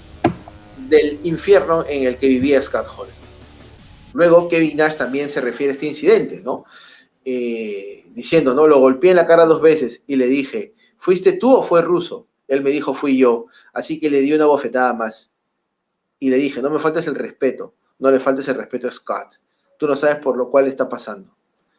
del 0.89 1.21
infierno 1.23 1.85
en 1.89 2.05
el 2.05 2.19
que 2.19 2.27
vivía 2.27 2.63
Scott 2.63 2.87
Hall. 2.87 3.09
Luego 4.13 4.49
Kevin 4.49 4.77
Nash 4.77 4.97
también 4.97 5.29
se 5.29 5.41
refiere 5.41 5.73
a 5.73 5.75
este 5.75 5.87
incidente, 5.87 6.43
¿no? 6.43 6.65
Eh, 7.25 8.05
diciendo, 8.11 8.55
¿no? 8.55 8.67
Lo 8.67 8.79
golpeé 8.81 9.11
en 9.11 9.17
la 9.17 9.27
cara 9.27 9.47
dos 9.47 9.63
veces 9.63 10.03
y 10.07 10.17
le 10.17 10.27
dije, 10.27 10.75
¿fuiste 10.99 11.33
tú 11.33 11.55
o 11.55 11.63
fue 11.63 11.83
ruso? 11.83 12.27
Él 12.49 12.63
me 12.63 12.71
dijo, 12.71 12.93
fui 12.93 13.17
yo. 13.17 13.47
Así 13.73 13.99
que 13.99 14.11
le 14.11 14.21
di 14.21 14.33
una 14.35 14.47
bofetada 14.47 14.93
más. 14.93 15.31
Y 16.19 16.29
le 16.29 16.37
dije, 16.37 16.61
no 16.61 16.69
me 16.69 16.79
faltes 16.79 17.07
el 17.07 17.15
respeto. 17.15 17.75
No 18.03 18.11
le 18.11 18.19
faltes 18.19 18.49
el 18.49 18.57
respeto 18.57 18.89
a 18.89 18.93
Scott. 18.93 19.39
Tú 19.79 19.87
no 19.87 19.95
sabes 19.95 20.17
por 20.17 20.37
lo 20.37 20.51
cual 20.51 20.67
está 20.67 20.89
pasando. 20.89 21.33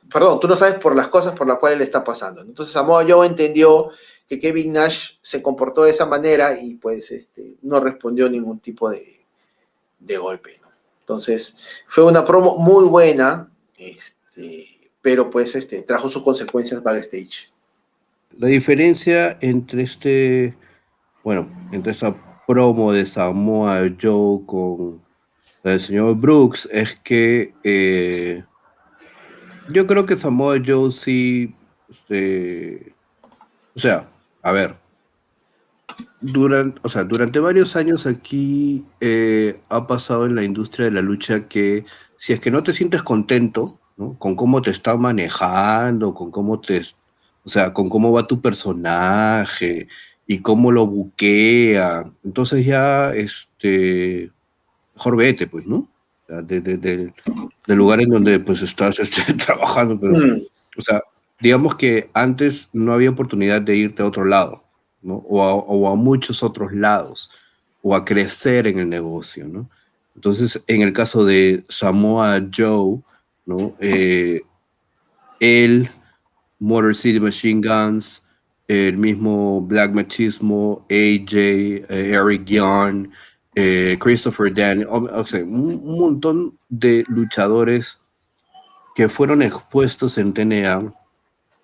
Perdón, 0.09 0.39
tú 0.39 0.47
no 0.47 0.55
sabes 0.55 0.75
por 0.75 0.95
las 0.95 1.09
cosas 1.09 1.35
por 1.35 1.45
las 1.45 1.57
cuales 1.57 1.75
él 1.75 1.83
está 1.83 2.01
pasando. 2.01 2.41
Entonces 2.41 2.71
Samoa 2.71 3.05
Joe 3.05 3.27
entendió 3.27 3.89
que 4.25 4.39
Kevin 4.39 4.71
Nash 4.71 5.15
se 5.21 5.41
comportó 5.41 5.83
de 5.83 5.91
esa 5.91 6.05
manera 6.05 6.57
y 6.57 6.75
pues 6.75 7.11
este, 7.11 7.57
no 7.61 7.81
respondió 7.81 8.29
ningún 8.29 8.59
tipo 8.59 8.89
de, 8.89 9.19
golpe. 10.17 10.61
Entonces 11.01 11.55
fue 11.89 12.05
una 12.05 12.23
promo 12.23 12.57
muy 12.57 12.85
buena, 12.85 13.51
este, 13.77 14.65
pero 15.01 15.29
pues 15.29 15.55
este, 15.55 15.81
trajo 15.81 16.07
sus 16.07 16.23
consecuencias 16.23 16.81
backstage. 16.81 17.51
La 18.37 18.47
diferencia 18.47 19.37
entre 19.41 19.83
este 19.83 20.57
bueno, 21.21 21.49
entre 21.73 21.91
esa 21.91 22.15
promo 22.47 22.93
de 22.93 23.05
Samoa 23.05 23.81
Joe 23.99 24.45
con 24.45 25.02
el 25.63 25.79
señor 25.79 26.15
Brooks 26.15 26.67
es 26.71 26.95
que 26.95 27.53
eh, 27.63 28.43
yo 29.69 29.87
creo 29.87 30.05
que 30.05 30.15
Samoa 30.15 30.57
Joe 30.65 30.91
sí, 30.91 31.55
este, 31.89 32.93
o 33.75 33.79
sea, 33.79 34.09
a 34.41 34.51
ver, 34.51 34.75
durante, 36.19 36.79
o 36.83 36.89
sea, 36.89 37.03
durante 37.03 37.39
varios 37.39 37.75
años 37.75 38.05
aquí 38.05 38.85
eh, 38.99 39.59
ha 39.69 39.87
pasado 39.87 40.25
en 40.25 40.35
la 40.35 40.43
industria 40.43 40.85
de 40.85 40.91
la 40.91 41.01
lucha 41.01 41.47
que 41.47 41.85
si 42.17 42.33
es 42.33 42.39
que 42.39 42.51
no 42.51 42.63
te 42.63 42.73
sientes 42.73 43.03
contento 43.03 43.79
con 44.17 44.35
cómo 44.35 44.61
te 44.61 44.71
está 44.71 44.97
manejando, 44.97 46.13
con 46.13 46.31
cómo 46.31 46.59
te, 46.59 46.81
o 47.43 47.49
sea, 47.49 47.73
con 47.73 47.89
cómo 47.89 48.11
va 48.11 48.27
tu 48.27 48.41
personaje, 48.41 49.87
y 50.27 50.39
cómo 50.39 50.71
lo 50.71 50.87
buquea. 50.87 52.11
Entonces 52.23 52.65
ya, 52.65 53.13
este, 53.13 54.31
mejor 54.95 55.17
vete, 55.17 55.47
pues, 55.47 55.65
¿no? 55.65 55.87
del 56.27 57.13
lugar 57.67 58.01
en 58.01 58.09
donde 58.09 58.39
pues 58.39 58.61
estás 58.61 58.99
este, 58.99 59.33
trabajando, 59.33 59.99
pero, 59.99 60.13
mm. 60.13 60.41
o 60.77 60.81
sea, 60.81 61.01
digamos 61.39 61.75
que 61.75 62.09
antes 62.13 62.69
no 62.73 62.93
había 62.93 63.09
oportunidad 63.09 63.61
de 63.61 63.75
irte 63.75 64.01
a 64.01 64.07
otro 64.07 64.25
lado, 64.25 64.63
¿no? 65.01 65.15
O 65.15 65.89
a, 65.89 65.95
muchos 65.95 66.43
otros 66.43 66.73
lados, 66.73 67.29
o 67.81 67.95
a 67.95 68.05
crecer 68.05 68.67
en 68.67 68.79
el 68.79 68.89
negocio, 68.89 69.47
¿no? 69.47 69.69
Entonces, 70.15 70.61
en 70.67 70.81
el 70.81 70.93
caso 70.93 71.25
de 71.25 71.63
Samoa 71.67 72.41
Joe, 72.55 72.99
¿no? 73.45 73.75
Eh, 73.79 74.41
él, 75.39 75.89
Motor 76.59 76.95
City 76.95 77.19
Machine 77.19 77.61
Guns, 77.67 78.23
el 78.67 78.97
mismo 78.97 79.59
Black 79.61 79.91
Machismo, 79.91 80.85
AJ, 80.89 81.33
eh, 81.35 81.85
Eric 81.89 82.45
Young, 82.45 83.09
eh, 83.55 83.97
Christopher 83.99 84.53
Daniel, 84.53 84.87
o, 84.89 85.25
sea, 85.25 85.43
un, 85.43 85.83
montón 85.85 86.57
de 86.69 87.03
luchadores 87.07 87.99
que 88.95 89.09
fueron 89.09 89.41
expuestos 89.41 90.17
en 90.17 90.33
TNA, 90.33 90.93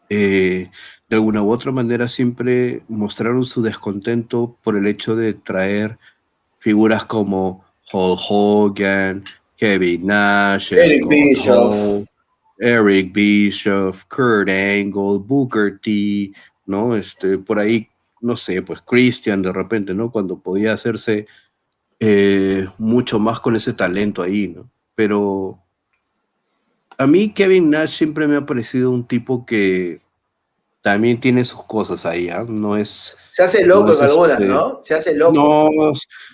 eh, 0.10 0.70
de 1.10 1.16
alguna 1.16 1.42
u 1.42 1.52
otra 1.52 1.72
manera 1.72 2.08
siempre 2.08 2.84
mostraron 2.88 3.46
su 3.46 3.62
descontento 3.62 4.58
por 4.64 4.76
el 4.76 4.88
hecho 4.88 5.16
de 5.16 5.34
traer 5.34 5.98
figuras 6.60 7.06
como 7.06 7.66
Hulk 7.92 8.20
Hogan, 8.30 9.24
Kevin 9.58 10.08
Nash, 10.08 10.74
Eric 10.74 11.08
Bischoff. 11.08 12.06
Eric 12.60 13.14
Bischoff, 13.14 14.04
Kurt 14.06 14.50
Angle, 14.50 15.20
Booker 15.20 15.80
T, 15.80 16.32
¿no? 16.66 16.96
Este, 16.96 17.38
por 17.38 17.58
ahí, 17.58 17.88
no 18.22 18.36
sé, 18.36 18.62
pues 18.62 18.82
Christian 18.82 19.42
de 19.42 19.54
repente, 19.54 19.94
¿no? 19.94 20.12
Cuando 20.12 20.40
podía 20.40 20.74
hacerse 20.74 21.26
eh, 22.00 22.68
mucho 22.78 23.20
más 23.20 23.39
con 23.39 23.56
ese 23.56 23.74
talento 23.74 24.22
ahí, 24.22 24.47
¿no? 24.47 24.70
Pero 24.95 25.60
a 26.97 27.08
mí 27.08 27.34
Kevin 27.34 27.70
Nash 27.70 27.91
siempre 27.91 28.28
me 28.28 28.36
ha 28.38 28.45
parecido 28.45 28.91
un 28.91 29.06
tipo 29.08 29.45
que 29.45 30.02
también 30.82 31.20
tiene 31.20 31.43
sus 31.45 31.64
cosas 31.66 32.06
ahí, 32.06 32.30
¿ah? 32.30 32.45
No 32.47 32.78
es... 32.78 33.18
Se 33.32 33.43
hace 33.43 33.66
loco 33.66 33.88
no 33.88 33.93
en 33.97 34.02
algunas, 34.04 34.32
este- 34.41 34.45
¿no? 34.45 34.80
Se 34.82 34.93
hace 34.95 35.16
loco. 35.16 35.34
No, 35.34 35.91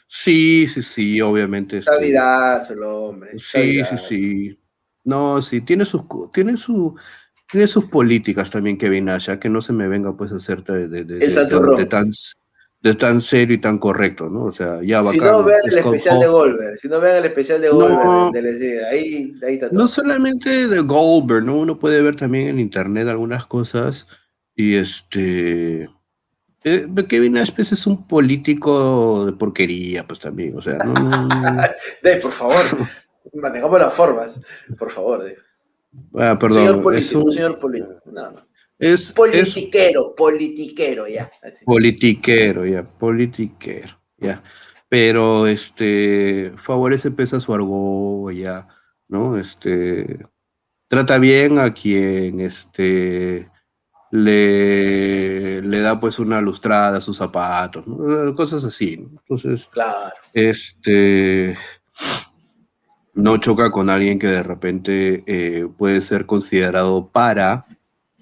sí, 0.08 0.68
sí, 0.68 0.82
sí, 0.82 1.22
obviamente. 1.22 1.80
Está 1.80 1.94
este, 1.94 2.06
vidazo 2.08 2.74
el 2.74 2.84
hombre. 2.84 3.32
Sí, 3.34 3.40
sí, 3.40 3.62
vidazo. 3.72 3.98
sí. 3.98 4.60
No, 5.04 5.42
sí, 5.42 5.62
tiene 5.62 5.86
sus, 5.86 6.04
tiene 6.34 6.58
su, 6.58 6.96
tiene 7.52 7.68
sus 7.68 7.86
políticas 7.86 8.50
también 8.50 8.78
Kevin 8.78 9.06
Nash, 9.06 9.28
ya 9.28 9.40
que 9.40 9.50
no 9.50 9.62
se 9.62 9.74
me 9.74 9.88
venga 9.88 10.16
pues 10.18 10.32
a 10.32 10.38
hacer 10.38 10.64
de, 10.64 10.88
de, 10.88 11.04
de- 11.04 11.18
de 11.20 11.86
tan, 11.86 12.12
de 12.86 12.94
tan 12.94 13.20
serio 13.20 13.56
y 13.56 13.60
tan 13.60 13.80
correcto, 13.80 14.30
¿no? 14.30 14.44
O 14.46 14.52
sea, 14.52 14.80
ya 14.84 15.04
Si 15.04 15.18
bacán, 15.20 15.34
no, 15.34 15.44
vean 15.44 15.60
el 15.66 15.72
Scott 15.72 15.96
especial 15.96 16.20
de. 16.20 16.28
Goldberg. 16.28 16.78
Si 16.78 16.88
no, 16.88 17.00
vean 17.02 17.18
el 17.18 17.26
especial 17.26 17.60
de 17.62 17.68
No. 17.70 17.74
Goldberg. 17.76 18.32
de- 18.44 18.60
de- 18.60 18.86
ahí, 18.86 19.34
ahí 19.46 19.54
está 19.56 19.70
todo. 19.70 19.80
No 19.80 19.88
solamente 19.88 20.68
de 20.68 20.80
Goldberg, 20.82 21.44
¿no? 21.46 21.58
Uno 21.58 21.80
puede 21.80 22.02
ver 22.04 22.16
también 22.16 22.48
en 22.48 22.60
internet 22.60 23.08
algunas 23.08 23.48
cosas 23.48 24.06
y 24.56 24.76
este... 24.76 25.90
eh, 26.64 26.88
Kevin 27.10 27.34
Nash 27.34 27.52
pues, 27.56 27.72
es 27.72 27.88
un 27.88 28.08
político 28.08 29.26
de 29.26 29.32
porquería, 29.34 30.06
pues 30.06 30.20
también, 30.20 30.56
o 30.58 30.62
sea, 30.62 30.76
no, 30.78 30.94
no- 30.94 31.28
no- 31.28 31.62
Dave, 32.04 32.18
por 32.22 32.32
favor. 32.32 32.56
Manejamos 33.34 33.80
las 33.80 33.94
formas. 33.94 34.40
Por 34.78 34.92
favor, 34.92 35.20
Dave. 35.24 35.38
Ah, 36.18 36.34
Un 36.34 36.38
perdón, 36.40 36.60
señor 36.60 36.76
es 36.78 36.84
político, 36.84 37.20
un 37.20 37.26
un- 37.26 37.32
señor 37.32 37.60
político. 37.60 37.94
No, 38.12 38.32
no. 38.32 38.40
Es- 38.80 39.02
es 39.10 39.12
Politiquero, 39.14 40.14
politiquero, 40.16 41.08
ya. 41.08 41.32
así. 41.42 41.64
Politiquero, 41.66 42.66
ya, 42.66 42.84
politiquero, 42.84 43.98
ya. 44.18 44.44
Pero 44.90 45.48
este 45.48 46.52
favorece 46.58 47.12
pesa 47.12 47.40
su 47.40 47.54
argolla, 47.54 48.68
¿no? 49.08 49.38
Este 49.38 50.20
trata 50.88 51.18
bien 51.18 51.58
a 51.60 51.74
quien 51.74 52.40
este 52.40 53.50
le, 54.12 55.62
le 55.62 55.80
da 55.82 56.00
pues 56.00 56.20
una 56.20 56.40
lustrada 56.40 56.98
a 56.98 57.02
sus 57.02 57.18
zapatos, 57.18 57.86
¿no? 57.88 58.34
Cosas 58.36 58.64
así, 58.64 58.98
¿no? 58.98 59.20
Entonces, 59.22 59.68
Claro. 59.72 59.92
este 60.34 61.58
no 63.14 63.38
choca 63.38 63.72
con 63.72 63.90
alguien 63.90 64.20
que 64.20 64.28
de 64.28 64.44
repente 64.44 65.24
eh, 65.26 65.68
puede 65.78 66.02
ser 66.02 66.26
considerado 66.26 67.10
para, 67.12 67.66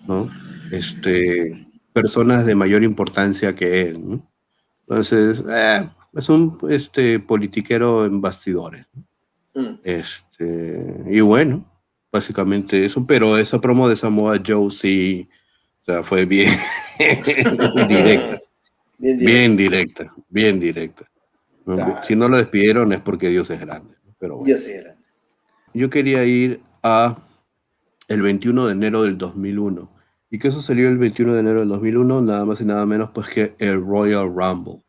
¿no? 0.08 0.30
Este, 0.72 1.68
personas 1.94 2.46
de 2.46 2.56
mayor 2.56 2.84
importancia 2.84 3.56
que 3.56 3.82
él, 3.82 4.10
¿no? 4.10 4.34
Entonces, 4.88 5.44
eh, 5.52 5.88
es 6.14 6.30
un 6.30 6.58
este, 6.70 7.20
politiquero 7.20 8.06
en 8.06 8.22
bastidores. 8.22 8.86
Mm. 9.56 9.76
Este, 9.84 11.04
y 11.10 11.22
bueno, 11.22 11.66
básicamente 12.12 12.86
eso, 12.86 13.06
pero 13.06 13.38
esa 13.38 13.62
promo 13.62 13.88
de 13.88 13.96
Samoa 13.96 14.42
Joe 14.46 14.72
sí, 14.72 15.30
o 15.82 15.86
sea, 15.86 16.04
fue 16.04 16.26
bien 16.26 16.52
directa. 17.88 18.42
Bien, 18.98 19.58
directa, 19.58 20.14
bien 20.30 20.60
directa. 20.60 21.06
Si 22.04 22.16
no 22.16 22.30
lo 22.30 22.38
despidieron 22.38 22.94
es 22.94 23.02
porque 23.02 23.30
Dios 23.30 23.50
es 23.50 23.60
grande. 23.60 23.96
Pero 24.18 24.38
bueno. 24.38 24.54
Yo 24.54 24.60
sé, 24.60 24.82
grande. 24.82 25.04
Yo 25.74 25.90
quería 25.90 26.24
ir 26.24 26.62
a 26.84 27.18
el 28.08 28.22
21 28.22 28.68
de 28.68 28.72
enero 28.72 29.04
del 29.04 29.18
2001. 29.18 29.90
¿Y 30.34 30.40
qué 30.40 30.50
sucedió 30.50 30.90
el 30.90 30.98
21 30.98 31.36
de 31.36 31.40
enero 31.42 31.60
del 31.60 31.68
2001? 31.68 32.22
Nada 32.24 32.44
más 32.44 32.60
y 32.60 32.66
nada 32.66 32.88
menos 32.88 33.12
pues 33.14 33.30
que 33.30 33.54
el 33.60 33.80
Royal 33.86 34.34
Rumble. 34.36 34.82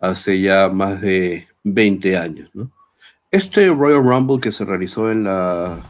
Hace 0.00 0.40
ya 0.40 0.70
más 0.70 1.02
de 1.02 1.46
20 1.64 2.16
años, 2.16 2.48
¿no? 2.54 2.70
Este 3.30 3.68
Royal 3.68 4.02
Rumble 4.02 4.40
que 4.40 4.50
se 4.50 4.64
realizó 4.64 5.12
en 5.12 5.24
la 5.24 5.80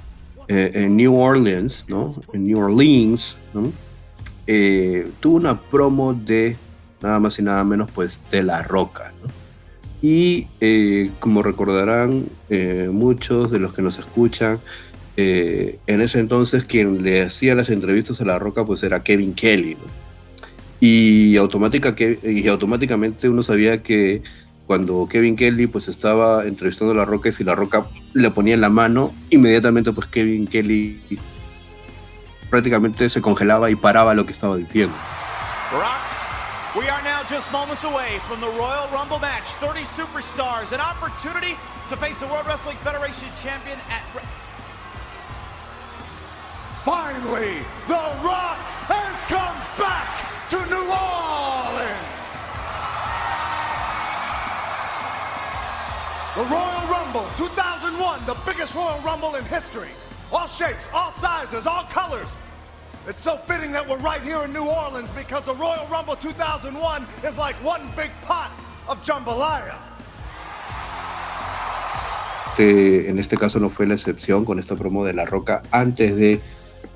eh, 0.49 0.73
en 0.75 0.97
New 0.97 1.15
Orleans, 1.15 1.87
¿no? 1.89 2.17
En 2.33 2.49
New 2.49 2.59
Orleans. 2.59 3.37
Eh, 4.49 5.09
tuvo 5.21 5.37
una 5.37 5.57
promo 5.57 6.13
de 6.13 6.57
nada 7.01 7.21
más 7.21 7.39
y 7.39 7.43
nada 7.43 7.63
menos 7.63 7.89
pues 7.93 8.21
de 8.29 8.43
La 8.43 8.65
Roca. 8.65 9.13
Y 10.03 10.49
eh, 10.61 11.13
como 11.21 11.45
recordarán 11.45 12.27
muchos 12.91 13.53
de 13.53 13.61
los 13.61 13.73
que 13.73 13.83
nos 13.83 14.01
escuchan, 14.01 14.59
eh, 15.17 15.79
en 15.87 16.01
ese 16.03 16.21
entonces 16.21 16.65
quien 16.65 17.03
le 17.03 17.23
hacía 17.23 17.55
las 17.55 17.71
entrevistas 17.71 18.21
a 18.21 18.25
La 18.25 18.39
Roca 18.39 18.65
pues 18.65 18.83
era 18.83 19.03
Kevin 19.03 19.35
Kelly. 19.35 19.75
¿no? 19.75 20.07
Y, 20.81 21.37
automática 21.37 21.95
y 21.99 22.47
automáticamente 22.49 23.29
uno 23.29 23.43
sabía 23.43 23.83
que 23.83 24.23
cuando 24.67 25.09
Kevin 25.11 25.37
Kelly 25.37 25.67
pues 25.69 25.89
estaba 25.89 26.45
entrevistando 26.45 26.93
a 26.93 26.97
La 26.97 27.05
Roca 27.05 27.31
y 27.31 27.33
si 27.33 27.45
La 27.45 27.55
Roca 27.55 27.87
le 28.13 28.31
ponía 28.31 28.55
en 28.55 28.61
la 28.61 28.69
mano, 28.69 29.15
inmediatamente 29.31 29.93
pues 29.93 30.07
Kevin 30.09 30.47
Kelly 30.47 31.01
prácticamente 32.51 33.09
se 33.09 33.23
congelaba 33.23 33.71
y 33.71 33.77
paraba 33.77 34.15
lo 34.15 34.27
que 34.27 34.33
estaba 34.33 34.57
diciendo. 34.57 34.95
Brock, 35.71 36.77
we 36.77 36.91
are 36.91 37.03
now 37.03 37.23
just 37.29 37.51
moments 37.51 37.85
away 37.85 38.19
from 38.29 38.41
the 38.41 38.51
Royal 38.59 38.87
Rumble 38.93 39.19
match. 39.19 39.45
30 39.61 39.81
superstars, 39.97 40.73
an 40.73 40.81
opportunity 40.81 41.57
to 41.89 41.97
face 41.97 42.19
the 42.21 42.27
World 42.27 42.47
Wrestling 42.47 42.77
Federation 42.85 43.29
champion 43.43 43.79
at. 43.89 44.46
Finally, 46.87 47.59
The 47.89 48.05
Rock 48.23 48.59
has 48.87 49.19
come 49.27 49.59
back 49.75 50.07
to 50.51 50.57
New 50.71 50.87
Orleans. 50.87 52.07
The 56.37 56.45
Royal 56.47 56.87
Rumble 56.87 57.27
2001, 57.37 58.27
the 58.27 58.37
biggest 58.47 58.73
Royal 58.77 59.01
Rumble 59.01 59.35
in 59.35 59.45
history. 59.47 59.89
All 60.31 60.47
shapes, 60.47 60.87
all 60.95 61.11
sizes, 61.15 61.67
all 61.67 61.83
colors. 61.91 62.29
It's 63.09 63.21
so 63.21 63.37
fitting 63.49 63.73
that 63.73 63.89
we're 63.89 63.99
right 63.99 64.23
here 64.23 64.45
in 64.45 64.53
New 64.53 64.69
Orleans 64.69 65.11
because 65.11 65.45
the 65.45 65.55
Royal 65.55 65.89
Rumble 65.89 66.15
2001 66.15 67.05
is 67.25 67.37
like 67.37 67.57
one 67.65 67.91
big 67.97 68.13
pot 68.23 68.53
of 68.87 69.03
jambalaya. 69.03 69.75
Este, 72.57 73.11
en 73.11 73.19
este 73.19 73.37
caso 73.37 73.61
no 73.61 73.69
fue 73.69 73.87
la 73.87 73.93
excepción 73.93 74.47
con 74.47 74.59
esta 74.59 74.77
promo 74.77 75.05
de 75.05 75.13
La 75.13 75.27
Roca 75.27 75.63
antes 75.73 76.17
de 76.17 76.41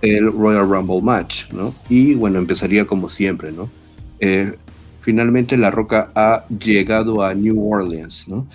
el 0.03 0.33
Royal 0.33 0.69
Rumble 0.69 1.03
match, 1.03 1.51
¿no? 1.53 1.75
Y 1.89 2.15
bueno, 2.15 2.39
empezaría 2.39 2.87
como 2.87 3.09
siempre, 3.09 3.53
¿no? 3.53 3.71
Eh, 4.19 4.55
finalmente 5.01 5.57
La 5.57 5.71
Roca 5.71 6.11
ha 6.15 6.45
llegado 6.49 7.23
a 7.23 7.35
New 7.35 7.73
Orleans, 7.73 8.29
¿no? 8.29 8.47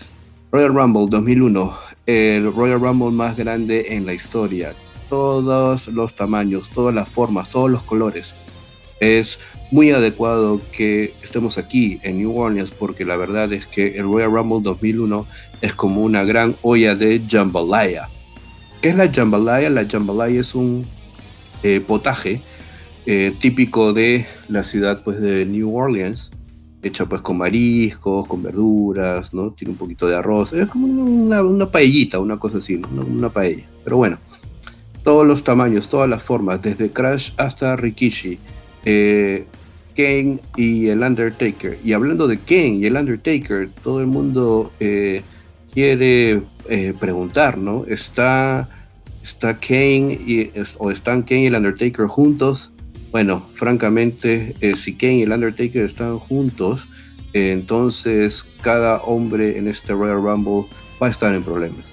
Royal 0.52 0.74
Rumble 0.74 1.08
2001, 1.10 1.74
el 2.06 2.54
Royal 2.54 2.80
Rumble 2.80 3.12
más 3.12 3.36
grande 3.36 3.88
en 3.90 4.06
la 4.06 4.14
historia. 4.14 4.74
Todos 5.10 5.88
los 5.90 6.16
tamaños, 6.16 6.70
todas 6.70 6.96
las 6.96 7.10
formas, 7.10 7.50
todos 7.50 7.70
los 7.70 7.84
colores. 7.84 8.36
Es 9.00 9.40
muy 9.72 9.92
adecuado 9.92 10.62
que 10.72 11.14
estemos 11.22 11.58
aquí 11.58 12.00
en 12.04 12.20
New 12.20 12.38
Orleans 12.38 12.72
porque 12.72 13.04
la 13.04 13.18
verdad 13.18 13.52
es 13.52 13.68
que 13.68 13.98
el 13.98 14.04
Royal 14.04 14.32
Rumble 14.32 14.60
2001 14.62 15.28
es 15.62 15.74
como 15.74 16.02
una 16.02 16.24
gran 16.24 16.56
olla 16.62 16.96
de 16.96 17.22
jambalaya. 17.28 18.10
¿Qué 18.82 18.90
es 18.90 18.98
la 18.98 19.12
jambalaya? 19.12 19.70
La 19.70 19.86
jambalaya 19.86 20.40
es 20.40 20.56
un 20.56 20.86
eh, 21.64 21.80
potaje 21.80 22.42
eh, 23.06 23.34
típico 23.40 23.94
de 23.94 24.26
la 24.48 24.64
ciudad 24.64 25.04
pues, 25.04 25.22
de 25.22 25.46
New 25.46 25.76
Orleans, 25.76 26.32
hecha 26.82 27.06
pues 27.06 27.22
con 27.22 27.38
mariscos, 27.38 28.28
con 28.28 28.42
verduras, 28.42 29.34
¿no? 29.34 29.52
Tiene 29.52 29.72
un 29.72 29.78
poquito 29.78 30.08
de 30.08 30.16
arroz, 30.16 30.54
es 30.54 30.68
como 30.68 30.88
una, 30.88 31.44
una 31.44 31.70
paellita, 31.70 32.20
una 32.20 32.38
cosa 32.38 32.58
así, 32.58 32.82
una, 32.92 33.30
paella. 33.30 33.64
Pero 33.84 33.98
bueno, 33.98 34.18
todos 35.04 35.26
los 35.26 35.44
tamaños, 35.44 35.88
todas 35.88 36.10
las 36.10 36.24
formas, 36.24 36.62
desde 36.62 36.90
Crash 36.90 37.32
hasta 37.38 37.76
Rikishi, 37.76 38.40
eh, 38.86 39.46
Kane 39.96 40.40
y 40.56 40.88
el 40.88 41.02
Undertaker. 41.04 41.78
Y 41.84 41.94
hablando 41.94 42.28
de 42.28 42.40
Kane 42.40 42.78
y 42.78 42.86
el 42.86 42.96
Undertaker, 42.96 43.70
todo 43.84 44.02
el 44.02 44.08
mundo 44.08 44.72
quiere 45.74 46.42
preguntar, 47.00 47.58
¿no? 47.58 47.86
¿Está, 47.88 48.68
está 49.26 49.58
Kane 49.58 50.14
y, 50.14 50.52
o 50.78 50.92
están 50.92 51.24
Kane 51.24 51.42
y 51.42 51.46
el 51.48 51.56
Undertaker 51.56 52.06
juntos? 52.06 52.76
Bueno, 53.12 53.44
francamente, 53.54 54.56
eh, 54.62 54.76
si 54.76 54.94
Kane 54.94 55.16
y 55.16 55.22
el 55.24 55.32
Undertaker 55.32 55.84
están 55.84 56.20
juntos, 56.20 56.88
eh, 57.34 57.52
entonces 57.52 58.48
cada 58.62 58.98
hombre 59.02 59.58
en 59.58 59.68
este 59.68 59.94
Royal 59.94 60.22
Rumble 60.22 60.70
va 61.02 61.08
a 61.08 61.10
estar 61.10 61.34
en 61.34 61.44
problemas. 61.44 61.86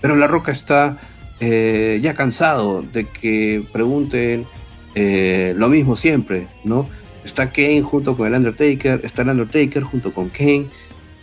Pero 0.00 0.16
La 0.16 0.26
Roca 0.26 0.50
está 0.50 0.98
eh, 1.38 2.00
ya 2.02 2.12
cansado 2.14 2.82
de 2.82 3.06
que 3.06 3.64
pregunten 3.72 4.46
eh, 4.96 5.54
lo 5.56 5.68
mismo 5.68 5.94
siempre, 5.94 6.48
¿no? 6.64 6.88
Está 7.24 7.50
Kane 7.50 7.82
junto 7.82 8.16
con 8.16 8.26
el 8.26 8.34
Undertaker, 8.34 9.00
está 9.04 9.22
el 9.22 9.28
Undertaker 9.28 9.84
junto 9.84 10.12
con 10.12 10.28
Kane. 10.28 10.66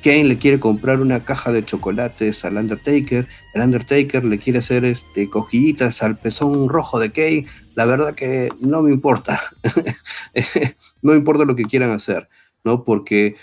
Kane 0.02 0.26
le 0.26 0.38
quiere 0.38 0.60
comprar 0.60 0.99
una 0.99 1.22
caja 1.24 1.52
de 1.52 1.64
chocolates 1.64 2.43
al 2.43 2.58
Undertaker. 2.58 3.28
El 3.54 3.62
Undertaker 3.62 4.26
le 4.26 4.39
quiere 4.39 4.60
hacer 4.60 4.84
este, 4.86 5.30
cosquillitas 5.30 6.02
al 6.04 6.18
pezón 6.18 6.70
rojo 6.70 6.99
de 6.99 7.12
Kane. 7.12 7.45
La 7.76 7.86
verdad 7.86 8.16
que 8.16 8.49
no 8.60 8.82
me 8.82 8.91
importa. 8.91 9.39
no 11.02 11.14
importa 11.14 11.45
lo 11.45 11.56
que 11.56 11.66
quieran 11.66 11.91
hacer, 11.91 12.30
¿no? 12.64 12.84
Porque 12.84 13.36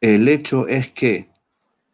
el 0.00 0.28
hecho 0.28 0.68
es 0.68 0.90
que 0.90 1.28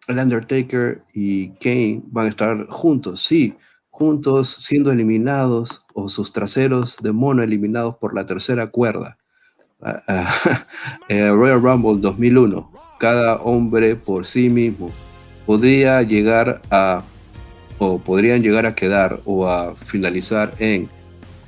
el 0.08 0.18
Undertaker 0.18 1.04
y 1.14 1.50
Kane 1.54 2.02
van 2.06 2.26
a 2.26 2.30
estar 2.30 2.66
juntos, 2.68 3.22
sí, 3.22 3.54
juntos 3.88 4.48
siendo 4.48 4.90
eliminados 4.90 5.80
o 5.94 6.08
sus 6.08 6.32
traseros 6.32 6.98
de 7.02 7.12
mono 7.12 7.42
eliminados 7.42 7.96
por 7.96 8.14
la 8.14 8.26
tercera 8.26 8.68
cuerda. 8.68 9.18
Royal 11.08 11.60
Rumble 11.60 12.00
2001, 12.00 12.70
cada 13.03 13.34
hombre 13.38 13.96
por 13.96 14.24
sí 14.24 14.48
mismo, 14.48 14.88
podría 15.44 16.03
llegar 16.03 16.62
a, 16.70 17.03
o 17.78 17.98
podrían 17.98 18.44
llegar 18.44 18.64
a 18.64 18.76
quedar 18.76 19.18
o 19.24 19.48
a 19.48 19.74
finalizar 19.74 20.55
en 20.61 20.88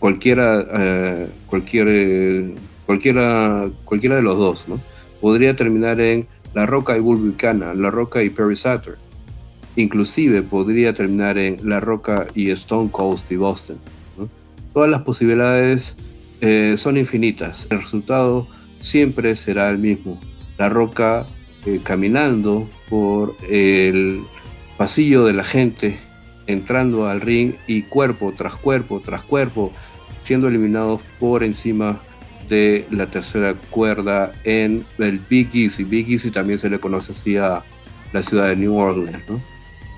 cualquiera, 0.00 0.66
eh, 0.74 1.28
cualquier, 1.46 2.56
cualquiera, 2.86 3.68
cualquiera 3.84 4.16
de 4.16 4.22
los 4.22 4.36
dos, 4.36 4.66
¿no? 4.66 4.80
Podría 5.20 5.54
terminar 5.54 6.00
en 6.00 6.26
La 6.54 6.66
Roca 6.66 6.96
y 6.96 7.00
Bull 7.00 7.36
La 7.76 7.90
Roca 7.92 8.24
y 8.24 8.30
Perry 8.30 8.56
Saturn. 8.56 8.96
Inclusive 9.76 10.42
podría 10.42 10.92
terminar 10.92 11.38
en 11.38 11.58
La 11.62 11.78
Roca 11.78 12.26
y 12.34 12.50
Stone 12.50 12.90
Cold 12.90 13.18
Steve 13.18 13.46
Austin. 13.46 13.78
Todas 14.72 14.90
las 14.90 15.02
posibilidades 15.02 15.96
eh, 16.40 16.74
son 16.76 16.96
infinitas. 16.96 17.68
El 17.70 17.80
resultado 17.80 18.48
siempre 18.80 19.36
será 19.36 19.70
el 19.70 19.78
mismo. 19.78 20.18
La 20.58 20.68
Roca 20.68 21.28
eh, 21.66 21.80
caminando 21.82 22.68
por 22.88 23.36
el 23.48 24.22
pasillo 24.76 25.24
de 25.24 25.32
la 25.32 25.44
gente, 25.44 25.98
entrando 26.46 27.06
al 27.06 27.20
ring 27.20 27.54
y 27.66 27.82
cuerpo 27.82 28.34
tras 28.36 28.56
cuerpo 28.56 29.00
tras 29.00 29.22
cuerpo, 29.22 29.72
siendo 30.22 30.48
eliminados 30.48 31.00
por 31.18 31.44
encima 31.44 32.00
de 32.48 32.86
la 32.90 33.06
tercera 33.06 33.54
cuerda 33.70 34.32
en 34.44 34.84
el 34.98 35.18
Big 35.18 35.48
Easy. 35.54 35.84
Big 35.84 36.10
Easy 36.10 36.30
también 36.30 36.58
se 36.58 36.68
le 36.68 36.78
conoce 36.78 37.12
así 37.12 37.36
a 37.36 37.62
la 38.12 38.22
ciudad 38.22 38.48
de 38.48 38.56
New 38.56 38.76
Orleans. 38.76 39.22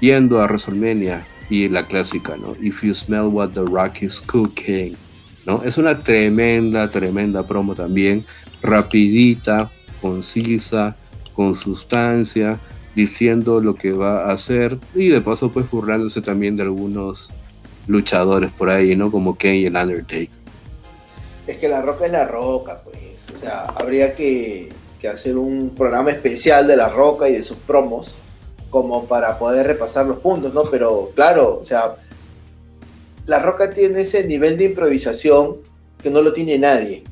Yendo 0.00 0.40
a 0.40 0.46
WrestleMania 0.46 1.26
y 1.48 1.68
la 1.68 1.86
clásica, 1.86 2.36
¿no? 2.36 2.56
If 2.60 2.82
you 2.82 2.94
smell 2.94 3.26
what 3.26 3.50
the 3.50 3.62
rock 3.62 4.02
is 4.02 4.20
cooking, 4.20 4.96
¿no? 5.46 5.62
Es 5.64 5.78
una 5.78 5.98
tremenda, 5.98 6.90
tremenda 6.90 7.46
promo 7.46 7.74
también, 7.74 8.24
rapidita, 8.62 9.70
concisa, 10.00 10.96
con 11.36 11.54
sustancia, 11.54 12.58
diciendo 12.96 13.60
lo 13.60 13.74
que 13.74 13.92
va 13.92 14.24
a 14.24 14.32
hacer 14.32 14.78
y 14.94 15.10
de 15.10 15.20
paso 15.20 15.52
pues 15.52 15.70
burlándose 15.70 16.22
también 16.22 16.56
de 16.56 16.62
algunos 16.62 17.30
luchadores 17.86 18.50
por 18.50 18.70
ahí, 18.70 18.96
¿no? 18.96 19.12
Como 19.12 19.36
Kane 19.36 19.58
y 19.58 19.66
el 19.66 19.76
Undertaker. 19.76 20.30
Es 21.46 21.58
que 21.58 21.68
la 21.68 21.82
roca 21.82 22.06
es 22.06 22.12
la 22.12 22.26
roca, 22.26 22.80
pues. 22.82 23.26
O 23.34 23.38
sea, 23.38 23.64
habría 23.76 24.14
que, 24.14 24.72
hacer 25.08 25.36
un 25.36 25.70
programa 25.70 26.10
especial 26.10 26.66
de 26.66 26.76
la 26.76 26.88
roca 26.88 27.28
y 27.28 27.34
de 27.34 27.44
sus 27.44 27.58
promos, 27.58 28.16
como 28.70 29.04
para 29.04 29.38
poder 29.38 29.64
repasar 29.64 30.04
los 30.04 30.18
puntos, 30.18 30.52
¿no? 30.52 30.64
Pero 30.68 31.12
claro, 31.14 31.58
o 31.60 31.62
sea, 31.62 31.94
la 33.24 33.38
roca 33.38 33.72
tiene 33.72 34.00
ese 34.00 34.26
nivel 34.26 34.58
de 34.58 34.64
improvisación 34.64 35.58
que 36.02 36.10
no 36.10 36.22
lo 36.22 36.32
tiene 36.32 36.58
nadie. 36.58 37.04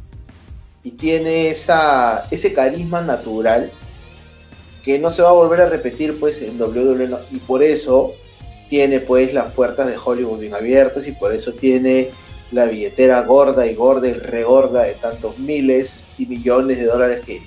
Y 0.82 0.90
tiene 0.92 1.50
esa, 1.50 2.26
ese 2.32 2.52
carisma 2.52 3.00
natural 3.00 3.70
que 4.84 4.98
no 4.98 5.10
se 5.10 5.22
va 5.22 5.30
a 5.30 5.32
volver 5.32 5.62
a 5.62 5.68
repetir 5.68 6.20
pues 6.20 6.42
en 6.42 6.60
WWE 6.60 7.18
y 7.30 7.38
por 7.38 7.62
eso 7.62 8.12
tiene 8.68 9.00
pues 9.00 9.32
las 9.32 9.52
puertas 9.52 9.86
de 9.86 9.96
Hollywood 10.02 10.40
bien 10.40 10.54
abiertas 10.54 11.08
y 11.08 11.12
por 11.12 11.32
eso 11.32 11.52
tiene 11.52 12.10
la 12.52 12.66
billetera 12.66 13.22
gorda 13.22 13.66
y 13.66 13.74
gorda 13.74 14.08
y 14.08 14.12
regorda 14.12 14.82
de 14.82 14.94
tantos 14.94 15.38
miles 15.38 16.08
y 16.18 16.26
millones 16.26 16.78
de 16.78 16.84
dólares 16.84 17.22
que, 17.22 17.40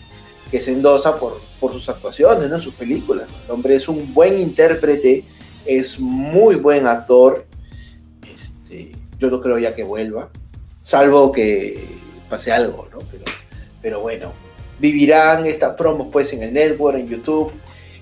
que 0.49 0.59
se 0.59 0.71
endosa 0.71 1.19
por, 1.19 1.39
por 1.59 1.73
sus 1.73 1.87
actuaciones, 1.89 2.49
¿no? 2.49 2.59
sus 2.59 2.73
películas. 2.73 3.27
El 3.45 3.51
hombre 3.51 3.75
es 3.75 3.87
un 3.87 4.13
buen 4.13 4.37
intérprete, 4.37 5.23
es 5.65 5.99
muy 5.99 6.55
buen 6.55 6.87
actor. 6.87 7.45
Este, 8.35 8.91
yo 9.19 9.29
no 9.29 9.41
creo 9.41 9.59
ya 9.59 9.75
que 9.75 9.83
vuelva, 9.83 10.29
salvo 10.79 11.31
que 11.31 11.85
pase 12.29 12.51
algo, 12.51 12.87
¿no? 12.91 12.99
Pero, 13.11 13.25
pero 13.81 14.01
bueno, 14.01 14.33
vivirán 14.79 15.45
estas 15.45 15.71
promos 15.71 16.07
pues 16.11 16.33
en 16.33 16.43
el 16.43 16.53
network, 16.53 16.97
en 16.97 17.07
YouTube 17.07 17.51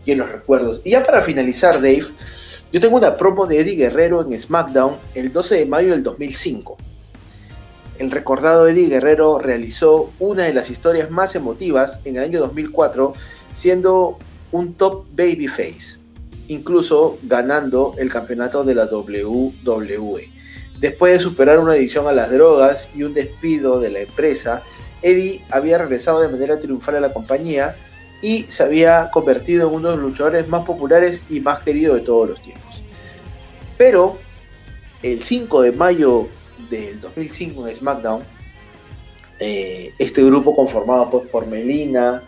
y 0.05 0.11
en 0.11 0.19
los 0.19 0.31
recuerdos. 0.31 0.81
Y 0.83 0.91
ya 0.91 1.03
para 1.03 1.21
finalizar, 1.21 1.75
Dave, 1.75 2.05
yo 2.71 2.81
tengo 2.81 2.97
una 2.97 3.15
promo 3.15 3.47
de 3.47 3.59
Eddie 3.59 3.75
Guerrero 3.75 4.21
en 4.21 4.39
SmackDown 4.39 4.97
el 5.13 5.31
12 5.31 5.55
de 5.55 5.65
mayo 5.65 5.91
del 5.91 6.03
2005. 6.03 6.77
El 7.97 8.11
recordado 8.11 8.67
Eddie 8.67 8.89
Guerrero 8.89 9.39
realizó 9.39 10.11
una 10.19 10.43
de 10.43 10.53
las 10.53 10.69
historias 10.69 11.09
más 11.09 11.35
emotivas 11.35 12.01
en 12.03 12.17
el 12.17 12.23
año 12.23 12.39
2004, 12.41 13.13
siendo 13.53 14.17
un 14.51 14.73
top 14.73 15.05
babyface, 15.15 15.99
incluso 16.47 17.17
ganando 17.23 17.95
el 17.97 18.11
campeonato 18.11 18.65
de 18.65 18.75
la 18.75 18.85
WWE. 18.85 20.29
Después 20.79 21.13
de 21.13 21.19
superar 21.19 21.59
una 21.59 21.71
adicción 21.71 22.05
a 22.07 22.11
las 22.11 22.31
drogas 22.31 22.89
y 22.93 23.03
un 23.03 23.13
despido 23.13 23.79
de 23.79 23.91
la 23.91 23.99
empresa, 24.01 24.63
Eddie 25.05 25.45
había 25.51 25.77
regresado 25.77 26.19
de 26.19 26.29
manera 26.29 26.59
triunfal 26.59 26.95
a 26.95 26.99
la 26.99 27.13
compañía 27.13 27.75
y 28.23 28.43
se 28.49 28.63
había 28.63 29.11
convertido 29.11 29.69
en 29.69 29.75
uno 29.75 29.91
de 29.91 29.97
los 29.97 30.05
luchadores 30.05 30.47
más 30.47 30.65
populares 30.65 31.21
y 31.29 31.41
más 31.41 31.59
queridos 31.59 31.97
de 31.97 32.01
todos 32.01 32.29
los 32.29 32.41
tiempos. 32.41 32.81
Pero 33.77 34.17
el 35.03 35.21
5 35.21 35.61
de 35.61 35.71
mayo 35.73 36.27
del 36.71 36.99
2005 37.01 37.67
en 37.67 37.75
SmackDown, 37.75 38.23
eh, 39.39 39.93
este 39.99 40.23
grupo 40.23 40.55
conformado 40.55 41.11
pues, 41.11 41.27
por 41.27 41.45
Melina, 41.45 42.23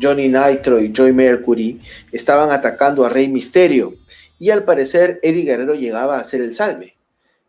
Johnny 0.00 0.28
Nitro 0.28 0.78
y 0.78 0.92
Joy 0.92 1.12
Mercury 1.12 1.80
estaban 2.12 2.52
atacando 2.52 3.04
a 3.04 3.08
Rey 3.08 3.26
Misterio 3.26 3.94
y 4.38 4.50
al 4.50 4.62
parecer 4.62 5.18
Eddie 5.24 5.42
Guerrero 5.42 5.74
llegaba 5.74 6.16
a 6.16 6.20
hacer 6.20 6.42
el 6.42 6.54
salve, 6.54 6.96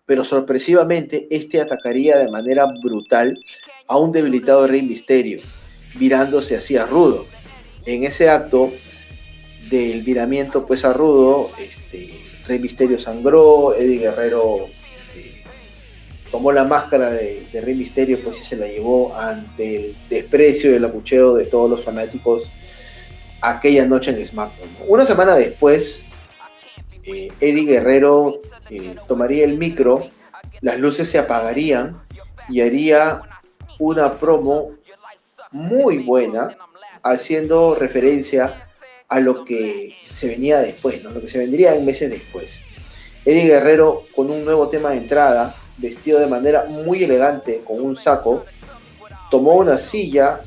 pero 0.08 0.24
sorpresivamente 0.24 1.28
este 1.30 1.62
atacaría 1.62 2.18
de 2.18 2.32
manera 2.32 2.66
brutal 2.82 3.38
a 3.92 3.98
un 3.98 4.14
debilitado 4.14 4.66
Rey 4.68 4.84
Misterio, 4.84 5.42
virándose 5.96 6.56
así 6.56 6.78
a 6.78 6.86
Rudo. 6.86 7.28
En 7.86 8.06
ese 8.06 8.30
acto 8.30 8.72
del 9.70 10.02
viramiento 10.04 10.66
pues 10.66 10.86
a 10.86 10.94
Rudo, 10.94 11.50
este, 11.60 12.10
Rey 12.48 12.60
Misterio 12.60 12.98
sangró, 12.98 13.76
Eddie 13.76 13.98
Guerrero 13.98 14.68
este, 14.90 15.44
tomó 16.32 16.54
la 16.54 16.64
máscara 16.64 17.10
de, 17.10 17.50
Rey 17.62 17.76
Misterio 17.76 18.24
pues 18.24 18.40
y 18.40 18.46
se 18.46 18.56
la 18.56 18.66
llevó 18.66 19.14
ante 19.14 19.76
el 19.76 19.98
desprecio 20.10 20.72
y 20.72 20.76
el 20.76 20.86
abucheo 20.86 21.34
de 21.34 21.48
todos 21.48 21.70
los 21.70 21.84
fanáticos 21.84 22.50
aquella 23.42 23.86
noche 23.86 24.12
en 24.12 24.26
SmackDown. 24.26 24.70
Una 24.88 25.06
semana 25.06 25.36
después, 25.36 26.02
eh, 27.04 27.30
Eddie 27.42 27.66
Guerrero 27.66 28.42
eh, 28.70 28.96
tomaría 29.10 29.44
el 29.44 29.58
micro, 29.58 30.10
las 30.62 30.80
luces 30.80 31.10
se 31.10 31.20
apagarían 31.20 32.02
y 32.48 32.62
haría 32.62 33.24
una 33.82 34.20
promo 34.20 34.76
muy 35.52 35.98
buena 35.98 36.56
haciendo 37.02 37.74
referencia 37.74 38.68
a 39.08 39.20
lo 39.20 39.44
que 39.44 39.98
se 40.08 40.28
venía 40.28 40.60
después, 40.60 41.04
¿no? 41.04 41.10
lo 41.10 41.20
que 41.20 41.28
se 41.28 41.40
vendría 41.40 41.74
en 41.74 41.84
meses 41.84 42.12
después. 42.12 42.62
Eddie 43.26 43.48
Guerrero 43.48 44.04
con 44.16 44.30
un 44.30 44.46
nuevo 44.46 44.70
tema 44.70 44.92
de 44.92 44.98
entrada, 44.98 45.56
vestido 45.80 46.20
de 46.20 46.28
manera 46.28 46.66
muy 46.68 47.04
elegante 47.04 47.64
con 47.66 47.82
un 47.82 47.96
saco, 47.96 48.46
tomó 49.32 49.56
una 49.56 49.80
silla 49.80 50.42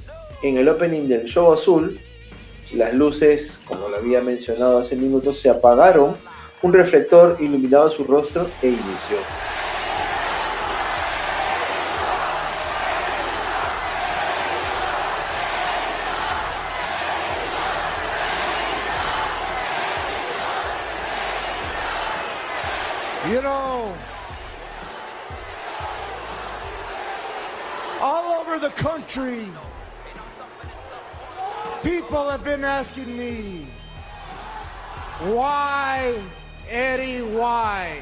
en 0.45 0.57
el 0.57 0.69
opening 0.69 1.09
del 1.09 1.25
show 1.25 1.53
azul, 1.53 2.01
las 2.73 2.95
luces, 2.95 3.61
como 3.67 3.89
lo 3.89 3.97
había 3.97 4.21
mencionado 4.21 4.79
hace 4.79 4.95
minutos, 4.95 5.41
se 5.41 5.51
apagaron, 5.51 6.17
un 6.63 6.73
reflector 6.73 7.37
iluminaba 7.41 7.91
su 7.91 8.05
rostro 8.05 8.49
e 8.63 8.69
inició. 8.69 9.17
Country, 29.15 29.49
people 31.83 32.29
have 32.29 32.43
been 32.43 32.65
asking 32.65 33.17
me, 33.17 33.67
why, 35.21 36.21
Eddie, 36.69 37.23
why? 37.23 38.01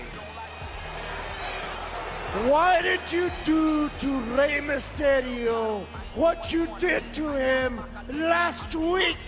Why 2.46 2.80
did 2.80 3.00
you 3.12 3.30
do 3.44 3.90
to 3.90 4.20
Rey 4.36 4.60
Mysterio 4.62 5.84
what 6.14 6.50
you 6.50 6.66
did 6.78 7.02
to 7.14 7.28
him 7.28 7.80
last 8.08 8.74
week? 8.74 9.18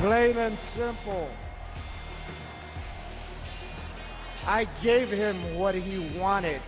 Plain 0.00 0.36
and 0.36 0.58
simple. 0.58 1.30
I 4.46 4.66
gave 4.82 5.10
him 5.10 5.36
what 5.56 5.74
he 5.74 5.98
wanted. 6.18 6.60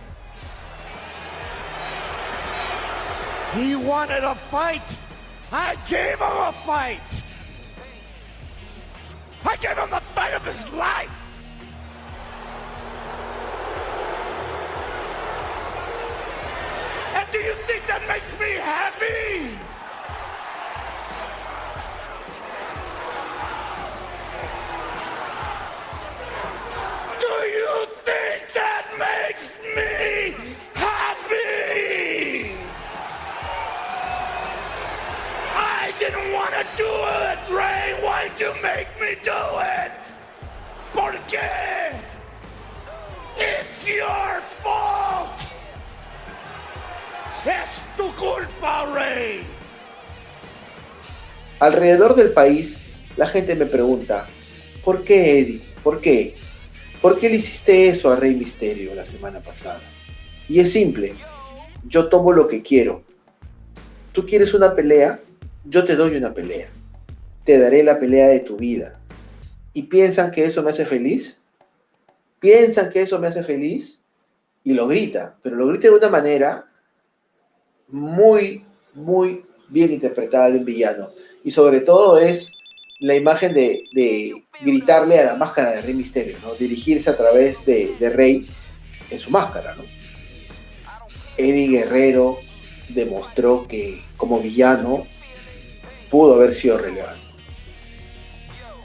He 3.53 3.75
wanted 3.75 4.23
a 4.23 4.35
fight. 4.35 4.97
I 5.51 5.75
gave 5.87 6.17
him 6.17 6.21
a 6.21 6.53
fight. 6.65 7.23
I 9.45 9.55
gave 9.57 9.77
him 9.77 9.89
the 9.89 9.99
fight 9.99 10.33
of 10.33 10.45
his 10.45 10.71
life. 10.73 11.11
And 17.15 17.31
do 17.31 17.37
you 17.37 17.53
think 17.67 17.85
that 17.87 18.03
makes 18.07 18.39
me 18.39 18.53
happy? 18.53 19.72
Alrededor 51.59 52.15
del 52.15 52.31
país, 52.31 52.83
la 53.15 53.27
gente 53.27 53.55
me 53.55 53.65
pregunta, 53.65 54.27
¿por 54.83 55.03
qué 55.03 55.39
Eddie? 55.39 55.61
¿Por 55.83 56.01
qué? 56.01 56.35
¿Por 57.03 57.19
qué 57.19 57.27
le 57.27 57.35
hiciste 57.35 57.89
eso 57.89 58.09
a 58.09 58.15
Rey 58.15 58.33
Misterio 58.33 58.95
la 58.95 59.03
semana 59.03 59.41
pasada? 59.41 59.81
Y 60.47 60.61
es 60.61 60.71
simple, 60.71 61.13
yo 61.85 62.07
tomo 62.07 62.31
lo 62.31 62.47
que 62.47 62.61
quiero. 62.61 63.03
¿Tú 64.13 64.25
quieres 64.25 64.53
una 64.53 64.73
pelea? 64.73 65.19
Yo 65.65 65.83
te 65.83 65.97
doy 65.97 66.15
una 66.15 66.33
pelea. 66.33 66.69
Te 67.43 67.59
daré 67.59 67.83
la 67.83 67.99
pelea 67.99 68.27
de 68.27 68.39
tu 68.39 68.55
vida. 68.55 69.01
¿Y 69.73 69.83
piensan 69.83 70.31
que 70.31 70.45
eso 70.45 70.63
me 70.63 70.69
hace 70.69 70.85
feliz? 70.85 71.39
¿Piensan 72.39 72.89
que 72.89 73.01
eso 73.01 73.19
me 73.19 73.27
hace 73.27 73.43
feliz? 73.43 73.99
Y 74.63 74.73
lo 74.73 74.87
grita, 74.87 75.35
pero 75.43 75.57
lo 75.57 75.67
grita 75.67 75.89
de 75.89 75.95
una 75.95 76.09
manera 76.09 76.71
muy, 77.89 78.63
muy 78.93 79.43
bien 79.67 79.91
interpretada 79.91 80.51
de 80.51 80.59
un 80.59 80.63
villano. 80.63 81.09
Y 81.43 81.51
sobre 81.51 81.81
todo 81.81 82.17
es 82.17 82.53
la 83.01 83.13
imagen 83.13 83.53
de, 83.53 83.83
de 83.93 84.31
gritarle 84.63 85.19
a 85.19 85.25
la 85.25 85.35
máscara 85.35 85.71
de 85.71 85.81
Rey 85.81 85.93
Misterio, 85.93 86.39
¿no? 86.41 86.53
Dirigirse 86.55 87.09
a 87.09 87.17
través 87.17 87.65
de, 87.65 87.95
Rey 88.13 88.47
en 89.09 89.19
su 89.19 89.29
máscara, 89.29 89.75
¿no? 89.75 89.83
Eddie 91.37 91.67
Guerrero 91.67 92.37
demostró 92.89 93.67
que 93.67 94.01
como 94.17 94.39
villano 94.39 95.05
pudo 96.09 96.35
haber 96.35 96.53
sido 96.53 96.77
relevante. 96.77 97.21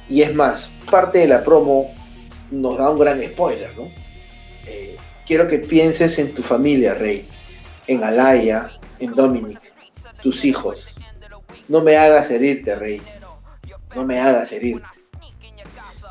Y 0.09 0.23
es 0.23 0.35
más, 0.35 0.71
parte 0.91 1.19
de 1.19 1.29
la 1.29 1.45
promo 1.45 1.95
nos 2.51 2.79
da 2.79 2.91
un 2.91 2.99
gran 2.99 3.21
spoiler, 3.21 3.77
¿no? 3.77 3.89
Eh, 4.67 4.97
quiero 5.27 5.47
que 5.47 5.59
pienses 5.59 6.19
en 6.19 6.33
tu 6.33 6.43
familia, 6.43 6.95
Rey, 6.95 7.29
en 7.87 8.03
Alaya, 8.03 8.73
en 8.99 9.15
Dominic, 9.15 9.73
tus 10.23 10.45
hijos. 10.45 10.97
No 11.69 11.83
me 11.83 11.97
hagas 11.97 12.31
herirte, 12.31 12.75
Rey. 12.75 13.03
No 13.95 14.07
me 14.07 14.19
hagas 14.19 14.51
herirte. 14.53 14.98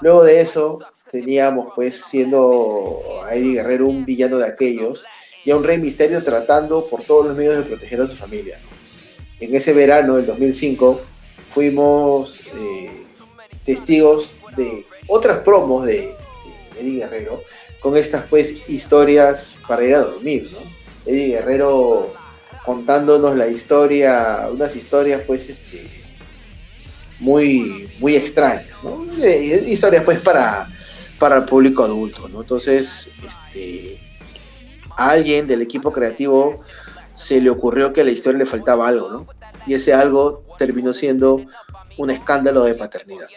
Luego 0.02 0.24
de 0.24 0.42
eso, 0.42 0.80
teníamos 1.12 1.68
pues 1.76 2.02
siendo 2.02 3.00
a 3.24 3.36
Eddie 3.36 3.56
Guerrero 3.56 3.88
un 3.88 4.06
villano 4.06 4.38
de 4.38 4.48
aquellos 4.48 5.04
y 5.46 5.52
a 5.52 5.56
un 5.56 5.64
Rey 5.64 5.80
Misterio 5.80 6.24
tratando 6.24 6.86
por 6.86 7.04
todos 7.04 7.28
los 7.28 7.38
medios 7.38 7.56
de 7.56 7.64
proteger 7.64 8.02
a 8.02 8.08
su 8.08 8.16
familia. 8.16 8.60
En 9.40 9.56
ese 9.56 9.74
verano 9.74 10.16
del 10.16 10.26
2005 10.26 11.02
fuimos 11.50 12.40
eh, 12.40 13.06
testigos 13.66 14.36
de 14.56 14.86
otras 15.08 15.40
promos 15.40 15.86
de, 15.86 15.94
de, 15.94 16.16
Eddie 16.82 17.00
Guerrero 17.00 17.44
con 17.80 17.96
estas 17.96 18.24
pues 18.24 18.56
historias 18.68 19.56
para 19.68 19.84
ir 19.84 19.96
a 19.96 20.02
dormir, 20.02 20.50
¿no? 20.52 20.60
Eddie 21.06 21.28
Guerrero 21.28 22.14
contándonos 22.66 23.38
la 23.38 23.48
historia, 23.48 24.50
unas 24.52 24.76
historias 24.76 25.22
pues 25.26 25.50
este 25.50 25.90
muy, 27.20 27.90
muy 28.00 28.16
extrañas, 28.16 28.76
¿no? 28.84 29.06
Eh, 29.22 29.64
historias 29.68 30.04
pues 30.04 30.20
para, 30.20 30.68
para 31.20 31.38
el 31.38 31.46
público 31.46 31.84
adulto, 31.84 32.28
¿no? 32.28 32.42
Entonces, 32.42 33.10
este, 33.26 34.00
a 34.96 35.10
alguien 35.12 35.48
del 35.48 35.62
equipo 35.62 35.92
creativo 35.92 36.64
se 37.14 37.42
le 37.42 37.50
ocurrió 37.50 37.94
que 37.94 38.04
la 38.04 38.12
historia 38.12 38.40
le 38.40 38.46
faltaba 38.46 38.88
algo, 38.88 39.10
¿no? 39.10 39.28
Y 39.66 39.74
ese 39.74 39.94
algo 39.94 40.44
terminó 40.58 40.94
siendo 40.94 41.42
un 41.98 42.10
escándalo 42.10 42.64
de 42.64 42.76
paternidad. 42.76 43.28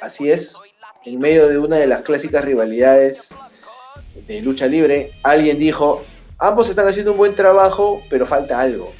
Así 0.00 0.30
es, 0.30 0.56
en 1.04 1.18
medio 1.18 1.48
de 1.48 1.58
una 1.58 1.76
de 1.76 1.86
las 1.86 2.02
clásicas 2.02 2.44
rivalidades 2.44 3.34
de 4.26 4.40
lucha 4.42 4.66
libre, 4.66 5.12
alguien 5.22 5.58
dijo, 5.58 6.04
ambos 6.38 6.68
están 6.68 6.86
haciendo 6.86 7.12
un 7.12 7.18
buen 7.18 7.34
trabajo, 7.34 8.02
pero 8.08 8.26
falta 8.26 8.60
algo. 8.60 8.92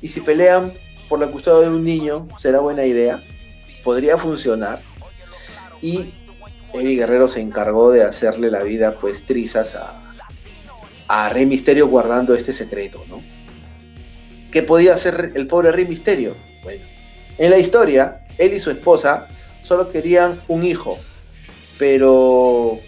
Y 0.00 0.08
si 0.08 0.20
pelean 0.20 0.72
por 1.08 1.20
la 1.20 1.28
custodia 1.28 1.68
de 1.68 1.74
un 1.74 1.84
niño, 1.84 2.28
será 2.38 2.60
buena 2.60 2.84
idea, 2.84 3.22
podría 3.84 4.18
funcionar. 4.18 4.82
Y 5.80 6.12
Eddie 6.74 6.96
Guerrero 6.96 7.28
se 7.28 7.40
encargó 7.40 7.90
de 7.90 8.04
hacerle 8.04 8.50
la 8.50 8.62
vida 8.62 8.98
pues 8.98 9.24
trizas 9.24 9.74
a, 9.74 10.14
a 11.08 11.28
Rey 11.30 11.46
Misterio 11.46 11.88
guardando 11.88 12.34
este 12.34 12.52
secreto, 12.52 13.04
¿no? 13.08 13.20
¿Qué 14.50 14.62
podía 14.62 14.94
hacer 14.94 15.32
el 15.34 15.46
pobre 15.46 15.72
Rey 15.72 15.86
Misterio? 15.86 16.34
Bueno, 16.62 16.84
en 17.36 17.50
la 17.50 17.58
historia, 17.58 18.26
él 18.38 18.52
y 18.54 18.60
su 18.60 18.70
esposa 18.70 19.28
solo 19.62 19.88
querían 19.88 20.40
un 20.48 20.64
hijo, 20.64 20.98
pero 21.78 22.80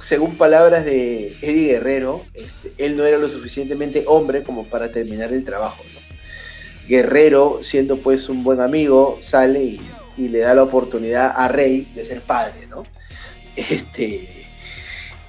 según 0.00 0.36
palabras 0.36 0.84
de 0.84 1.36
Eddie 1.40 1.72
Guerrero, 1.72 2.24
este, 2.34 2.72
él 2.78 2.96
no 2.96 3.04
era 3.04 3.18
lo 3.18 3.28
suficientemente 3.30 4.04
hombre 4.06 4.42
como 4.42 4.66
para 4.66 4.90
terminar 4.90 5.32
el 5.32 5.44
trabajo. 5.44 5.82
Guerrero, 6.88 7.58
siendo 7.62 7.98
pues 7.98 8.28
un 8.28 8.42
buen 8.44 8.60
amigo, 8.60 9.18
sale 9.20 9.62
y, 9.62 9.80
y, 10.16 10.28
le 10.28 10.40
da 10.40 10.54
la 10.54 10.62
oportunidad 10.64 11.32
a 11.34 11.48
Rey 11.48 11.90
de 11.94 12.04
ser 12.04 12.22
padre, 12.22 12.66
¿no? 12.68 12.84
Este, 13.54 14.46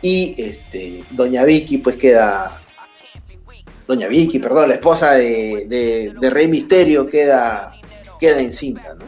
y 0.02 0.36
este, 0.38 1.04
Doña 1.12 1.44
Vicky 1.44 1.78
pues 1.80 1.96
queda... 1.98 2.62
Doña 3.88 4.08
Vicky, 4.08 4.40
perdón, 4.40 4.70
la 4.70 4.76
esposa 4.76 5.14
de, 5.16 5.66
de, 5.68 6.14
de 6.20 6.30
Rey 6.30 6.48
Misterio 6.48 7.06
queda, 7.06 7.76
queda 8.18 8.40
encinta, 8.40 8.96
¿no? 8.96 9.06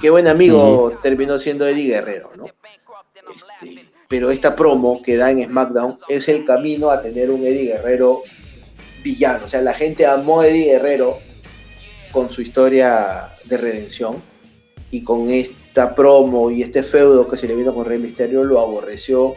Qué 0.00 0.10
buen 0.10 0.28
amigo 0.28 0.58
uh 0.58 0.90
-huh. 0.90 1.00
terminó 1.00 1.38
siendo 1.38 1.66
Eddie 1.66 1.94
Guerrero, 1.94 2.32
¿no? 2.36 2.44
Este, 2.46 3.92
pero 4.08 4.30
esta 4.30 4.54
promo 4.54 5.00
que 5.00 5.16
da 5.16 5.30
en 5.30 5.42
SmackDown 5.42 5.98
es 6.08 6.28
el 6.28 6.44
camino 6.44 6.90
a 6.90 7.00
tener 7.00 7.30
un 7.30 7.42
Eddie 7.44 7.68
Guerrero 7.72 8.22
villano. 9.02 9.46
O 9.46 9.48
sea, 9.48 9.62
la 9.62 9.72
gente 9.72 10.04
amó 10.04 10.42
a 10.42 10.48
Eddie 10.48 10.72
Guerrero 10.72 11.18
con 12.12 12.30
su 12.30 12.42
historia 12.42 13.32
de 13.46 13.56
redención 13.56 14.22
y 14.90 15.02
con 15.02 15.30
esta 15.30 15.94
promo 15.94 16.50
y 16.50 16.62
este 16.62 16.82
feudo 16.82 17.26
que 17.26 17.36
se 17.36 17.48
le 17.48 17.54
vino 17.54 17.74
con 17.74 17.86
Rey 17.86 17.98
Misterio 17.98 18.44
lo 18.44 18.60
aborreció 18.60 19.34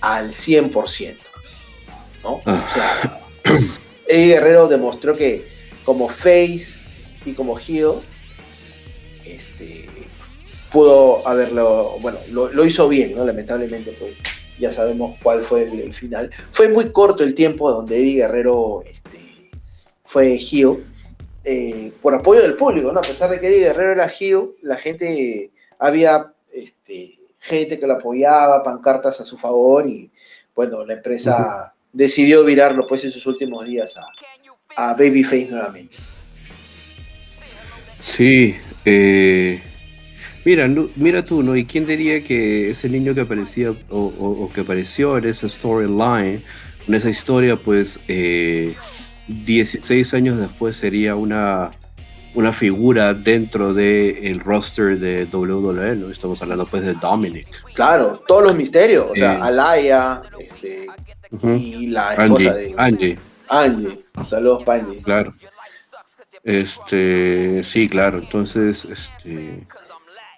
al 0.00 0.30
100%. 0.30 1.16
¿no? 2.22 2.42
Ah. 2.44 2.66
O 2.68 2.74
sea, 2.74 3.20
Eddie 4.06 4.34
Guerrero 4.34 4.68
demostró 4.68 5.16
que 5.16 5.48
como 5.84 6.08
face 6.08 6.78
y 7.24 7.32
como 7.32 7.58
heel 7.58 8.00
este, 9.24 9.86
pudo 10.72 11.26
haberlo, 11.26 11.98
bueno, 12.00 12.18
lo, 12.30 12.50
lo, 12.52 12.64
hizo 12.64 12.88
bien, 12.88 13.16
¿no? 13.16 13.24
Lamentablemente, 13.24 13.96
pues 13.98 14.18
ya 14.58 14.72
sabemos 14.72 15.16
cuál 15.22 15.44
fue 15.44 15.64
el, 15.64 15.80
el, 15.80 15.92
final. 15.92 16.30
Fue 16.52 16.68
muy 16.68 16.90
corto 16.90 17.22
el 17.22 17.34
tiempo 17.34 17.70
donde 17.70 17.96
Eddie 17.98 18.16
Guerrero 18.16 18.82
este, 18.86 19.18
fue 20.04 20.34
heel, 20.34 20.84
eh, 21.50 21.92
por 22.02 22.14
apoyo 22.14 22.42
del 22.42 22.54
público, 22.54 22.92
¿no? 22.92 23.00
A 23.00 23.02
pesar 23.02 23.30
de 23.30 23.40
que 23.40 23.46
Eddie 23.48 23.64
Guerrero 23.64 23.92
era 23.92 24.06
heel, 24.06 24.50
la 24.60 24.76
gente, 24.76 25.50
había 25.78 26.32
este, 26.52 27.14
gente 27.40 27.80
que 27.80 27.86
lo 27.86 27.94
apoyaba, 27.94 28.62
pancartas 28.62 29.18
a 29.20 29.24
su 29.24 29.38
favor 29.38 29.88
y, 29.88 30.10
bueno, 30.54 30.84
la 30.84 30.94
empresa 30.94 31.74
decidió 31.92 32.44
virarlo, 32.44 32.86
pues, 32.86 33.04
en 33.04 33.12
sus 33.12 33.24
últimos 33.26 33.64
días 33.64 33.96
a, 33.96 34.06
a 34.76 34.92
Babyface 34.92 35.48
nuevamente. 35.48 35.96
Sí, 38.02 38.56
eh, 38.84 39.62
Mira, 40.44 40.68
no, 40.68 40.88
mira 40.96 41.24
tú, 41.24 41.42
¿no? 41.42 41.56
¿Y 41.56 41.64
quién 41.64 41.86
diría 41.86 42.22
que 42.24 42.70
ese 42.70 42.88
niño 42.88 43.14
que 43.14 43.22
aparecía 43.22 43.70
o, 43.70 43.74
o, 43.90 44.44
o 44.44 44.52
que 44.52 44.62
apareció 44.62 45.18
en 45.18 45.26
esa 45.26 45.48
storyline, 45.48 46.42
en 46.86 46.94
esa 46.94 47.10
historia, 47.10 47.56
pues 47.56 48.00
eh, 48.08 48.74
16 49.28 50.14
años 50.14 50.38
después 50.38 50.76
sería 50.76 51.14
una, 51.14 51.70
una 52.34 52.52
figura 52.52 53.14
dentro 53.14 53.74
del 53.74 54.40
roster 54.40 54.98
de 54.98 55.24
WWE, 55.24 55.96
¿no? 55.96 56.10
Estamos 56.10 56.40
hablando 56.42 56.66
pues 56.66 56.84
de 56.84 56.94
Dominic. 56.94 57.46
Claro, 57.74 58.22
todos 58.26 58.44
los 58.44 58.56
misterios, 58.56 59.06
o 59.10 59.14
sea, 59.14 59.44
Alaya, 59.44 60.22
este, 60.40 60.86
uh 61.30 61.36
-huh. 61.36 61.60
y 61.60 61.86
la 61.88 62.10
esposa 62.14 62.24
Angie, 62.24 62.52
de 62.52 62.74
Angie. 62.76 63.18
Angie. 63.48 64.04
Saludos, 64.24 64.66
Angie. 64.66 65.02
Claro. 65.02 65.34
Este, 66.44 67.62
sí, 67.64 67.88
claro. 67.88 68.18
Entonces, 68.18 68.86
este, 68.86 69.66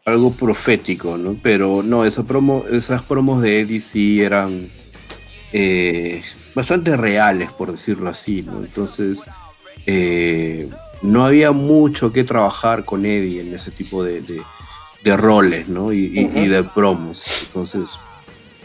algo 0.05 0.33
profético, 0.33 1.17
¿no? 1.17 1.39
Pero 1.43 1.83
no, 1.83 2.05
esa 2.05 2.25
promo, 2.25 2.65
esas 2.71 3.03
promos 3.03 3.43
de 3.43 3.61
Eddie 3.61 3.81
sí 3.81 4.23
eran, 4.23 4.69
eh, 5.53 6.23
bastante 6.55 6.97
reales, 6.97 7.53
por 7.53 7.71
decirlo 7.71 8.11
así, 8.11 8.43
¿no? 8.43 8.61
Entonces, 8.65 9.25
eh, 9.87 10.69
no 11.03 11.25
había 11.25 11.53
mucho 11.53 12.13
que 12.13 12.25
trabajar 12.25 12.85
con 12.85 13.07
Eddie 13.07 13.41
en 13.41 13.55
ese 13.55 13.71
tipo 13.71 14.05
de, 14.05 14.23
de, 15.03 15.17
roles, 15.17 15.69
¿no? 15.69 15.93
Y, 15.93 16.31
y, 16.35 16.49
de 16.49 16.63
promos. 16.65 17.27
Entonces, 17.43 17.99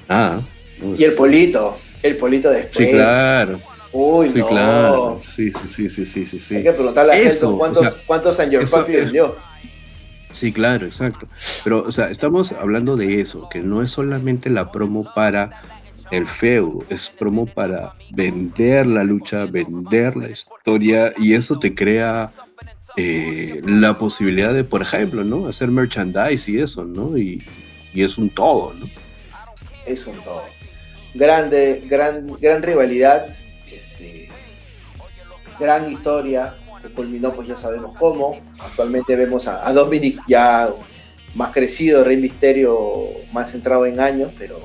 nada. 0.08 0.42
Y 0.98 1.04
el 1.04 1.14
polito, 1.14 1.78
el 2.04 2.18
polito 2.18 2.50
después. 2.50 2.76
Sí, 2.76 2.94
claro. 2.94 3.60
Uy, 3.92 4.28
sí, 4.28 4.40
no. 4.40 4.48
claro. 4.48 5.20
Sí, 5.24 5.52
sí, 5.70 5.90
sí, 5.90 6.06
sí, 6.06 6.26
sí, 6.26 6.40
sí. 6.40 6.56
Hay 6.58 6.64
que 6.64 6.74
preguntarle 6.74 7.14
a 7.14 7.18
Eso, 7.18 7.58
cuántos, 7.58 7.98
cuántos 8.06 8.36
San 8.36 8.52
Papi 8.70 8.92
vendió. 8.92 9.38
Sí, 10.32 10.52
claro, 10.52 10.86
exacto. 10.86 11.30
Pero, 11.64 11.86
o 11.88 11.92
sea, 11.94 12.10
estamos 12.10 12.52
hablando 12.52 12.98
de 12.98 13.22
eso, 13.22 13.48
que 13.48 13.62
no 13.62 13.82
es 13.82 13.92
solamente 13.92 14.50
la 14.50 14.70
promo 14.70 15.14
para 15.16 15.62
el 16.16 16.28
feudo, 16.28 16.84
es 16.90 17.10
promo 17.10 17.46
para 17.46 17.96
vender 18.12 18.88
la 18.88 19.04
lucha, 19.04 19.46
vender 19.46 20.16
la 20.16 20.30
historia, 20.30 21.14
y 21.18 21.34
eso 21.34 21.60
te 21.60 21.76
crea 21.76 22.32
eh, 22.98 23.62
la 23.66 23.98
posibilidad 23.98 24.54
de, 24.54 24.64
por 24.64 24.82
ejemplo, 24.82 25.24
¿no? 25.24 25.48
Hacer 25.48 25.70
merchandise 25.70 26.50
y 26.50 26.60
eso, 26.60 26.86
¿no? 26.86 27.18
Y, 27.18 27.44
es 27.94 28.18
un 28.18 28.30
todo, 28.30 28.74
¿no? 28.74 28.88
Es 29.86 30.06
un 30.06 30.22
todo. 30.24 30.44
Grande, 31.14 31.84
gran, 31.88 32.28
gran 32.42 32.62
rivalidad, 32.62 33.28
este, 33.68 34.28
gran 35.58 35.90
historia, 35.90 36.56
que 36.82 36.90
culminó 36.90 37.34
pues 37.34 37.48
ya 37.48 37.56
sabemos 37.56 37.96
cómo. 37.98 38.40
Actualmente 38.60 39.16
vemos 39.16 39.48
a, 39.48 39.72
Dominic 39.72 40.20
ya 40.28 40.70
más 41.36 41.52
crecido, 41.52 42.04
Rey 42.04 42.18
Misterio 42.18 43.10
más 43.32 43.52
centrado 43.52 43.86
en 43.86 44.00
años, 44.00 44.32
pero, 44.38 44.60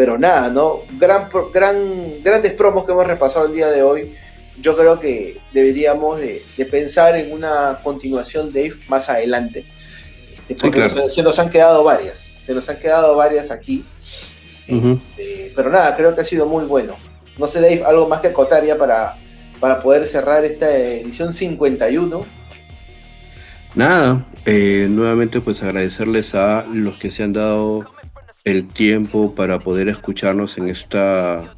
pero 0.00 0.16
nada, 0.16 0.48
¿no? 0.48 0.80
Gran, 0.98 1.28
gran, 1.52 2.22
grandes 2.22 2.54
promos 2.54 2.86
que 2.86 2.92
hemos 2.92 3.06
repasado 3.06 3.44
el 3.44 3.52
día 3.52 3.68
de 3.68 3.82
hoy. 3.82 4.12
Yo 4.58 4.74
creo 4.74 4.98
que 4.98 5.38
deberíamos 5.52 6.18
de, 6.18 6.40
pensar 6.70 7.16
en 7.16 7.30
una 7.30 7.80
continuación 7.84 8.50
de 8.50 8.72
más 8.88 9.10
adelante. 9.10 9.62
Este, 10.48 10.54
porque 10.54 10.88
se, 11.10 11.22
nos 11.22 11.38
han 11.38 11.50
quedado 11.50 11.84
varias. 11.84 12.18
Se 12.18 12.54
nos 12.54 12.66
han 12.70 12.78
quedado 12.78 13.14
varias 13.14 13.50
aquí. 13.50 13.84
Este, 14.66 15.52
pero 15.54 15.68
nada, 15.68 15.94
creo 15.94 16.14
que 16.14 16.22
ha 16.22 16.24
sido 16.24 16.46
muy 16.46 16.64
bueno. 16.64 16.96
No 17.36 17.46
sé, 17.46 17.60
Dave, 17.60 17.82
algo 17.84 18.08
más 18.08 18.20
que 18.20 18.28
acotar 18.28 18.64
ya 18.64 18.78
para, 18.78 19.18
para 19.60 19.80
poder 19.80 20.06
cerrar 20.06 20.46
esta 20.46 20.74
edición 20.74 21.34
51. 21.34 22.24
Nada, 23.74 24.26
eh, 24.46 24.86
nuevamente 24.88 25.42
pues 25.42 25.62
agradecerles 25.62 26.34
a 26.34 26.64
los 26.72 26.96
que 26.96 27.10
se 27.10 27.22
han 27.22 27.34
dado 27.34 27.84
el 28.44 28.68
tiempo 28.68 29.34
para 29.34 29.58
poder 29.58 29.88
escucharnos 29.88 30.58
en 30.58 30.68
esta 30.68 31.54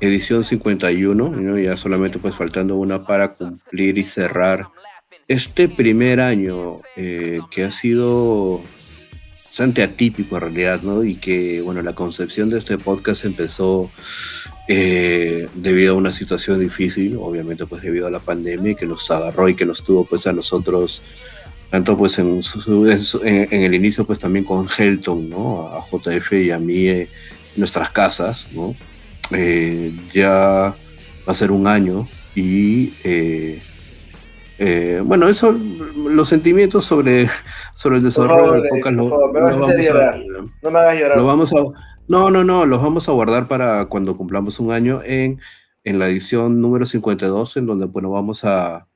edición 0.00 0.44
51, 0.44 1.58
ya 1.58 1.76
solamente 1.76 2.18
pues 2.18 2.34
faltando 2.34 2.76
una 2.76 3.04
para 3.04 3.34
cumplir 3.34 3.98
y 3.98 4.04
cerrar 4.04 4.68
este 5.28 5.68
primer 5.68 6.20
año 6.20 6.80
eh, 6.96 7.40
que 7.50 7.64
ha 7.64 7.70
sido 7.70 8.62
bastante 9.56 9.82
atípico 9.82 10.36
en 10.36 10.42
realidad, 10.42 10.82
¿no? 10.82 11.02
Y 11.02 11.14
que, 11.14 11.62
bueno, 11.62 11.80
la 11.80 11.94
concepción 11.94 12.50
de 12.50 12.58
este 12.58 12.76
podcast 12.76 13.24
empezó 13.24 13.90
eh, 14.68 15.48
debido 15.54 15.94
a 15.94 15.96
una 15.96 16.12
situación 16.12 16.60
difícil, 16.60 17.16
obviamente 17.18 17.64
pues 17.64 17.82
debido 17.82 18.06
a 18.06 18.10
la 18.10 18.20
pandemia 18.20 18.74
que 18.74 18.84
nos 18.84 19.10
agarró 19.10 19.48
y 19.48 19.54
que 19.54 19.64
nos 19.64 19.82
tuvo 19.82 20.04
pues 20.04 20.26
a 20.26 20.34
nosotros, 20.34 21.02
tanto 21.76 21.94
pues 21.94 22.18
en, 22.18 22.40
en, 23.22 23.62
el 23.62 23.74
inicio 23.74 24.06
pues 24.06 24.18
también 24.18 24.46
con 24.46 24.66
Helton, 24.66 25.28
¿no? 25.28 25.68
A 25.68 25.82
JF 25.82 26.32
y 26.32 26.50
a 26.50 26.58
mí 26.58 26.86
eh, 26.86 27.02
en 27.02 27.58
nuestras 27.58 27.90
casas, 27.90 28.48
¿no? 28.50 28.74
Eh, 29.30 29.94
ya 30.10 30.72
va 30.72 30.74
a 31.26 31.34
ser 31.34 31.50
un 31.50 31.66
año 31.66 32.08
y 32.34 32.94
eh, 33.04 33.60
bueno, 35.04 35.28
eso, 35.28 35.52
los 35.52 36.30
sentimientos 36.30 36.86
sobre, 36.86 37.28
sobre 37.74 37.98
el 37.98 38.04
desarrollo 38.04 38.52
del 38.52 38.70
podcast 38.70 38.96
no 38.96 39.04
me 39.30 39.40
hagas 39.40 40.98
llorar. 40.98 41.18
Lo 41.18 41.26
vamos 41.26 41.52
a, 41.52 41.56
no, 42.08 42.30
no, 42.30 42.42
no, 42.42 42.64
los 42.64 42.80
vamos 42.80 43.06
a 43.10 43.12
guardar 43.12 43.48
para 43.48 43.84
cuando 43.84 44.16
cumplamos 44.16 44.58
un 44.60 44.72
año 44.72 45.02
en, 45.04 45.42
en 45.84 45.98
la 45.98 46.08
edición 46.08 46.58
número 46.62 46.86
52, 46.86 47.58
en 47.58 47.66
donde, 47.66 47.84
bueno, 47.84 48.10
vamos 48.10 48.46
a, 48.46 48.86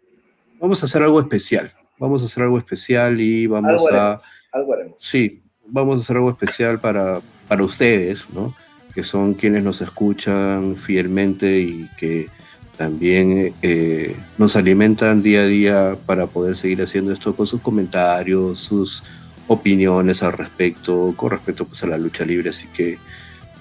vamos 0.58 0.82
a 0.82 0.86
hacer 0.86 1.02
algo 1.02 1.20
especial. 1.20 1.74
Vamos 2.00 2.22
a 2.22 2.24
hacer 2.24 2.42
algo 2.42 2.58
especial 2.58 3.20
y 3.20 3.46
vamos 3.46 3.84
a... 3.92 4.18
algo 4.52 4.74
haremos. 4.74 4.96
Sí, 4.98 5.42
vamos 5.66 5.96
a 5.96 6.00
hacer 6.00 6.16
algo 6.16 6.30
especial 6.30 6.80
para, 6.80 7.20
para 7.46 7.62
ustedes, 7.62 8.24
¿no? 8.32 8.54
Que 8.92 9.04
son 9.04 9.34
quienes 9.34 9.62
nos 9.62 9.80
escuchan 9.82 10.74
fielmente 10.74 11.60
y 11.60 11.88
que 11.96 12.28
también 12.76 13.54
eh, 13.62 14.16
nos 14.38 14.56
alimentan 14.56 15.22
día 15.22 15.42
a 15.42 15.46
día 15.46 15.96
para 16.06 16.26
poder 16.26 16.56
seguir 16.56 16.80
haciendo 16.80 17.12
esto 17.12 17.36
con 17.36 17.46
sus 17.46 17.60
comentarios, 17.60 18.58
sus 18.58 19.04
opiniones 19.48 20.22
al 20.22 20.32
respecto, 20.32 21.12
con 21.14 21.30
respecto 21.30 21.66
pues, 21.66 21.84
a 21.84 21.86
la 21.86 21.98
lucha 21.98 22.24
libre. 22.24 22.48
Así 22.48 22.68
que 22.68 22.98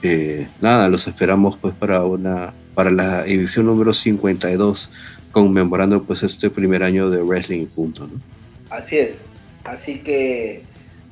eh, 0.02 0.48
nada, 0.62 0.88
los 0.88 1.08
esperamos 1.08 1.58
pues 1.58 1.76
para 1.76 2.06
una 2.06 2.54
para 2.74 2.92
la 2.92 3.26
edición 3.26 3.66
número 3.66 3.94
52, 3.94 4.92
conmemorando 5.32 6.04
pues 6.04 6.24
este 6.24 6.50
primer 6.50 6.84
año 6.84 7.10
de 7.10 7.22
Wrestling 7.22 7.62
y 7.62 7.66
punto. 7.66 8.08
¿no? 8.08 8.20
Así 8.70 8.98
es. 8.98 9.26
Así 9.64 10.00
que 10.00 10.64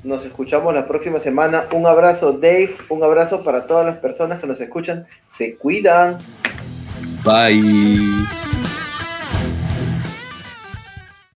nos 0.04 0.24
escuchamos 0.24 0.74
la 0.74 0.86
próxima 0.86 1.20
semana. 1.20 1.66
Un 1.72 1.86
abrazo, 1.86 2.32
Dave. 2.32 2.76
Un 2.88 3.02
abrazo 3.02 3.42
para 3.42 3.66
todas 3.66 3.86
las 3.86 3.96
personas 3.98 4.40
que 4.40 4.46
nos 4.46 4.60
escuchan. 4.60 5.06
Se 5.28 5.56
cuidan. 5.56 6.18
Bye. 7.24 8.47